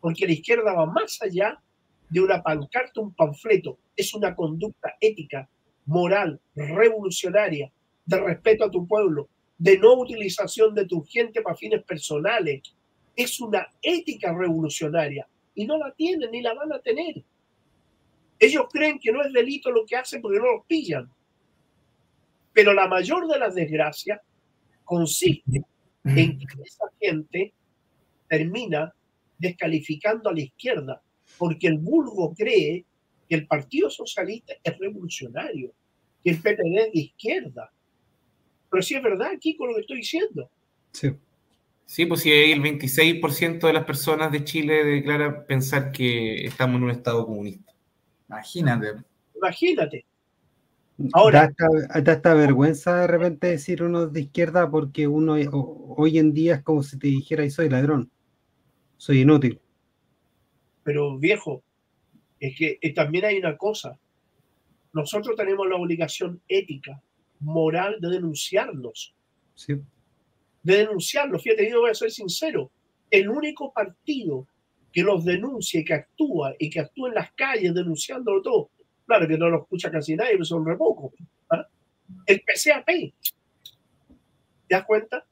[0.00, 1.62] Porque la izquierda va más allá
[2.08, 3.78] de una pancarta, un panfleto.
[3.94, 5.48] Es una conducta ética,
[5.86, 7.70] moral, revolucionaria,
[8.04, 12.62] de respeto a tu pueblo, de no utilización de tu gente para fines personales.
[13.14, 17.22] Es una ética revolucionaria y no la tienen ni la van a tener.
[18.40, 21.08] Ellos creen que no es delito lo que hacen porque no los pillan.
[22.52, 24.20] Pero la mayor de las desgracias
[24.82, 25.62] consiste
[26.04, 27.52] en que esa gente
[28.26, 28.92] termina
[29.38, 31.02] descalificando a la izquierda,
[31.38, 32.84] porque el vulgo cree
[33.28, 35.72] que el Partido Socialista es revolucionario,
[36.24, 37.70] que el PPD es de izquierda,
[38.70, 40.50] pero sí es verdad, aquí con lo que estoy diciendo.
[40.92, 41.10] Sí.
[41.84, 46.84] Sí, pues si el 26% de las personas de Chile declara pensar que estamos en
[46.84, 47.72] un estado comunista.
[48.30, 49.02] Imagínate.
[49.34, 50.06] Imagínate.
[51.14, 51.50] Ahora,
[52.02, 55.36] da esta, vergüenza de repente decir uno de izquierda porque uno
[55.96, 58.10] hoy en día es como si te dijera y soy ladrón,
[58.98, 59.60] soy inútil.
[60.84, 61.62] Pero viejo,
[62.38, 63.98] es que eh, también hay una cosa.
[64.92, 67.02] Nosotros tenemos la obligación ética
[67.40, 69.14] moral de denunciarlos.
[69.54, 69.74] Sí.
[70.62, 71.42] De denunciarlos.
[71.42, 72.70] Fíjate, yo voy a ser sincero.
[73.10, 74.46] El único partido
[74.92, 78.70] que los denuncia y que actúa y que actúa en las calles denunciándolo todo,
[79.06, 81.12] claro que no lo escucha casi nadie, pero son re pocos.
[81.50, 81.66] ¿ah?
[82.26, 82.86] El PCAP.
[82.86, 83.14] ¿Te
[84.68, 85.24] das cuenta?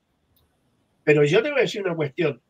[1.04, 2.40] Pero yo te voy a decir una cuestión.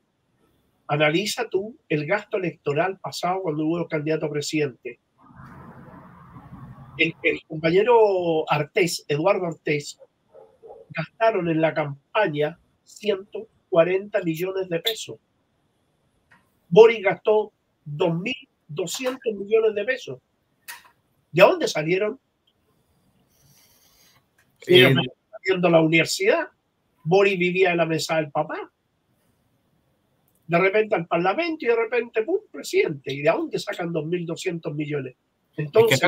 [0.87, 5.01] Analiza tú el gasto electoral pasado cuando hubo candidato a presidente
[6.99, 9.99] el, compañero Artés, Eduardo Artés,
[10.91, 15.19] gastaron en la campaña 140 millones de pesos.
[16.69, 17.53] Boris gastó
[17.87, 20.19] 2.200 millones de pesos.
[21.33, 22.19] ¿De dónde salieron?
[24.67, 24.95] Eh,
[25.33, 26.49] haciendo la universidad.
[27.05, 28.71] Boris vivía en la mesa del papá.
[30.47, 33.13] De repente al Parlamento y de repente, ¡pum!, presidente.
[33.13, 35.15] ¿Y de dónde sacan 2.200 millones?
[35.59, 36.01] Entonces,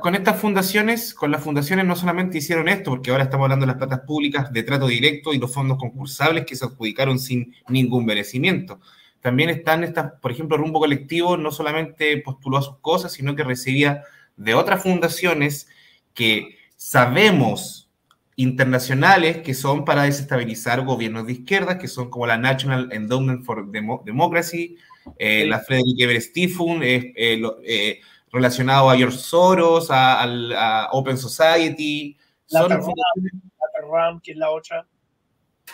[0.00, 3.68] con, estas fundaciones, con las fundaciones no solamente hicieron esto, porque ahora estamos hablando de
[3.68, 8.04] las platas públicas de trato directo y los fondos concursables que se adjudicaron sin ningún
[8.04, 8.80] merecimiento.
[9.28, 13.44] También están estas, por ejemplo, Rumbo Colectivo no solamente postuló a sus cosas, sino que
[13.44, 14.04] recibía
[14.38, 15.68] de otras fundaciones
[16.14, 17.90] que sabemos
[18.36, 23.70] internacionales que son para desestabilizar gobiernos de izquierda, que son como la National Endowment for
[23.70, 24.78] Democracy,
[25.18, 28.00] eh, la Frederick Ebert Stiftung, eh, eh,
[28.32, 32.16] relacionado a George Soros, a, Open Society.
[32.48, 34.86] La Terram, que es la otra.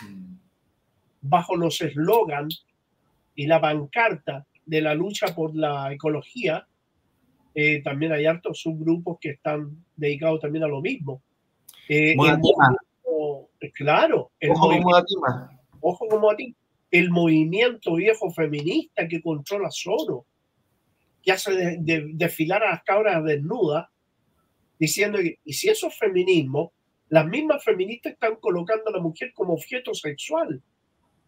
[0.01, 0.35] Mm.
[1.21, 2.65] Bajo los eslogans
[3.35, 6.67] y la pancarta de la lucha por la ecología,
[7.53, 11.21] eh, también hay hartos subgrupos que están dedicados también a lo mismo.
[11.87, 12.15] Eh,
[13.73, 15.03] claro, el ojo, como
[15.81, 16.55] ojo como a ti.
[16.91, 20.25] El movimiento viejo feminista que controla solo,
[21.21, 23.87] que hace desfilar a las cabras desnudas,
[24.79, 26.73] diciendo que, y si eso es feminismo,
[27.09, 30.61] las mismas feministas están colocando a la mujer como objeto sexual.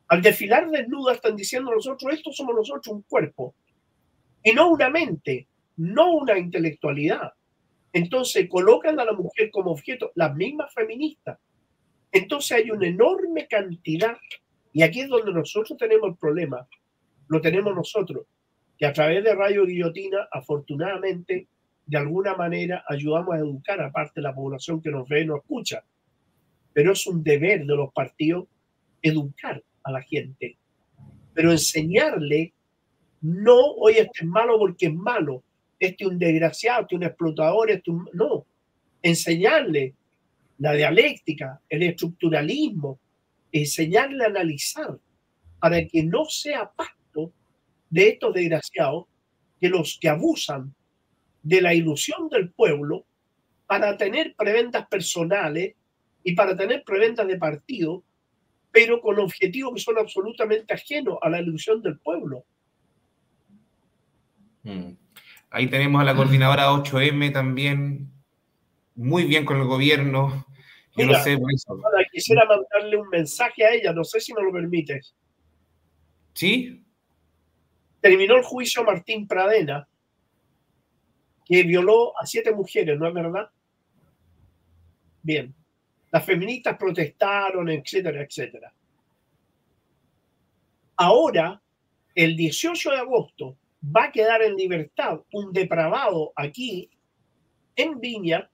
[0.09, 3.55] Al desfilar desnuda están diciendo nosotros, esto somos nosotros, un cuerpo,
[4.41, 5.47] y no una mente,
[5.77, 7.33] no una intelectualidad.
[7.91, 11.37] Entonces colocan a la mujer como objeto, las mismas feministas.
[12.11, 14.17] Entonces hay una enorme cantidad,
[14.71, 16.65] y aquí es donde nosotros tenemos el problema,
[17.27, 18.25] lo tenemos nosotros,
[18.77, 21.47] que a través de Radio Guillotina, afortunadamente,
[21.85, 25.25] de alguna manera ayudamos a educar a parte de la población que nos ve y
[25.25, 25.83] nos escucha.
[26.71, 28.47] Pero es un deber de los partidos
[29.01, 30.57] educar a la gente,
[31.33, 32.53] pero enseñarle,
[33.21, 35.43] no, oye, este es malo porque es malo,
[35.79, 38.09] este es un desgraciado, este es un explotador, este un...
[38.13, 38.45] no,
[39.01, 39.93] enseñarle
[40.57, 42.99] la dialéctica, el estructuralismo,
[43.51, 44.97] enseñarle a analizar
[45.59, 47.31] para que no sea pacto
[47.89, 49.05] de estos desgraciados
[49.59, 50.73] que los que abusan
[51.43, 53.05] de la ilusión del pueblo
[53.65, 55.75] para tener preventas personales
[56.23, 58.03] y para tener preventas de partido
[58.77, 62.45] pero con objetivos que son absolutamente ajenos a la ilusión del pueblo.
[64.61, 64.91] Mm.
[65.49, 68.11] Ahí tenemos a la coordinadora 8M también,
[68.93, 70.45] muy bien con el gobierno.
[70.95, 71.39] Yo no sé,
[72.11, 75.15] quisiera mandarle un mensaje a ella, no sé si me lo permites.
[76.33, 76.85] ¿Sí?
[77.99, 79.87] Terminó el juicio Martín Pradena,
[81.47, 83.49] que violó a siete mujeres, ¿no es verdad?
[85.23, 85.55] Bien.
[86.17, 88.73] Las feministas protestaron, etcétera, etcétera.
[90.95, 91.61] Ahora,
[92.15, 96.89] el 18 de agosto, va a quedar en libertad un depravado aquí
[97.75, 98.49] en Viña,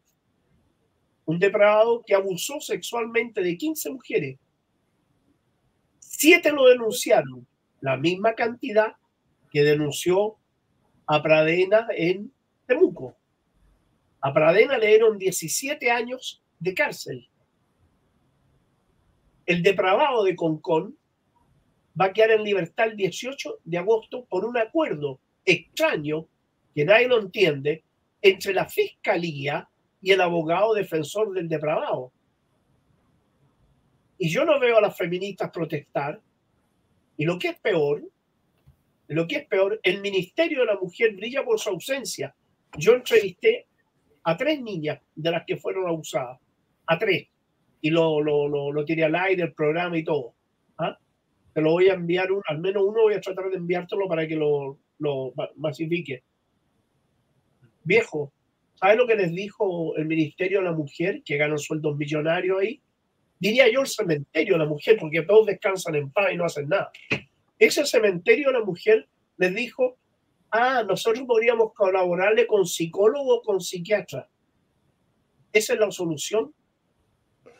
[1.23, 4.37] un depravado que abusó sexualmente de 15 mujeres.
[5.99, 7.47] Siete lo denunciaron,
[7.79, 8.97] la misma cantidad
[9.49, 10.35] que denunció
[11.07, 12.29] a Pradena en
[12.67, 13.15] Temuco.
[14.19, 17.29] A Pradena le dieron 17 años de cárcel
[19.45, 20.97] el depravado de Concón
[21.99, 26.27] va a quedar en libertad el 18 de agosto por un acuerdo extraño
[26.73, 27.83] que nadie lo entiende
[28.21, 29.67] entre la fiscalía
[30.01, 32.11] y el abogado defensor del depravado.
[34.17, 36.19] Y yo no veo a las feministas protestar.
[37.17, 38.03] Y lo que es peor,
[39.07, 42.33] lo que es peor, el Ministerio de la Mujer brilla por su ausencia.
[42.77, 43.67] Yo entrevisté
[44.23, 46.39] a tres niñas de las que fueron abusadas,
[46.87, 47.27] a tres
[47.83, 50.33] y lo, lo, lo, lo tiré al aire, el programa y todo.
[50.77, 50.97] ¿ah?
[51.53, 54.25] Te lo voy a enviar, un, al menos uno voy a tratar de enviártelo para
[54.25, 56.23] que lo, lo masifique.
[57.83, 58.31] Viejo,
[58.75, 62.81] ¿sabes lo que les dijo el Ministerio de la Mujer, que gana sueldos millonarios ahí?
[63.37, 66.69] Diría yo el cementerio de la mujer, porque todos descansan en paz y no hacen
[66.69, 66.89] nada.
[67.59, 69.97] Ese cementerio de la mujer les dijo,
[70.51, 74.29] ah, nosotros podríamos colaborarle con psicólogo o con psiquiatra.
[75.51, 76.53] Esa es la solución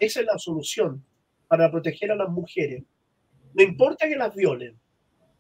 [0.06, 1.04] esa es la solución
[1.48, 2.84] para proteger a las mujeres.
[3.54, 4.80] No importa que las violen,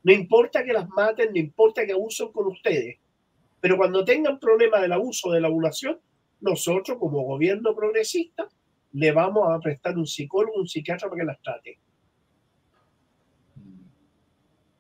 [0.03, 2.98] no importa que las maten, no importa que abusen con ustedes,
[3.60, 5.99] pero cuando tengan problemas del abuso de la ovulación,
[6.41, 8.48] nosotros como gobierno progresista
[8.91, 11.80] le vamos a prestar un psicólogo, un psiquiatra para que las trate.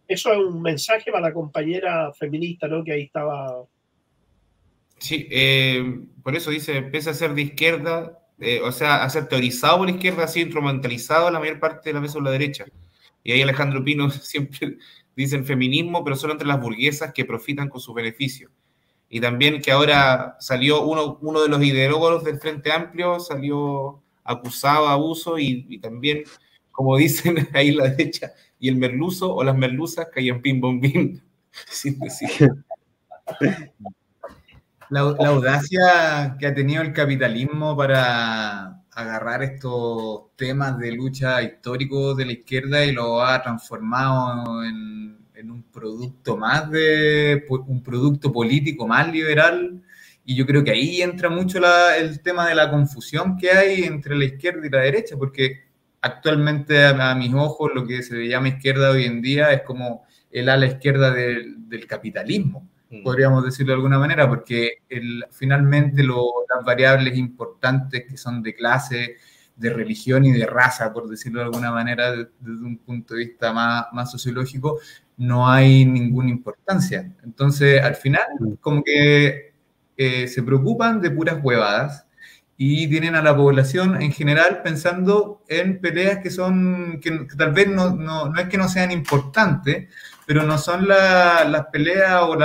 [0.07, 2.83] Eso es un mensaje para la compañera feminista, ¿no?
[2.83, 3.63] Que ahí estaba.
[4.97, 9.27] Sí, eh, por eso dice, empieza a ser de izquierda, eh, o sea, a ser
[9.27, 12.65] teorizado por la izquierda, así instrumentalizado la mayor parte de la vez por la derecha.
[13.23, 14.77] Y ahí Alejandro Pino siempre
[15.15, 18.51] dicen feminismo, pero solo entre las burguesas que profitan con sus beneficios.
[19.09, 24.87] Y también que ahora salió uno, uno de los ideólogos del Frente Amplio, salió acusado
[24.87, 26.23] de abuso y, también,
[26.71, 31.21] como dicen ahí la derecha, y el merluzo o las merluzas caían pim bom bim,
[31.69, 32.51] sin decir.
[34.89, 42.25] La, audacia que ha tenido el capitalismo para agarrar estos temas de lucha históricos de
[42.25, 45.13] la izquierda y lo ha transformado en,
[45.45, 49.81] un producto más de un producto político más liberal
[50.23, 51.59] Y yo creo que ahí entra mucho
[51.97, 55.65] el tema de la confusión que hay entre la izquierda y la derecha, porque
[56.03, 60.49] actualmente a, mis ojos lo que se llama izquierda hoy en día es como el
[60.49, 62.69] ala izquierda del, capitalismo.
[63.01, 69.17] Podríamos decirlo de alguna manera, porque el, finalmente las variables importantes que son de clase,
[69.55, 73.53] de religión y de raza, por decirlo de alguna manera, desde un punto de vista
[73.53, 74.79] más, más sociológico,
[75.17, 77.13] no hay ninguna importancia.
[77.23, 78.53] Entonces, al final, mm.
[78.55, 79.53] como que
[79.95, 82.07] eh, se preocupan de puras huevadas
[82.57, 87.67] y tienen a la población en general pensando en peleas que son, que, tal vez
[87.67, 89.89] no, no, no, es que no sean importantes,
[90.25, 92.35] pero no son las peleas o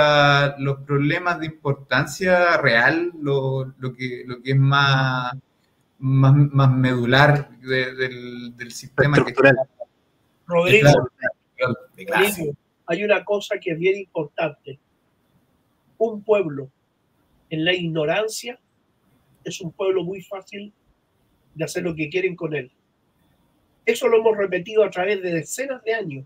[0.57, 5.33] los problemas de importancia real, lo, lo, que, lo que es más,
[5.99, 9.17] más, más medular del, del, sistema.
[9.17, 9.55] Estructural.
[10.45, 10.89] Rodrigo,
[12.85, 14.79] hay una cosa que es bien importante.
[15.97, 16.69] Un pueblo
[17.49, 18.59] en la ignorancia
[19.43, 20.73] es un pueblo muy fácil
[21.55, 22.71] de hacer lo que quieren con él.
[23.85, 26.25] Eso lo hemos repetido a través de decenas de años.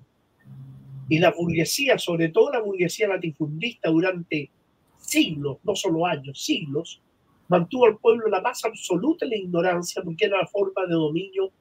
[1.09, 4.49] Y la burguesía, sobre todo la burguesía latifundista, durante
[4.97, 7.01] siglos, no solo años, siglos,
[7.49, 11.51] mantuvo al pueblo la más absoluta en la ignorancia porque era la forma de dominio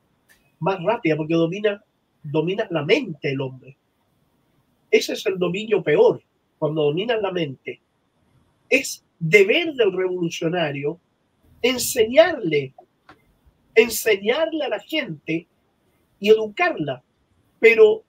[0.61, 1.83] más rápida, porque domina,
[2.23, 3.77] domina la mente el hombre.
[4.91, 6.23] Ese es el dominio peor,
[6.59, 7.81] cuando domina la mente.
[8.69, 11.01] Es deber del revolucionario
[11.63, 12.75] enseñarle,
[13.75, 15.47] enseñarle a la gente
[16.21, 17.03] y educarla.
[17.59, 18.03] Pero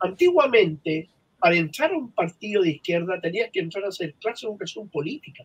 [0.00, 1.08] antiguamente,
[1.38, 4.88] para entrar a un partido de izquierda, tenías que entrar a hacer clase de educación
[4.88, 5.44] política.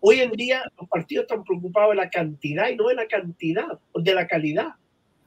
[0.00, 3.78] Hoy en día los partidos están preocupados de la cantidad y no de la cantidad,
[3.94, 4.74] de la calidad,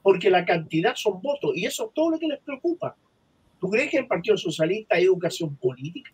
[0.02, 2.94] porque la cantidad son votos y eso es todo lo que les preocupa.
[3.58, 6.10] ¿Tú crees que en el Partido Socialista hay educación política?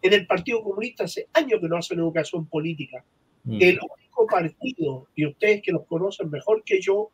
[0.00, 3.04] En el Partido Comunista hace años que no hacen educación política.
[3.44, 3.58] Mm.
[3.60, 7.10] El único partido, y ustedes que los conocen mejor que yo,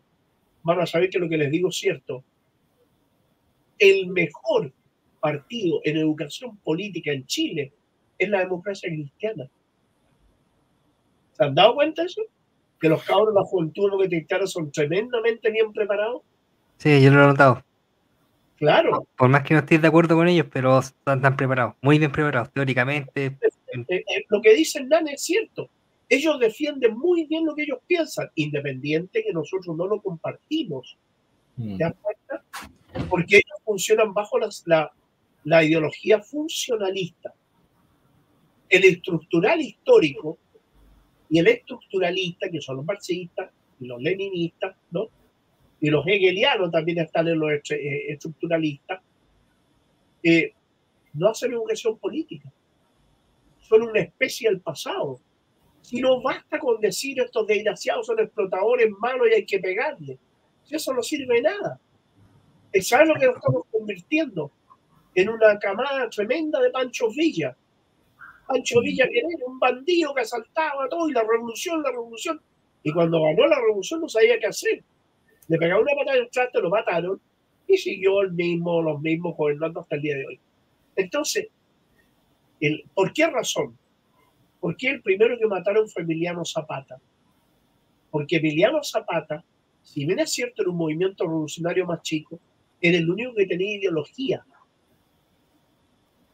[0.63, 2.23] van a saber que lo que les digo es cierto.
[3.79, 4.73] El mejor
[5.21, 7.73] partido en educación política en Chile
[8.19, 9.49] es la democracia cristiana.
[11.33, 12.23] ¿Se han dado cuenta de eso?
[12.81, 16.23] Que los cabros de la juventud que te son tremendamente bien preparados.
[16.79, 17.65] Sí, yo lo he notado.
[18.57, 19.07] Claro.
[19.17, 22.11] Por más que no estés de acuerdo con ellos, pero están tan preparados, muy bien
[22.11, 23.27] preparados, teóricamente.
[23.27, 25.71] Eh, eh, lo que dice Nan es cierto.
[26.09, 30.97] Ellos defienden muy bien lo que ellos piensan, independiente que nosotros no lo compartimos.
[31.57, 31.77] Mm.
[31.77, 32.45] ¿Te das cuenta?
[33.09, 34.93] Porque ellos funcionan bajo la,
[35.45, 37.35] la ideología funcionalista.
[38.69, 40.39] El estructural histórico
[41.31, 43.51] y el estructuralista, que son los marxistas
[43.81, 45.09] y los leninistas, ¿no?
[45.81, 49.01] y los hegelianos también están en los eh, estructuralistas,
[50.23, 50.53] eh,
[51.15, 52.53] no hacen educación política.
[53.61, 55.21] Son una especie del pasado.
[55.83, 60.19] Si no basta con decir estos desgraciados son explotadores malos y hay que pegarle.
[60.65, 61.81] Si eso no sirve de nada.
[62.83, 64.51] ¿Sabes lo que nos estamos convirtiendo?
[65.15, 67.57] En una camada tremenda de Pancho Villa.
[68.47, 72.41] Pancho Villa que era un bandido que asaltaba todo y la revolución, la revolución.
[72.83, 74.85] Y cuando ganó la revolución no sabía qué hacer
[75.49, 77.21] le pegaron una patada al traste, lo mataron
[77.67, 80.41] y siguió el mismo, los mismos gobernando hasta el día de hoy.
[80.95, 81.49] Entonces,
[82.61, 83.77] el, ¿por qué razón?
[84.61, 86.99] Porque el primero que mataron fue Emiliano Zapata.
[88.11, 89.45] Porque Emiliano Zapata,
[89.83, 92.39] si bien es cierto, era un movimiento revolucionario más chico,
[92.81, 94.45] era el único que tenía ideología.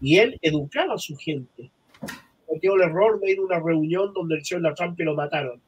[0.00, 1.70] Y él educaba a su gente.
[2.46, 5.60] Cometió el error de ir a una reunión donde el señor La Trump lo mataron.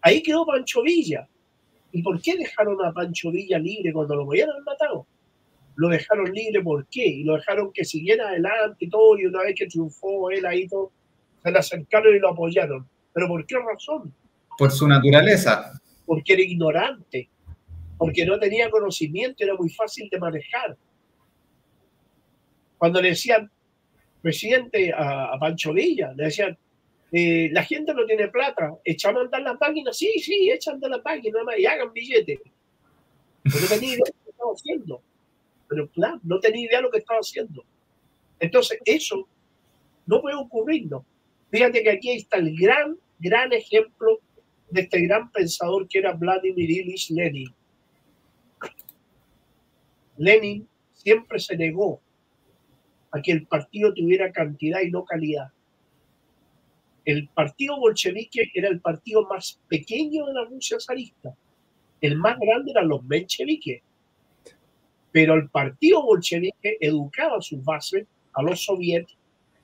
[0.00, 1.28] Ahí quedó Pancho Villa,
[1.94, 5.06] ¿Y por qué dejaron a Pancho Villa libre cuando lo habían matado?
[5.76, 7.06] Lo dejaron libre, ¿por qué?
[7.06, 10.66] Y lo dejaron que siguiera adelante y todo, y una vez que triunfó él ahí
[10.66, 10.90] todo,
[11.40, 12.84] se le acercaron y lo apoyaron.
[13.12, 14.12] ¿Pero por qué razón?
[14.58, 15.80] Por su naturaleza.
[16.04, 17.28] Porque era ignorante,
[17.98, 20.76] porque no tenía conocimiento, era muy fácil de manejar.
[22.78, 23.50] Cuando le decían,
[24.20, 26.56] presidente a, Pancho Villa, le decían,
[27.12, 30.88] eh, la gente no tiene plata, echa a mandar las máquinas, sí, sí, echan de
[30.88, 32.40] las máquinas y hagan billetes.
[33.42, 35.02] Pero no tenía idea de lo que estaba haciendo.
[35.68, 37.64] Pero claro, no tenía idea de lo que estaba haciendo.
[38.40, 39.28] Entonces, eso
[40.06, 41.04] no puede ocurrirnos.
[41.50, 44.20] Fíjate que aquí está el gran, gran ejemplo
[44.70, 47.54] de este gran pensador que era Vladimir Ilyich Lenin.
[50.16, 52.00] Lenin siempre se negó
[53.10, 55.52] a que el partido tuviera cantidad y no calidad
[57.04, 61.36] el partido bolchevique era el partido más pequeño de la Rusia zarista.
[62.00, 63.82] El más grande eran los mencheviques.
[65.12, 69.22] Pero el partido bolchevique educaba a sus bases, a los soviéticos,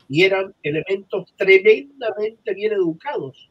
[0.09, 3.51] y eran elementos tremendamente bien educados.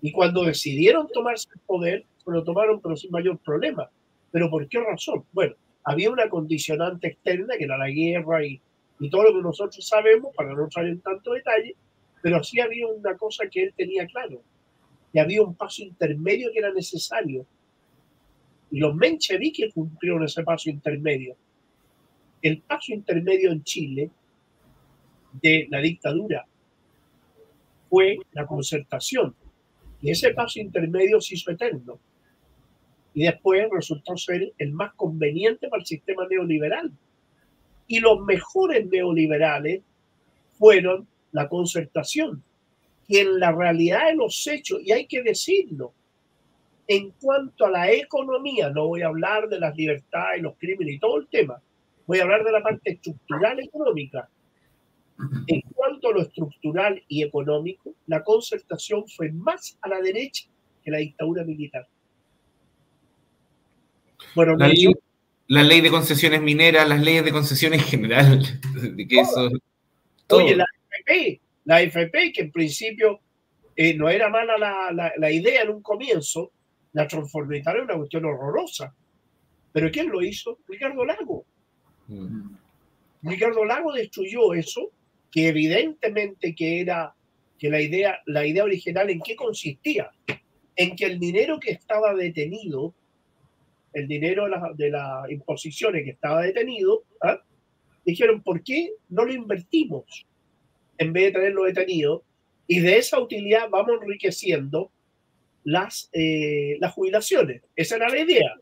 [0.00, 3.90] Y cuando decidieron tomarse el poder, lo tomaron pero sin mayor problema.
[4.30, 5.24] ¿Pero por qué razón?
[5.32, 5.54] Bueno,
[5.86, 8.60] había una condicionante externa que era la guerra y,
[8.98, 11.76] y todo lo que nosotros sabemos, para no entrar en tanto detalle,
[12.20, 14.42] pero sí había una cosa que él tenía claro,
[15.12, 17.46] que había un paso intermedio que era necesario.
[18.72, 21.36] Y los mencheviques cumplieron ese paso intermedio.
[22.42, 24.10] El paso intermedio en Chile
[25.40, 26.46] de la dictadura
[27.88, 29.36] fue la concertación.
[30.02, 32.00] Y ese paso intermedio se hizo eterno.
[33.16, 36.92] Y después resultó ser el más conveniente para el sistema neoliberal.
[37.86, 39.80] Y los mejores neoliberales
[40.52, 42.42] fueron la concertación,
[43.08, 45.94] que en la realidad de los hechos, y hay que decirlo,
[46.86, 50.98] en cuanto a la economía, no voy a hablar de las libertades, los crímenes y
[50.98, 51.58] todo el tema,
[52.06, 54.28] voy a hablar de la parte estructural económica.
[55.46, 60.50] En cuanto a lo estructural y económico, la concertación fue más a la derecha
[60.84, 61.88] que la dictadura militar.
[64.34, 64.92] Bueno, la, ley,
[65.48, 68.42] la ley de concesiones mineras, las leyes de concesiones en general,
[68.96, 69.50] de que eso,
[70.30, 73.20] Oye, la FP, la FP, que en principio
[73.76, 76.50] eh, no era mala la, la, idea en un comienzo,
[76.92, 78.94] la transformitaron en una cuestión horrorosa.
[79.72, 80.58] Pero ¿quién lo hizo?
[80.66, 81.44] Ricardo Lago.
[82.08, 82.56] Mm.
[83.22, 84.90] Ricardo Lago destruyó eso
[85.30, 87.14] que evidentemente que era
[87.58, 90.10] que la idea, la idea original en qué consistía,
[90.76, 92.94] en que el dinero que estaba detenido,
[93.96, 97.40] el dinero de, las imposiciones que estaba detenido, ¿ah?
[98.04, 100.26] dijeron, ¿por qué no lo invertimos
[100.98, 102.22] en vez de tenerlo detenido?
[102.66, 104.92] Y de esa utilidad vamos enriqueciendo
[105.64, 107.62] las, eh, las jubilaciones.
[107.74, 108.60] Esa era la idea.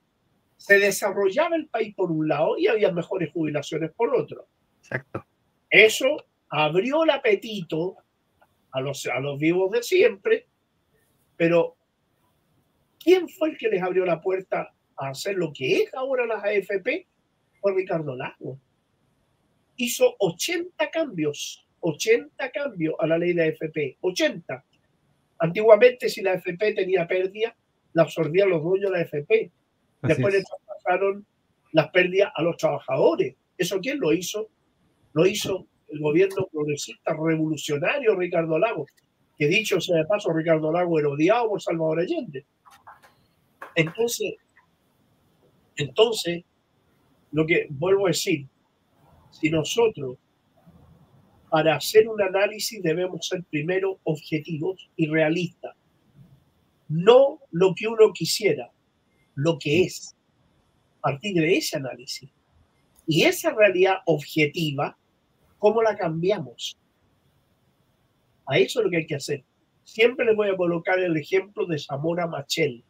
[0.56, 4.46] Se desarrollaba el país por un lado y había mejores jubilaciones por otro.
[4.82, 5.26] Exacto.
[5.68, 7.96] Eso abrió el apetito
[8.70, 10.46] a los, a los vivos de siempre,
[11.36, 11.74] pero
[13.02, 16.42] ¿quién fue el que les abrió la puerta a hacer lo que es ahora las
[16.44, 17.06] AFP?
[17.60, 18.58] Fue Ricardo Lago.
[19.76, 24.64] Hizo 80 cambios, 80 cambios a la ley de AFP, 80.
[25.38, 27.56] Antiguamente, si la AFP tenía pérdida,
[27.92, 29.50] la absorbían los dueños de la AFP.
[30.02, 31.26] Después le traspasaron
[31.72, 33.34] las pérdidas a los trabajadores.
[33.56, 34.48] ¿Eso quién lo hizo?
[35.12, 38.86] Lo hizo el gobierno progresista revolucionario Ricardo Lago,
[39.38, 42.44] que dicho sea de paso, Ricardo Lago era odiado por Salvador Allende.
[43.74, 44.34] Entonces,
[45.76, 46.44] entonces,
[47.32, 48.46] lo que vuelvo a decir,
[49.30, 50.18] si nosotros
[51.50, 55.74] para hacer un análisis debemos ser primero objetivos y realistas,
[56.88, 58.70] no lo que uno quisiera,
[59.34, 60.16] lo que es,
[60.98, 62.30] a partir de ese análisis.
[63.06, 64.96] Y esa realidad objetiva
[65.64, 66.76] ¿Cómo la cambiamos?
[68.44, 69.44] A eso es lo que hay que hacer.
[69.82, 72.84] Siempre les voy a colocar el ejemplo de Zamora Machel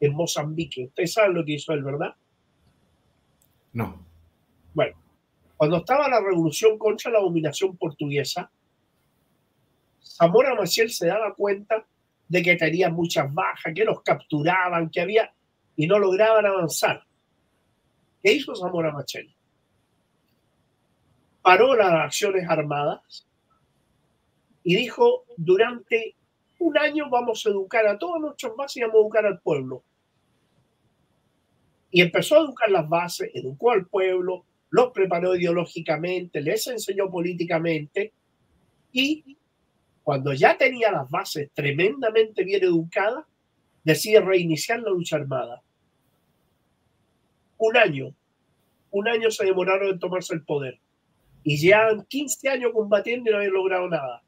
[0.00, 0.86] en Mozambique.
[0.86, 2.14] Ustedes saben lo que hizo él, ¿verdad?
[3.72, 4.04] No.
[4.74, 4.96] Bueno,
[5.56, 8.50] cuando estaba la revolución contra la dominación portuguesa,
[10.02, 11.84] Zamora Machel se daba cuenta
[12.28, 15.32] de que tenía muchas bajas, que los capturaban, que había
[15.76, 17.04] y no lograban avanzar.
[18.22, 19.34] ¿Qué hizo Zamora Machel?
[21.42, 23.26] paró las acciones armadas
[24.62, 26.14] y dijo, durante
[26.58, 29.82] un año vamos a educar a todos nuestros bases y vamos a educar al pueblo.
[31.90, 38.12] Y empezó a educar las bases, educó al pueblo, los preparó ideológicamente, les enseñó políticamente
[38.92, 39.36] y
[40.02, 43.24] cuando ya tenía las bases tremendamente bien educadas,
[43.84, 45.62] decide reiniciar la lucha armada.
[47.58, 48.14] Un año,
[48.90, 50.78] un año se demoraron en tomarse el poder
[51.42, 54.22] y llevan 15 años combatiendo y no habían logrado nada.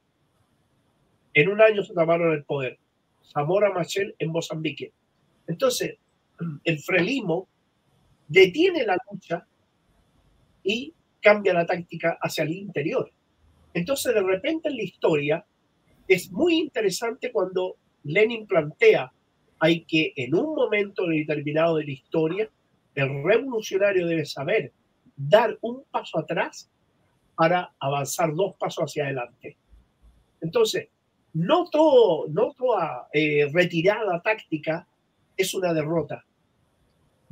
[1.34, 2.78] En un año se tomaron el poder.
[3.32, 4.92] Zamora Machel en Mozambique.
[5.46, 5.96] Entonces,
[6.64, 7.48] el frelismo
[8.32, 9.46] detiene la lucha
[10.62, 13.12] y cambia la táctica hacia el interior.
[13.74, 15.46] Entonces, de repente en la historia
[16.08, 19.12] es muy interesante cuando Lenin plantea
[19.58, 22.50] hay que en un momento determinado de la historia,
[22.94, 24.72] el revolucionario debe saber
[25.16, 26.68] dar un paso atrás
[27.36, 29.56] para avanzar dos pasos hacia adelante.
[30.40, 30.88] Entonces,
[31.34, 34.86] no, todo, no toda eh, retirada táctica
[35.36, 36.24] es una derrota.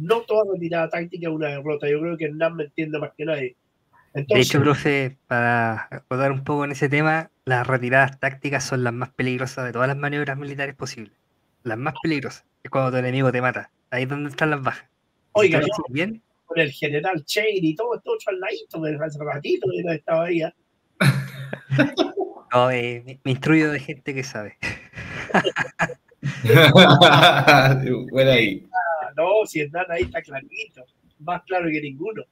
[0.00, 1.88] No toda retirada táctica es una derrota.
[1.88, 3.56] Yo creo que Hernán me entiende más que nadie.
[4.14, 8.92] de hecho, profe, para acordar un poco en ese tema, las retiradas tácticas son las
[8.92, 11.12] más peligrosas de todas las maniobras militares posibles.
[11.62, 13.70] Las más peligrosas es cuando tu enemigo te mata.
[13.90, 14.88] Ahí es donde están las bajas.
[15.32, 15.60] Oiga,
[15.90, 19.92] bien, con el general Cheir y todo esto otro al ladito, hace ratito que no
[19.92, 20.42] estaba ahí.
[20.42, 20.52] ¿eh?
[22.52, 24.56] No, me, instruyo de gente que sabe.
[28.10, 28.66] bueno ahí.
[29.10, 30.84] Ah, no, si están ahí está clarito,
[31.18, 32.22] más claro que ninguno.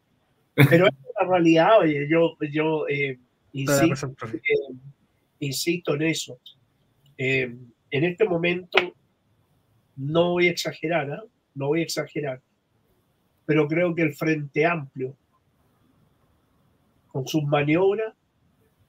[0.54, 3.18] Pero es una realidad, oye, yo, yo eh,
[3.52, 4.76] insisto, eh,
[5.40, 6.40] insisto, en eso.
[7.16, 7.56] Eh,
[7.90, 8.78] en este momento
[9.96, 11.28] no voy a exagerar, ¿eh?
[11.54, 12.40] no voy a exagerar,
[13.46, 15.16] pero creo que el Frente Amplio,
[17.08, 18.14] con sus maniobras,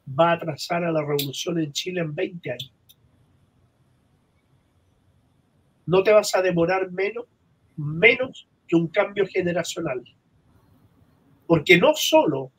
[0.08, 2.74] va a atrasar a la revolución en Chile en 20 años.
[5.86, 7.26] No te vas a demorar menos,
[7.80, 10.04] menos que un cambio generacional.
[11.48, 12.52] Porque no solo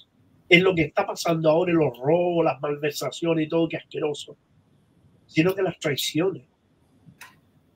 [0.49, 4.37] es lo que está pasando ahora en los robos, las malversaciones y todo que asqueroso,
[5.27, 6.45] sino que las traiciones.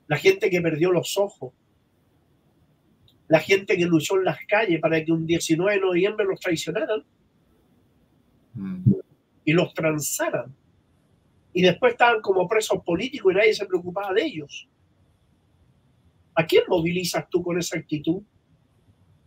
[0.08, 1.52] La gente que perdió los ojos,
[3.28, 7.04] la gente que luchó en las calles para que un 19 de noviembre los traicionaran.
[8.54, 8.94] Mm
[9.44, 10.54] y los transaran.
[11.52, 14.68] Y después estaban como presos políticos y nadie se preocupaba de ellos.
[16.34, 18.22] ¿A quién movilizas tú con esa actitud?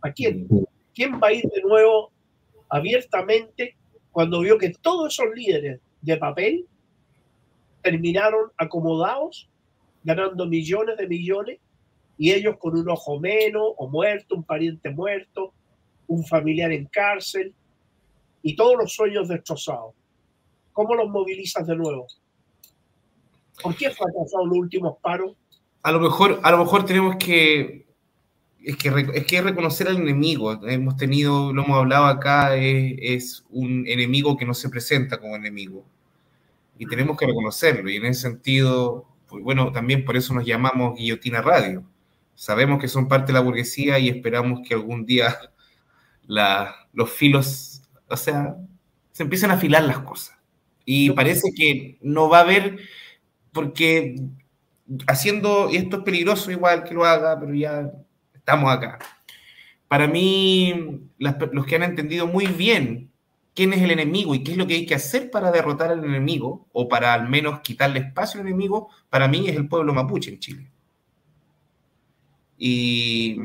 [0.02, 0.46] ¿A quién?
[0.94, 2.12] ¿Quién va a ir de nuevo
[2.68, 3.76] abiertamente
[4.12, 6.66] cuando vio que todos esos líderes de papel
[7.82, 9.48] terminaron acomodados,
[10.04, 11.60] ganando millones de millones,
[12.18, 15.52] y ellos con un ojo menos, o muerto, un pariente muerto,
[16.08, 17.54] un familiar en cárcel,
[18.42, 19.94] y todos los sueños destrozados?
[20.72, 22.06] ¿Cómo los movilizas de nuevo?
[23.62, 25.36] ¿Por qué fracasaron los últimos paros?
[25.82, 27.88] A lo mejor, a lo mejor tenemos que
[28.68, 30.52] es que, es que reconocer al enemigo.
[30.66, 35.86] Hemos tenido, lo hemos hablado acá, es, un enemigo que no se presenta como enemigo.
[36.78, 37.90] Y tenemos que reconocerlo.
[37.90, 41.84] Y en ese sentido, pues bueno, también por eso nos llamamos Guillotina Radio.
[42.34, 45.34] Sabemos que son parte de la burguesía y esperamos que algún día
[46.26, 48.56] la, los filos, o sea,
[49.12, 50.36] se empiecen a afilar las cosas.
[50.84, 52.78] Y parece que no va a haber,
[53.52, 54.16] porque
[55.06, 57.90] haciendo, y esto es peligroso igual que lo haga, pero ya
[58.34, 58.98] estamos acá.
[59.88, 63.10] Para mí, los que han entendido muy bien
[63.54, 66.04] quién es el enemigo y qué es lo que hay que hacer para derrotar al
[66.04, 70.30] enemigo, o para al menos quitarle espacio al enemigo, para mí es el pueblo mapuche
[70.30, 70.70] en Chile.
[72.56, 73.38] Y,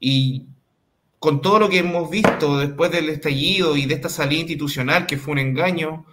[0.00, 0.46] y
[1.18, 5.18] con todo lo que hemos visto después del estallido y de esta salida institucional que
[5.18, 6.04] fue un engaño,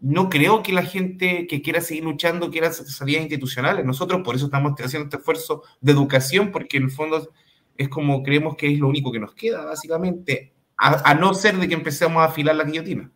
[0.00, 3.84] no creo que la gente que quiera seguir luchando quiera salidas institucionales.
[3.84, 7.28] Nosotros por eso estamos haciendo este esfuerzo de educación, porque en el fondo
[7.76, 11.68] es como creemos que es lo único que nos queda, básicamente, a, no ser de
[11.68, 13.10] que empecemos a afilar la guillotina.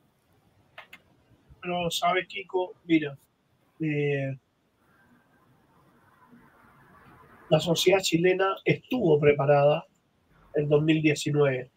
[1.60, 2.74] Pero, ¿sabes, Kiko?
[2.86, 3.18] Mira,
[3.80, 4.38] eh,
[7.50, 9.84] la sociedad chilena estuvo preparada
[10.54, 11.70] en 2019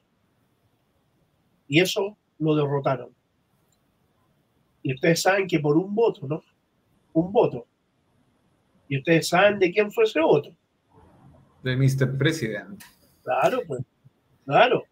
[1.67, 3.13] y eso lo derrotaron
[4.83, 6.43] y ustedes saben que por un voto, ¿no?
[7.13, 7.65] Un voto.
[8.89, 10.51] Y ustedes saben de quién fue ese voto.
[11.63, 12.17] De Mr.
[12.17, 12.83] President.
[13.23, 13.81] Claro, pues.
[14.45, 14.83] Claro.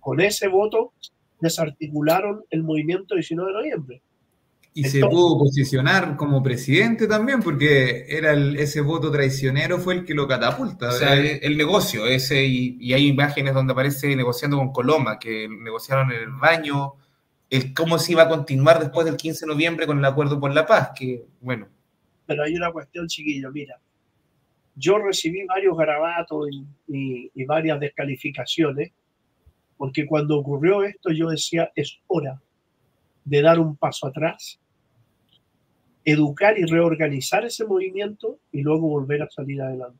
[0.00, 0.92] Con ese voto
[1.40, 4.02] desarticularon el movimiento 19 de noviembre.
[4.72, 10.14] Y se pudo posicionar como presidente también, porque era ese voto traicionero fue el que
[10.14, 10.90] lo catapulta.
[10.90, 15.48] O sea, el, negocio, ese, y, y, hay imágenes donde aparece negociando con Coloma, que
[15.48, 16.94] negociaron en el baño,
[17.50, 20.54] el cómo se iba a continuar después del 15 de noviembre con el acuerdo por
[20.54, 21.68] la paz, que bueno.
[22.26, 23.78] Pero hay una cuestión, chiquillo, mira,
[24.76, 26.48] yo recibí varios garabatos
[26.86, 28.92] y, y, varias descalificaciones,
[29.76, 32.40] porque cuando ocurrió esto yo decía, es hora
[33.24, 34.60] de dar un paso atrás,
[36.04, 39.98] educar y reorganizar ese movimiento y luego volver a salir adelante.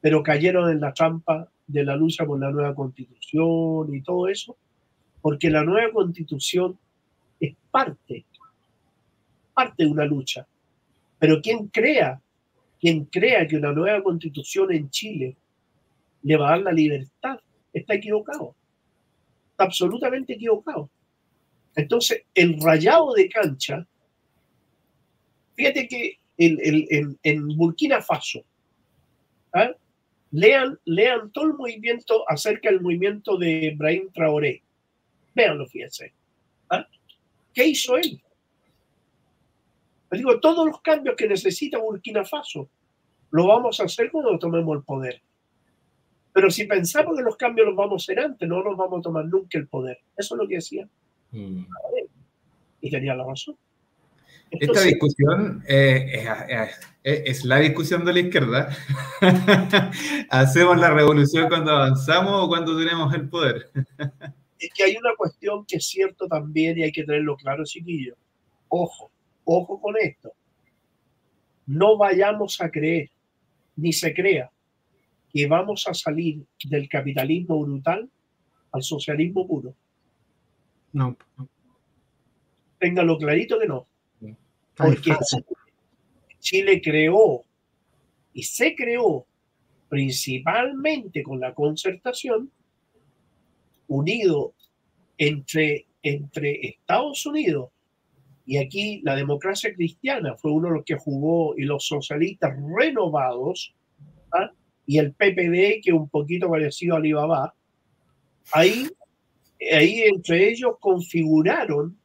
[0.00, 4.56] Pero cayeron en la trampa de la lucha por la nueva constitución y todo eso,
[5.20, 6.78] porque la nueva constitución
[7.40, 8.24] es parte,
[9.54, 10.46] parte de una lucha.
[11.18, 12.20] Pero quien crea,
[12.80, 15.36] quien crea que una nueva constitución en Chile
[16.22, 17.38] le va a dar la libertad,
[17.72, 18.54] está equivocado.
[19.50, 20.88] Está absolutamente equivocado.
[21.74, 23.86] Entonces, el rayado de cancha,
[25.54, 28.44] fíjate que en Burkina Faso,
[29.52, 29.72] ¿ah?
[30.30, 34.62] lean, lean todo el movimiento acerca del movimiento de Brahim Traoré
[35.38, 36.12] Véanlo, fíjense.
[36.68, 36.84] ¿Ah?
[37.54, 38.20] ¿Qué hizo él?
[40.10, 42.68] Les digo, todos los cambios que necesita Burkina Faso
[43.30, 45.22] lo vamos a hacer cuando tomemos el poder.
[46.32, 49.02] Pero si pensamos que los cambios los vamos a hacer antes, no nos vamos a
[49.02, 50.00] tomar nunca el poder.
[50.16, 50.88] Eso es lo que decía.
[51.30, 51.62] Mm.
[52.80, 53.56] Y tenía la razón.
[54.50, 56.66] Esta discusión eh,
[57.04, 58.76] es, la discusión de la izquierda.
[60.30, 63.70] ¿Hacemos la revolución cuando avanzamos o cuando tenemos el poder?
[64.58, 68.16] es que hay una cuestión que es cierto también y hay que tenerlo claro, chiquillo.
[68.68, 69.10] ojo,
[69.44, 70.32] ojo con esto.
[71.66, 73.10] No vayamos a creer,
[73.76, 74.50] ni se crea,
[75.32, 78.08] que vamos a salir del capitalismo brutal
[78.72, 79.74] al socialismo puro.
[80.92, 81.16] No.
[82.78, 83.86] Téngalo clarito que no.
[84.76, 85.14] Porque
[86.38, 87.44] Chile creó
[88.32, 89.26] y se creó
[89.88, 92.50] principalmente con la concertación
[93.88, 94.54] unido
[95.16, 97.70] entre, Estados Unidos
[98.46, 103.74] y aquí la democracia cristiana fue uno de los que jugó y los socialistas renovados
[104.32, 104.50] ¿ah?
[104.86, 107.54] y el PPD que un poquito parecido a Alibaba
[108.52, 108.88] ahí
[109.72, 111.98] ahí entre ellos configuraron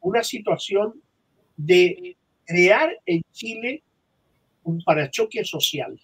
[0.00, 1.00] una situación
[1.56, 3.82] de crear en Chile
[4.62, 6.00] un parachoque social.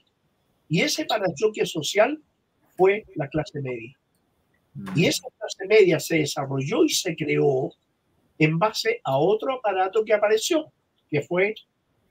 [0.68, 2.20] Y ese parachoque social
[2.76, 3.96] fue la clase media.
[4.74, 5.04] Y mm.
[5.04, 7.72] esa clase media se desarrolló y se creó
[8.38, 10.72] en base a otro aparato que apareció,
[11.08, 11.54] que fue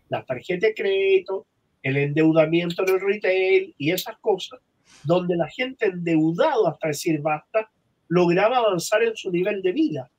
[0.09, 1.45] la tarjeta de crédito,
[1.81, 4.59] el endeudamiento en el retail y esas cosas,
[5.03, 7.69] donde la gente endeudado hasta decir basta,
[8.07, 10.11] lograba avanzar en su nivel de vida,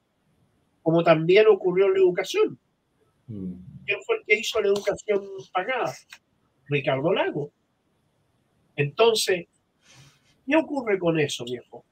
[0.82, 2.58] como también ocurrió en la educación.
[3.28, 3.52] Mm.
[3.86, 5.22] ¿Quién fue el que hizo la educación
[5.52, 5.94] pagada?
[6.68, 7.50] Ricardo Lago.
[8.76, 9.46] Entonces,
[10.46, 11.84] ¿qué ocurre con eso, viejo?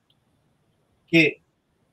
[1.13, 1.43] Que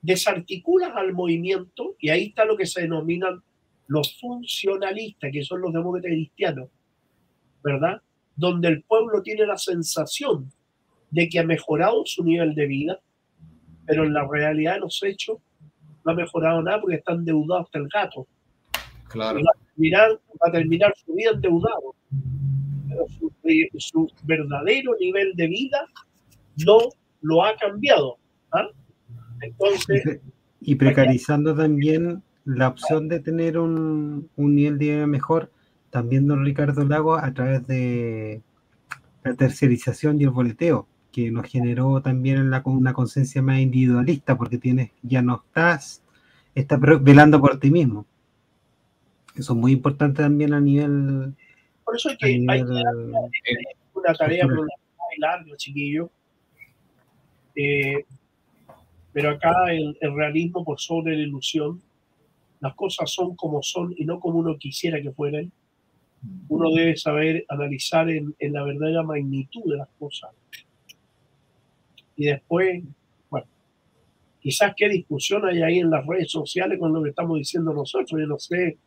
[0.02, 3.44] desarticulas al movimiento y ahí está lo que se denominan
[3.88, 6.70] los funcionalistas, que son los demócratas cristianos,
[7.64, 8.02] ¿verdad?
[8.36, 10.52] Donde el pueblo tiene la sensación
[11.12, 13.00] de que ha mejorado su nivel de vida,
[13.86, 15.40] pero en la realidad de los hechos
[16.06, 18.28] no ha mejorado nada porque está endeudado hasta el gato.
[19.10, 19.40] Claro.
[19.40, 21.96] va, a terminar, va a terminar su vida endeudado.
[22.88, 23.32] Pero su,
[23.80, 25.88] su, verdadero nivel de vida
[26.64, 26.78] no
[27.22, 28.18] lo ha cambiado.
[28.52, 28.68] ¿ah?
[29.42, 30.20] Entonces.
[30.62, 35.54] Y precarizando también la opción de tener un, un nivel de vida mejor,
[35.90, 38.42] también don Ricardo Lago, a través de
[39.24, 44.58] la tercerización y el boleteo que nos generó también la, una conciencia más individualista, porque
[44.58, 46.04] tienes, ya no estás,
[46.56, 48.06] estás velando por ti mismo.
[49.36, 51.34] Eso es muy importante también a nivel.
[51.84, 54.68] Por eso hay que, hay una tarea muy
[55.18, 56.10] larga, chiquillo.
[57.56, 58.06] Eh,
[59.20, 61.82] pero acá el, realismo por sobre la ilusión,
[62.62, 65.52] las cosas son como son y no como uno quisiera que fueran.
[66.48, 70.32] Uno debe saber analizar en, en la verdadera magnitud de las cosas
[72.16, 72.82] y después,
[73.30, 73.48] bueno,
[74.40, 78.12] quizás qué discusión hay ahí en las redes sociales con lo que estamos diciendo nosotros,
[78.18, 78.78] yo no sé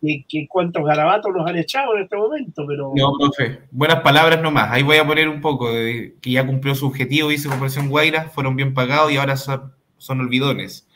[0.00, 2.92] ni, cuántos garabatos nos han echado en este momento, pero...
[2.96, 6.74] No, profe, buenas palabras nomás, ahí voy a poner un poco, de que ya cumplió
[6.74, 10.88] su objetivo, dice Corporación Guaira, fueron bien pagados y ahora son, son olvidones.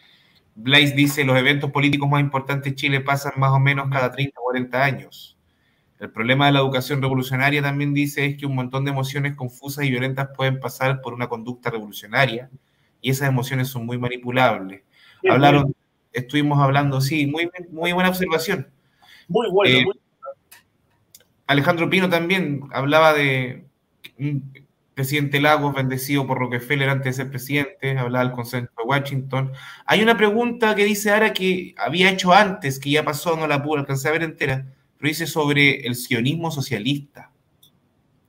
[0.55, 4.39] Blaise dice, los eventos políticos más importantes de Chile pasan más o menos cada 30
[4.40, 5.36] o 40 años.
[5.98, 9.85] El problema de la educación revolucionaria también dice es que un montón de emociones confusas
[9.85, 12.51] y violentas pueden pasar por una conducta revolucionaria
[13.01, 14.82] y esas emociones son muy manipulables.
[15.28, 15.74] Hablaron,
[16.12, 18.68] estuvimos hablando, sí, muy, muy buena observación.
[19.28, 19.78] Muy bueno.
[19.78, 19.84] Eh,
[21.46, 23.66] Alejandro Pino también hablaba de
[24.18, 24.52] un
[24.94, 29.52] presidente Lagos bendecido por Rockefeller antes de ser presidente, hablaba del consenso de Washington.
[29.86, 33.62] Hay una pregunta que dice ahora que había hecho antes, que ya pasó, no la
[33.62, 34.66] pude alcanzar a ver entera
[35.09, 37.30] dice sobre el sionismo socialista.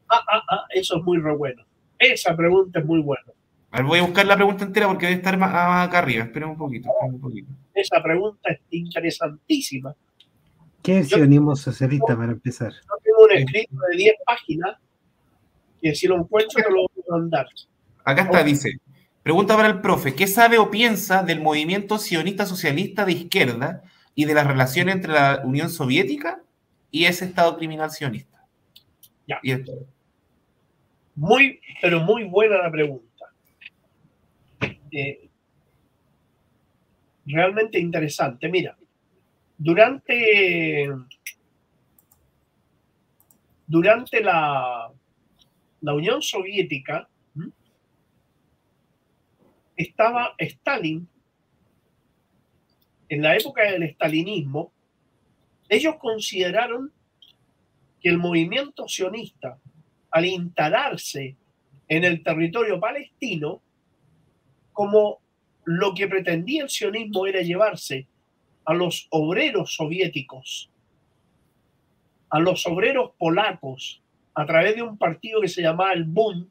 [0.10, 1.64] Ah, ah, ah, eso es muy re bueno.
[1.98, 3.24] Esa pregunta es muy buena.
[3.72, 5.52] A ver, voy a buscar la pregunta entera porque debe estar más,
[5.88, 6.26] acá arriba.
[6.26, 7.52] Espera un poquito, un poquito.
[7.74, 9.96] Esa pregunta es interesantísima.
[10.86, 12.72] ¿Qué es sionismo socialista para empezar?
[12.72, 14.78] Yo tengo un escrito de 10 páginas
[15.82, 17.48] que si lo encuentro te lo voy a mandar.
[18.04, 18.70] Acá está, dice.
[19.24, 23.82] Pregunta para el profe, ¿qué sabe o piensa del movimiento sionista socialista de izquierda
[24.16, 26.42] y de la relación entre la Unión Soviética
[26.90, 28.48] y ese Estado criminal sionista.
[29.28, 29.42] Ya.
[31.16, 33.26] Muy, pero muy buena la pregunta.
[34.92, 35.30] Eh,
[37.26, 38.48] realmente interesante.
[38.48, 38.78] Mira,
[39.58, 40.90] durante,
[43.68, 44.92] durante la,
[45.82, 47.08] la Unión Soviética
[49.76, 51.08] estaba Stalin,
[53.10, 54.72] en la época del estalinismo,
[55.70, 56.92] ellos consideraron
[58.02, 59.60] que el movimiento sionista,
[60.12, 61.36] al instalarse
[61.88, 63.62] en el territorio palestino,
[64.72, 65.20] como
[65.66, 68.08] lo que pretendía el sionismo era llevarse
[68.66, 70.70] a los obreros soviéticos,
[72.30, 74.02] a los obreros polacos,
[74.34, 76.50] a través de un partido que se llamaba el Bund,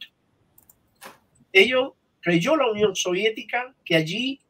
[1.52, 4.40] ellos creyó la Unión Soviética que allí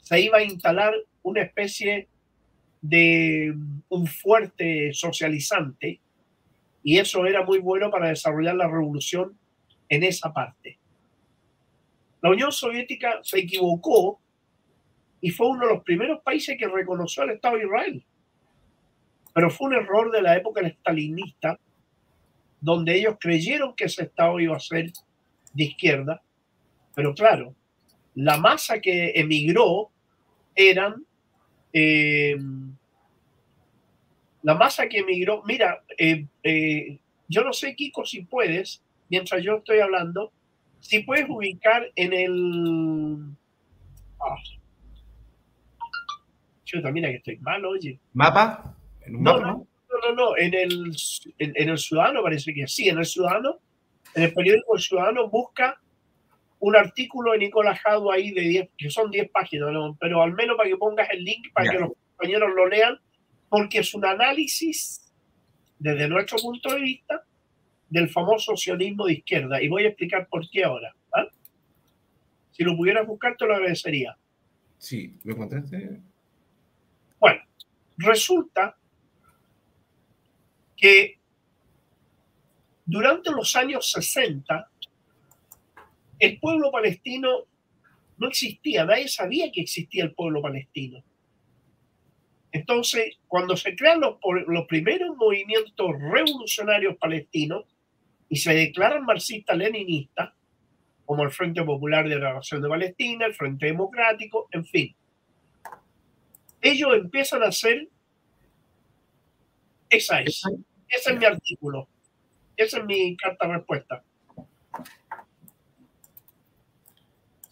[0.00, 2.08] se iba a instalar una especie
[2.80, 3.52] de
[3.88, 6.00] un fuerte socializante
[6.84, 9.36] y eso era muy bueno para desarrollar la revolución
[9.88, 10.78] en esa parte.
[12.22, 14.20] La Unión Soviética se equivocó
[15.26, 18.04] y fue uno de los primeros países que reconoció al Estado de Israel.
[19.34, 21.58] Pero fue un error de la época stalinista,
[22.60, 24.92] donde ellos creyeron que ese Estado iba a ser
[25.52, 26.22] de izquierda,
[26.94, 27.56] pero claro,
[28.14, 29.90] la masa que emigró
[30.54, 31.04] eran
[31.72, 32.36] eh,
[34.44, 35.42] la masa que emigró.
[35.44, 40.30] Mira, eh, eh, yo no sé, Kiko, si puedes, mientras yo estoy hablando,
[40.78, 43.36] si puedes ubicar en el.
[44.20, 44.36] Ah.
[46.66, 47.98] Yo mira que estoy mal, oye.
[48.12, 48.76] ¿Mapa?
[49.02, 49.46] ¿En un no, mapa?
[49.46, 49.66] No,
[50.02, 50.96] no, no, en el,
[51.38, 53.60] en, el Ciudadano parece que sí, en el Ciudadano,
[54.14, 55.80] en el periódico El Ciudadano busca
[56.58, 59.70] un artículo de Nicolás Jado ahí de 10, que son 10 páginas,
[60.00, 62.98] pero al menos para que pongas el link para que los compañeros lo lean,
[63.48, 65.12] porque es un análisis
[65.78, 67.22] desde nuestro punto de vista
[67.88, 69.62] del famoso sionismo de izquierda.
[69.62, 70.94] Y voy a explicar por qué ahora.
[71.14, 71.28] ¿ah?
[72.50, 74.16] Si lo pudieras buscar, te lo agradecería.
[74.78, 76.00] Sí, ¿me encontraste?
[77.98, 78.76] Resulta
[80.76, 81.18] que
[82.84, 84.70] durante los años 60,
[86.18, 87.44] el pueblo palestino
[88.18, 91.02] no existía, nadie sabía que existía el pueblo palestino.
[92.52, 94.16] Entonces, cuando se crean los,
[94.46, 97.64] los primeros movimientos revolucionarios palestinos
[98.28, 100.32] y se declaran marxistas-leninistas,
[101.04, 104.96] como el Frente Popular de la Nación de Palestina, el Frente Democrático, en fin,
[106.60, 107.88] ellos empiezan a hacer
[109.88, 110.42] esa es,
[110.88, 111.88] ese es mi artículo,
[112.56, 114.02] esa es mi carta respuesta.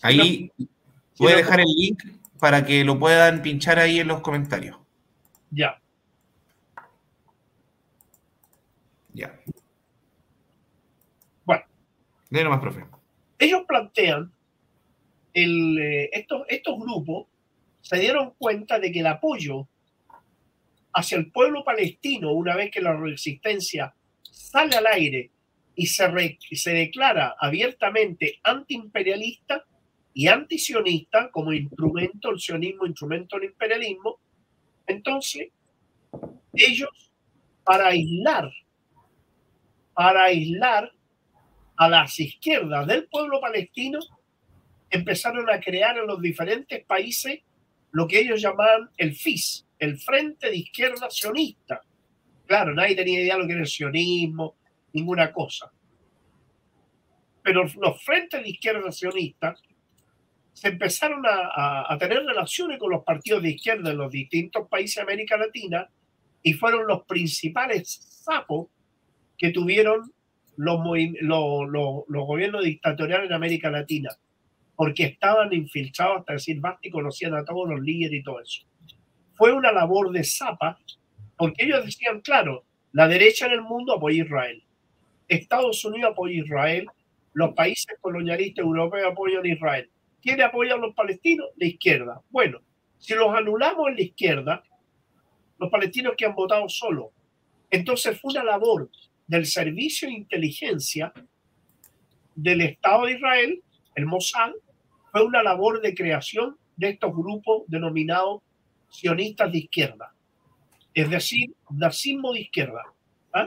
[0.03, 0.51] Ahí
[1.19, 2.03] voy a dejar el link
[2.39, 4.77] para que lo puedan pinchar ahí en los comentarios.
[5.51, 5.81] Ya.
[9.15, 9.41] Ya.
[11.45, 11.65] Bueno.
[12.29, 12.85] De más, profe.
[13.39, 14.33] Ellos plantean,
[15.33, 17.29] el, eh, estos, estos grupos
[17.85, 19.69] se dieron cuenta de que el apoyo
[20.95, 25.31] hacia el pueblo palestino, una vez que la resistencia sale al aire
[25.77, 29.67] y se, se declara abiertamente antiimperialista
[30.15, 34.19] y antisionista como instrumento del sionismo, instrumento del imperialismo,
[34.87, 35.49] entonces,
[36.55, 37.13] ellos,
[37.65, 38.51] para aislar,
[39.93, 40.91] para aislar
[41.77, 43.99] a las izquierdas del pueblo palestino,
[44.89, 47.41] empezaron a crear en los diferentes países
[47.95, 51.81] lo que ellos llamaban el FIS, el Frente de Izquierda Sionista.
[52.45, 54.57] Claro, nadie tenía idea de lo que era el sionismo,
[54.93, 55.71] ninguna cosa.
[57.41, 59.63] Pero los frentes de izquierda sionistas
[60.53, 65.03] se empezaron a, tener relaciones con los partidos de izquierda en los distintos países de
[65.03, 65.89] América Latina
[66.43, 68.69] y fueron los principales sapos
[69.39, 70.13] que tuvieron
[70.57, 70.81] los,
[71.21, 74.11] los, gobiernos dictatoriales en América Latina,
[74.77, 78.63] porque estaban infiltrados hasta decir basta y conocían a todos los líderes y todo eso.
[79.35, 80.79] Fue una labor de zapa,
[81.37, 84.63] porque ellos decían, claro, la derecha en el mundo apoya a Israel,
[85.29, 86.87] Estados Unidos apoya a Israel,
[87.33, 89.91] los países colonialistas europeos apoyan a Israel
[90.25, 91.51] ¿Quién apoya a los palestinos?
[91.57, 92.23] La izquierda.
[92.31, 92.61] Bueno,
[92.99, 94.65] si los anulamos en la izquierda,
[95.59, 97.13] los palestinos que han votado solo.
[97.71, 98.89] Entonces fue una labor
[99.27, 101.13] del servicio de inteligencia
[102.35, 103.63] del Estado de Israel,
[103.97, 104.53] el Mossad,
[105.15, 108.43] fue una labor de creación de estos grupos denominados
[108.91, 110.13] sionistas de izquierda,
[110.93, 112.83] es decir, nazismo de izquierda.
[113.33, 113.47] ¿ah?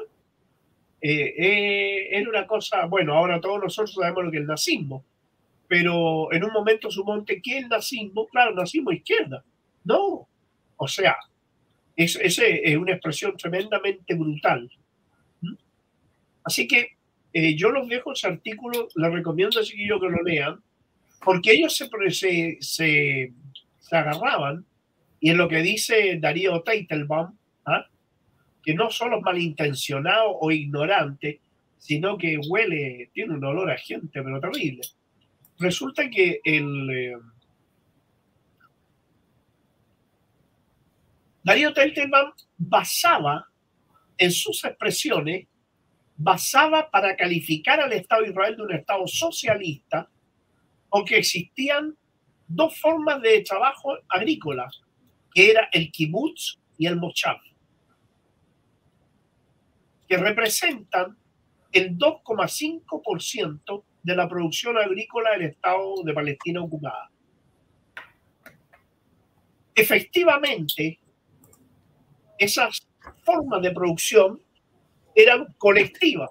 [1.02, 5.04] Eh, eh, una cosa, bueno, ahora todos nosotros sabemos lo que es el nazismo,
[5.68, 9.44] pero en un momento sumonte que el nazismo, claro, nazismo izquierda.
[9.84, 10.26] No,
[10.78, 11.18] o sea,
[11.98, 14.72] esa es, una expresión tremendamente brutal.
[15.42, 15.56] ¿Mm?
[16.46, 16.92] Así que
[17.34, 20.64] eh, yo los dejo ese artículo, les recomiendo así que lo lean,
[21.24, 21.88] porque ellos se,
[22.62, 23.34] se,
[23.80, 24.66] se, agarraban,
[25.20, 27.36] y en lo que dice Darío Teitelbaum,
[27.66, 27.86] ¿ah?
[28.64, 31.42] que no solo es malintencionado o ignorante,
[31.78, 34.82] sino que huele, tiene un olor a gente, pero terrible
[35.60, 37.18] resulta que el eh,
[41.44, 43.48] Darío Teltelman basaba
[44.18, 45.48] en sus expresiones,
[46.18, 50.10] basaba para calificar al Estado de Israel de un Estado socialista,
[50.90, 51.98] porque existían
[52.48, 54.70] dos formas de trabajo agrícola,
[55.34, 57.38] que era el kibutz y el mochav,
[60.08, 61.18] que representan
[61.72, 67.12] el 2,5% de la producción agrícola del Estado de Palestina ocupada.
[69.76, 71.00] Efectivamente,
[72.40, 72.88] esas
[73.24, 74.42] formas de producción
[75.14, 76.30] eran colectivas.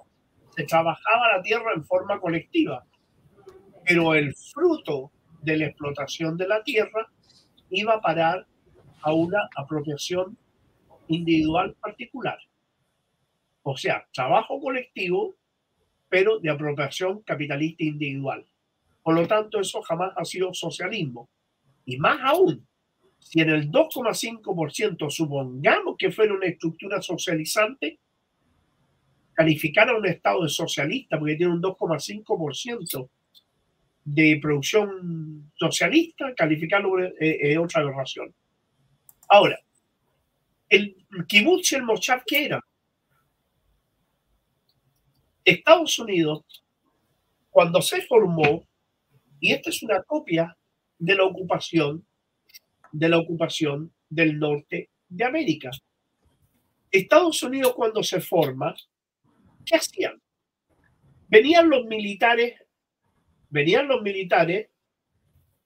[0.55, 2.83] Se trabajaba la tierra en forma colectiva.
[3.87, 5.11] Pero el fruto
[5.41, 7.09] de la explotación de la tierra
[7.69, 8.45] iba a parar
[9.01, 10.37] a una apropiación
[11.07, 12.37] individual particular.
[13.63, 15.35] O sea, trabajo colectivo,
[16.09, 18.45] pero de apropiación capitalista individual.
[19.03, 21.29] Por lo tanto, eso jamás ha sido socialismo.
[21.85, 22.67] Y más aún,
[23.19, 27.99] si en el 2,5% supongamos que fuera una estructura socializante,
[29.33, 33.09] calificar a un Estado de socialista porque tiene un 2,5%
[34.09, 38.33] de producción socialista, calificarlo es otra aberración.
[39.27, 39.59] Ahora,
[40.69, 40.95] el
[41.27, 42.65] kibutz y el mochav, ¿qué era?
[45.43, 46.45] Estados Unidos,
[47.49, 48.65] cuando se formó,
[49.41, 50.57] y esta es una copia
[50.97, 52.07] de la ocupación,
[52.93, 55.69] de la ocupación del norte de América.
[56.89, 58.73] Estados Unidos cuando se forma,
[59.65, 60.21] ¿qué hacían?
[61.27, 62.61] Venían los militares,
[63.49, 64.69] venían los militares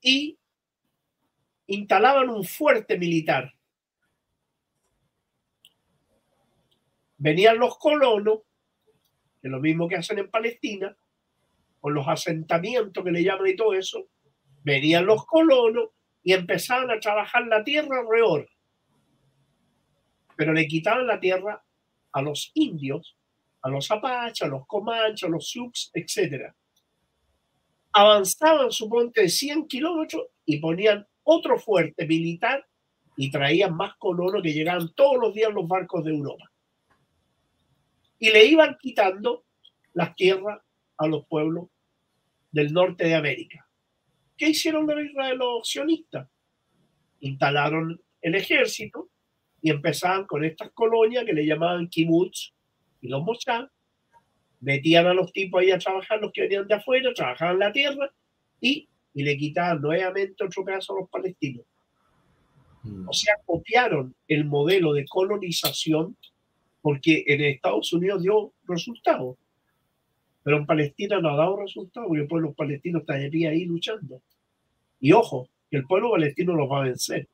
[0.02, 0.38] y
[1.68, 3.54] instalaban un fuerte militar.
[7.18, 8.40] Venían los colonos,
[9.42, 10.96] que es lo mismo que hacen en Palestina,
[11.80, 14.08] con los asentamientos que le llaman y todo eso,
[14.64, 15.90] venían los colonos
[16.24, 18.50] y empezaban a trabajar la tierra alrededor.
[20.36, 21.64] Pero le quitaban la tierra
[22.12, 23.18] a los indios,
[23.62, 26.54] a los apaches, a los comanches, a los sioux, etc.
[27.94, 32.66] Avanzaban, suponte, 100 kilómetros y ponían otro fuerte militar
[33.18, 36.52] y traían más colonos que llegaban todos los días los barcos de Europa.
[38.20, 39.46] Y le iban quitando
[39.94, 40.62] las tierras
[40.98, 41.68] a los pueblos
[42.52, 43.68] del norte de América.
[44.38, 46.28] ¿Qué hicieron los sionistas?
[47.20, 49.10] Instalaron el ejército
[49.62, 52.54] y empezaban con estas colonias que le llamaban kibbutz
[53.02, 53.70] y los moshav.
[54.62, 58.12] Metían a los tipos ahí a trabajar, los que venían de afuera, trabajaban la tierra
[58.60, 61.66] y, y le quitaban nuevamente otro pedazo a los palestinos.
[62.84, 63.10] Mm.
[63.10, 66.16] O sea, copiaron el modelo de colonización
[66.82, 69.38] porque en Estados Unidos dio resultados.
[70.44, 74.22] Pero en Palestina no ha dado resultados porque el pueblo palestino está de ahí luchando.
[75.00, 77.28] Y ojo, que el pueblo palestino los va a vencer.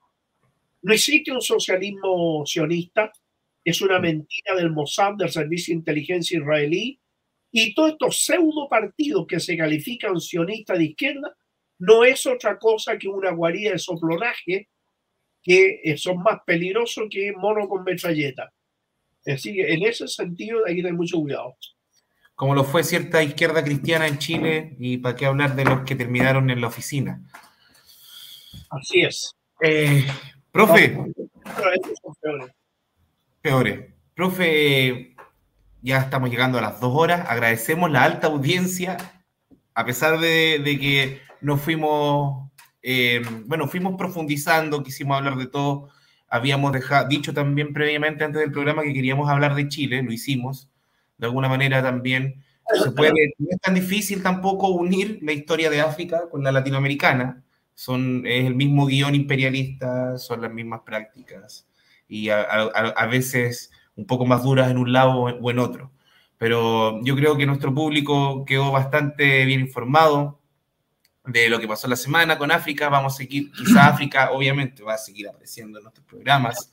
[0.81, 3.11] No existe un socialismo sionista,
[3.63, 6.99] es una mentira del Mossad, del Servicio de Inteligencia israelí,
[7.51, 11.35] y todos estos pseudo partidos que se califican sionistas de izquierda
[11.79, 14.69] no es otra cosa que una guarida de soplonaje
[15.41, 18.51] que son más peligrosos que mono con metralleta.
[19.25, 21.55] Así que en ese sentido hay que tener mucho cuidado
[22.37, 25.95] como lo fue cierta izquierda cristiana en Chile, y para qué hablar de los que
[25.95, 27.19] terminaron en la oficina.
[28.69, 29.35] Así es.
[29.59, 30.05] Eh,
[30.51, 30.95] profe.
[33.41, 33.85] peores.
[34.13, 35.15] Profe,
[35.81, 37.25] ya estamos llegando a las dos horas.
[37.29, 38.97] Agradecemos la alta audiencia,
[39.73, 42.49] a pesar de, que nos fuimos,
[42.81, 45.89] eh, bueno, fuimos profundizando, quisimos hablar de todo.
[46.29, 46.75] Habíamos
[47.09, 50.69] dicho también previamente antes del programa que queríamos hablar de Chile, lo hicimos
[51.17, 52.43] de alguna manera también
[52.83, 57.43] se puede, no es tan difícil tampoco unir la historia de África con la latinoamericana.
[57.73, 61.67] Son, es el mismo guion imperialista, son las mismas prácticas
[62.09, 65.91] y a, a, veces un poco más duras en un lado o en otro.
[66.37, 70.39] Pero yo creo que nuestro público quedó bastante bien informado
[71.25, 72.89] de lo que pasó la semana con África.
[72.89, 76.71] Vamos a seguir, quizá África obviamente va a seguir apareciendo en nuestros programas.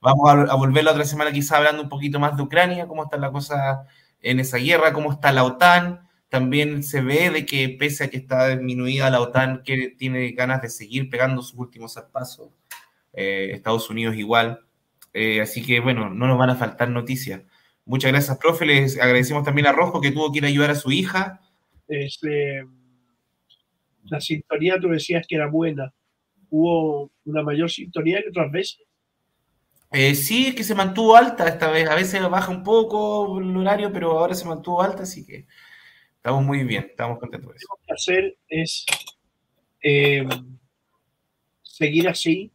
[0.00, 3.16] Vamos a, volver la otra semana quizá hablando un poquito más de Ucrania, cómo está
[3.16, 3.86] la cosa
[4.20, 6.06] en esa guerra, cómo está la OTAN.
[6.28, 10.60] También se ve de que pese a que está disminuida la OTAN, que tiene ganas
[10.60, 12.50] de seguir pegando sus últimos pasos.
[13.14, 14.65] Eh, Estados Unidos igual.
[15.18, 17.40] Eh, así que bueno, no nos van a faltar noticias.
[17.86, 18.66] Muchas gracias, profe.
[18.66, 21.40] Les agradecemos también a Rojo que tuvo que ir a ayudar a su hija.
[21.88, 22.66] Este,
[24.04, 25.94] la sintonía tú decías que era buena.
[26.50, 28.82] ¿Hubo una mayor sintonía que otras veces?
[29.90, 31.88] Eh, sí, es que se mantuvo alta esta vez.
[31.88, 35.46] A veces baja un poco el horario, pero ahora se mantuvo alta, así que
[36.16, 37.48] estamos muy bien, estamos contentos.
[37.48, 38.84] Lo que tenemos que hacer es
[39.82, 40.26] eh,
[41.62, 42.52] seguir así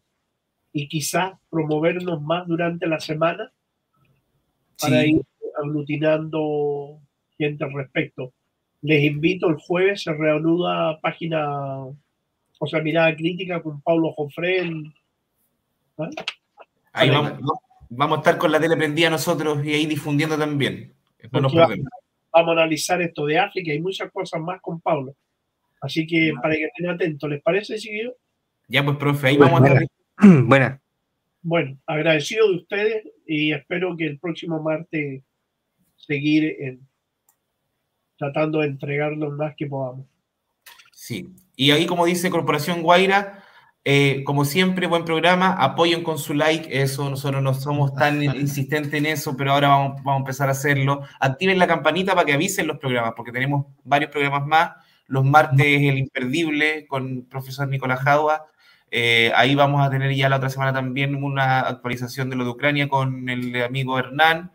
[0.73, 3.51] y quizás promovernos más durante la semana
[4.79, 5.21] para ir
[5.61, 6.99] aglutinando
[7.37, 8.33] gente al respecto
[8.81, 14.93] les invito el jueves, se reanuda página, o sea, mirada crítica con Pablo Jofrén.
[15.97, 16.09] ¿Ah?
[16.93, 17.33] Ahí vamos,
[17.89, 20.93] vamos, a estar con la tele prendida nosotros y ahí difundiendo también.
[21.31, 25.15] vamos, a analizar esto de África y muchas cosas más con Pablo.
[25.79, 28.15] Así que para que estén atentos, ¿les parece, Chiquillo?
[28.67, 29.87] Ya, pues, profe, ahí vamos a estar.
[30.45, 30.79] Buena.
[31.41, 35.23] Bueno, agradecido de ustedes y espero que el próximo martes
[35.95, 36.87] seguir en,
[38.17, 40.05] tratando de entregar lo más que podamos.
[40.93, 43.43] Sí, y ahí como dice Corporación Guaira,
[43.83, 48.93] eh, como siempre, buen programa, apoyen con su like, eso nosotros no somos tan insistentes
[48.93, 51.01] en eso, pero ahora vamos, vamos, a empezar a hacerlo.
[51.19, 54.71] Activen la campanita para que avisen los programas, porque tenemos varios programas más.
[55.07, 58.45] Los martes el imperdible con el profesor Nicolás Jadua.
[58.91, 62.49] Eh, ahí vamos a tener ya la otra semana también una actualización de lo de
[62.51, 64.51] Ucrania con el amigo Hernán.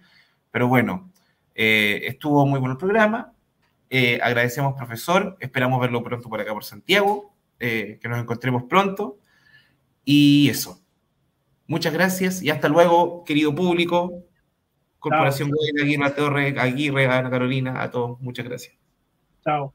[0.50, 1.10] Pero bueno,
[1.54, 3.32] eh, estuvo muy bueno el programa.
[3.88, 5.36] Eh, agradecemos, profesor.
[5.40, 7.32] Esperamos verlo pronto por acá por Santiago.
[7.58, 9.18] que nos encontremos pronto.
[10.04, 10.82] Y eso.
[11.66, 14.22] Muchas gracias y hasta luego, querido público.
[14.98, 15.50] Corporación
[15.80, 18.20] Aguirre, Aguirre, Ana Carolina, a todos.
[18.20, 18.76] Muchas gracias.
[19.42, 19.72] Chao.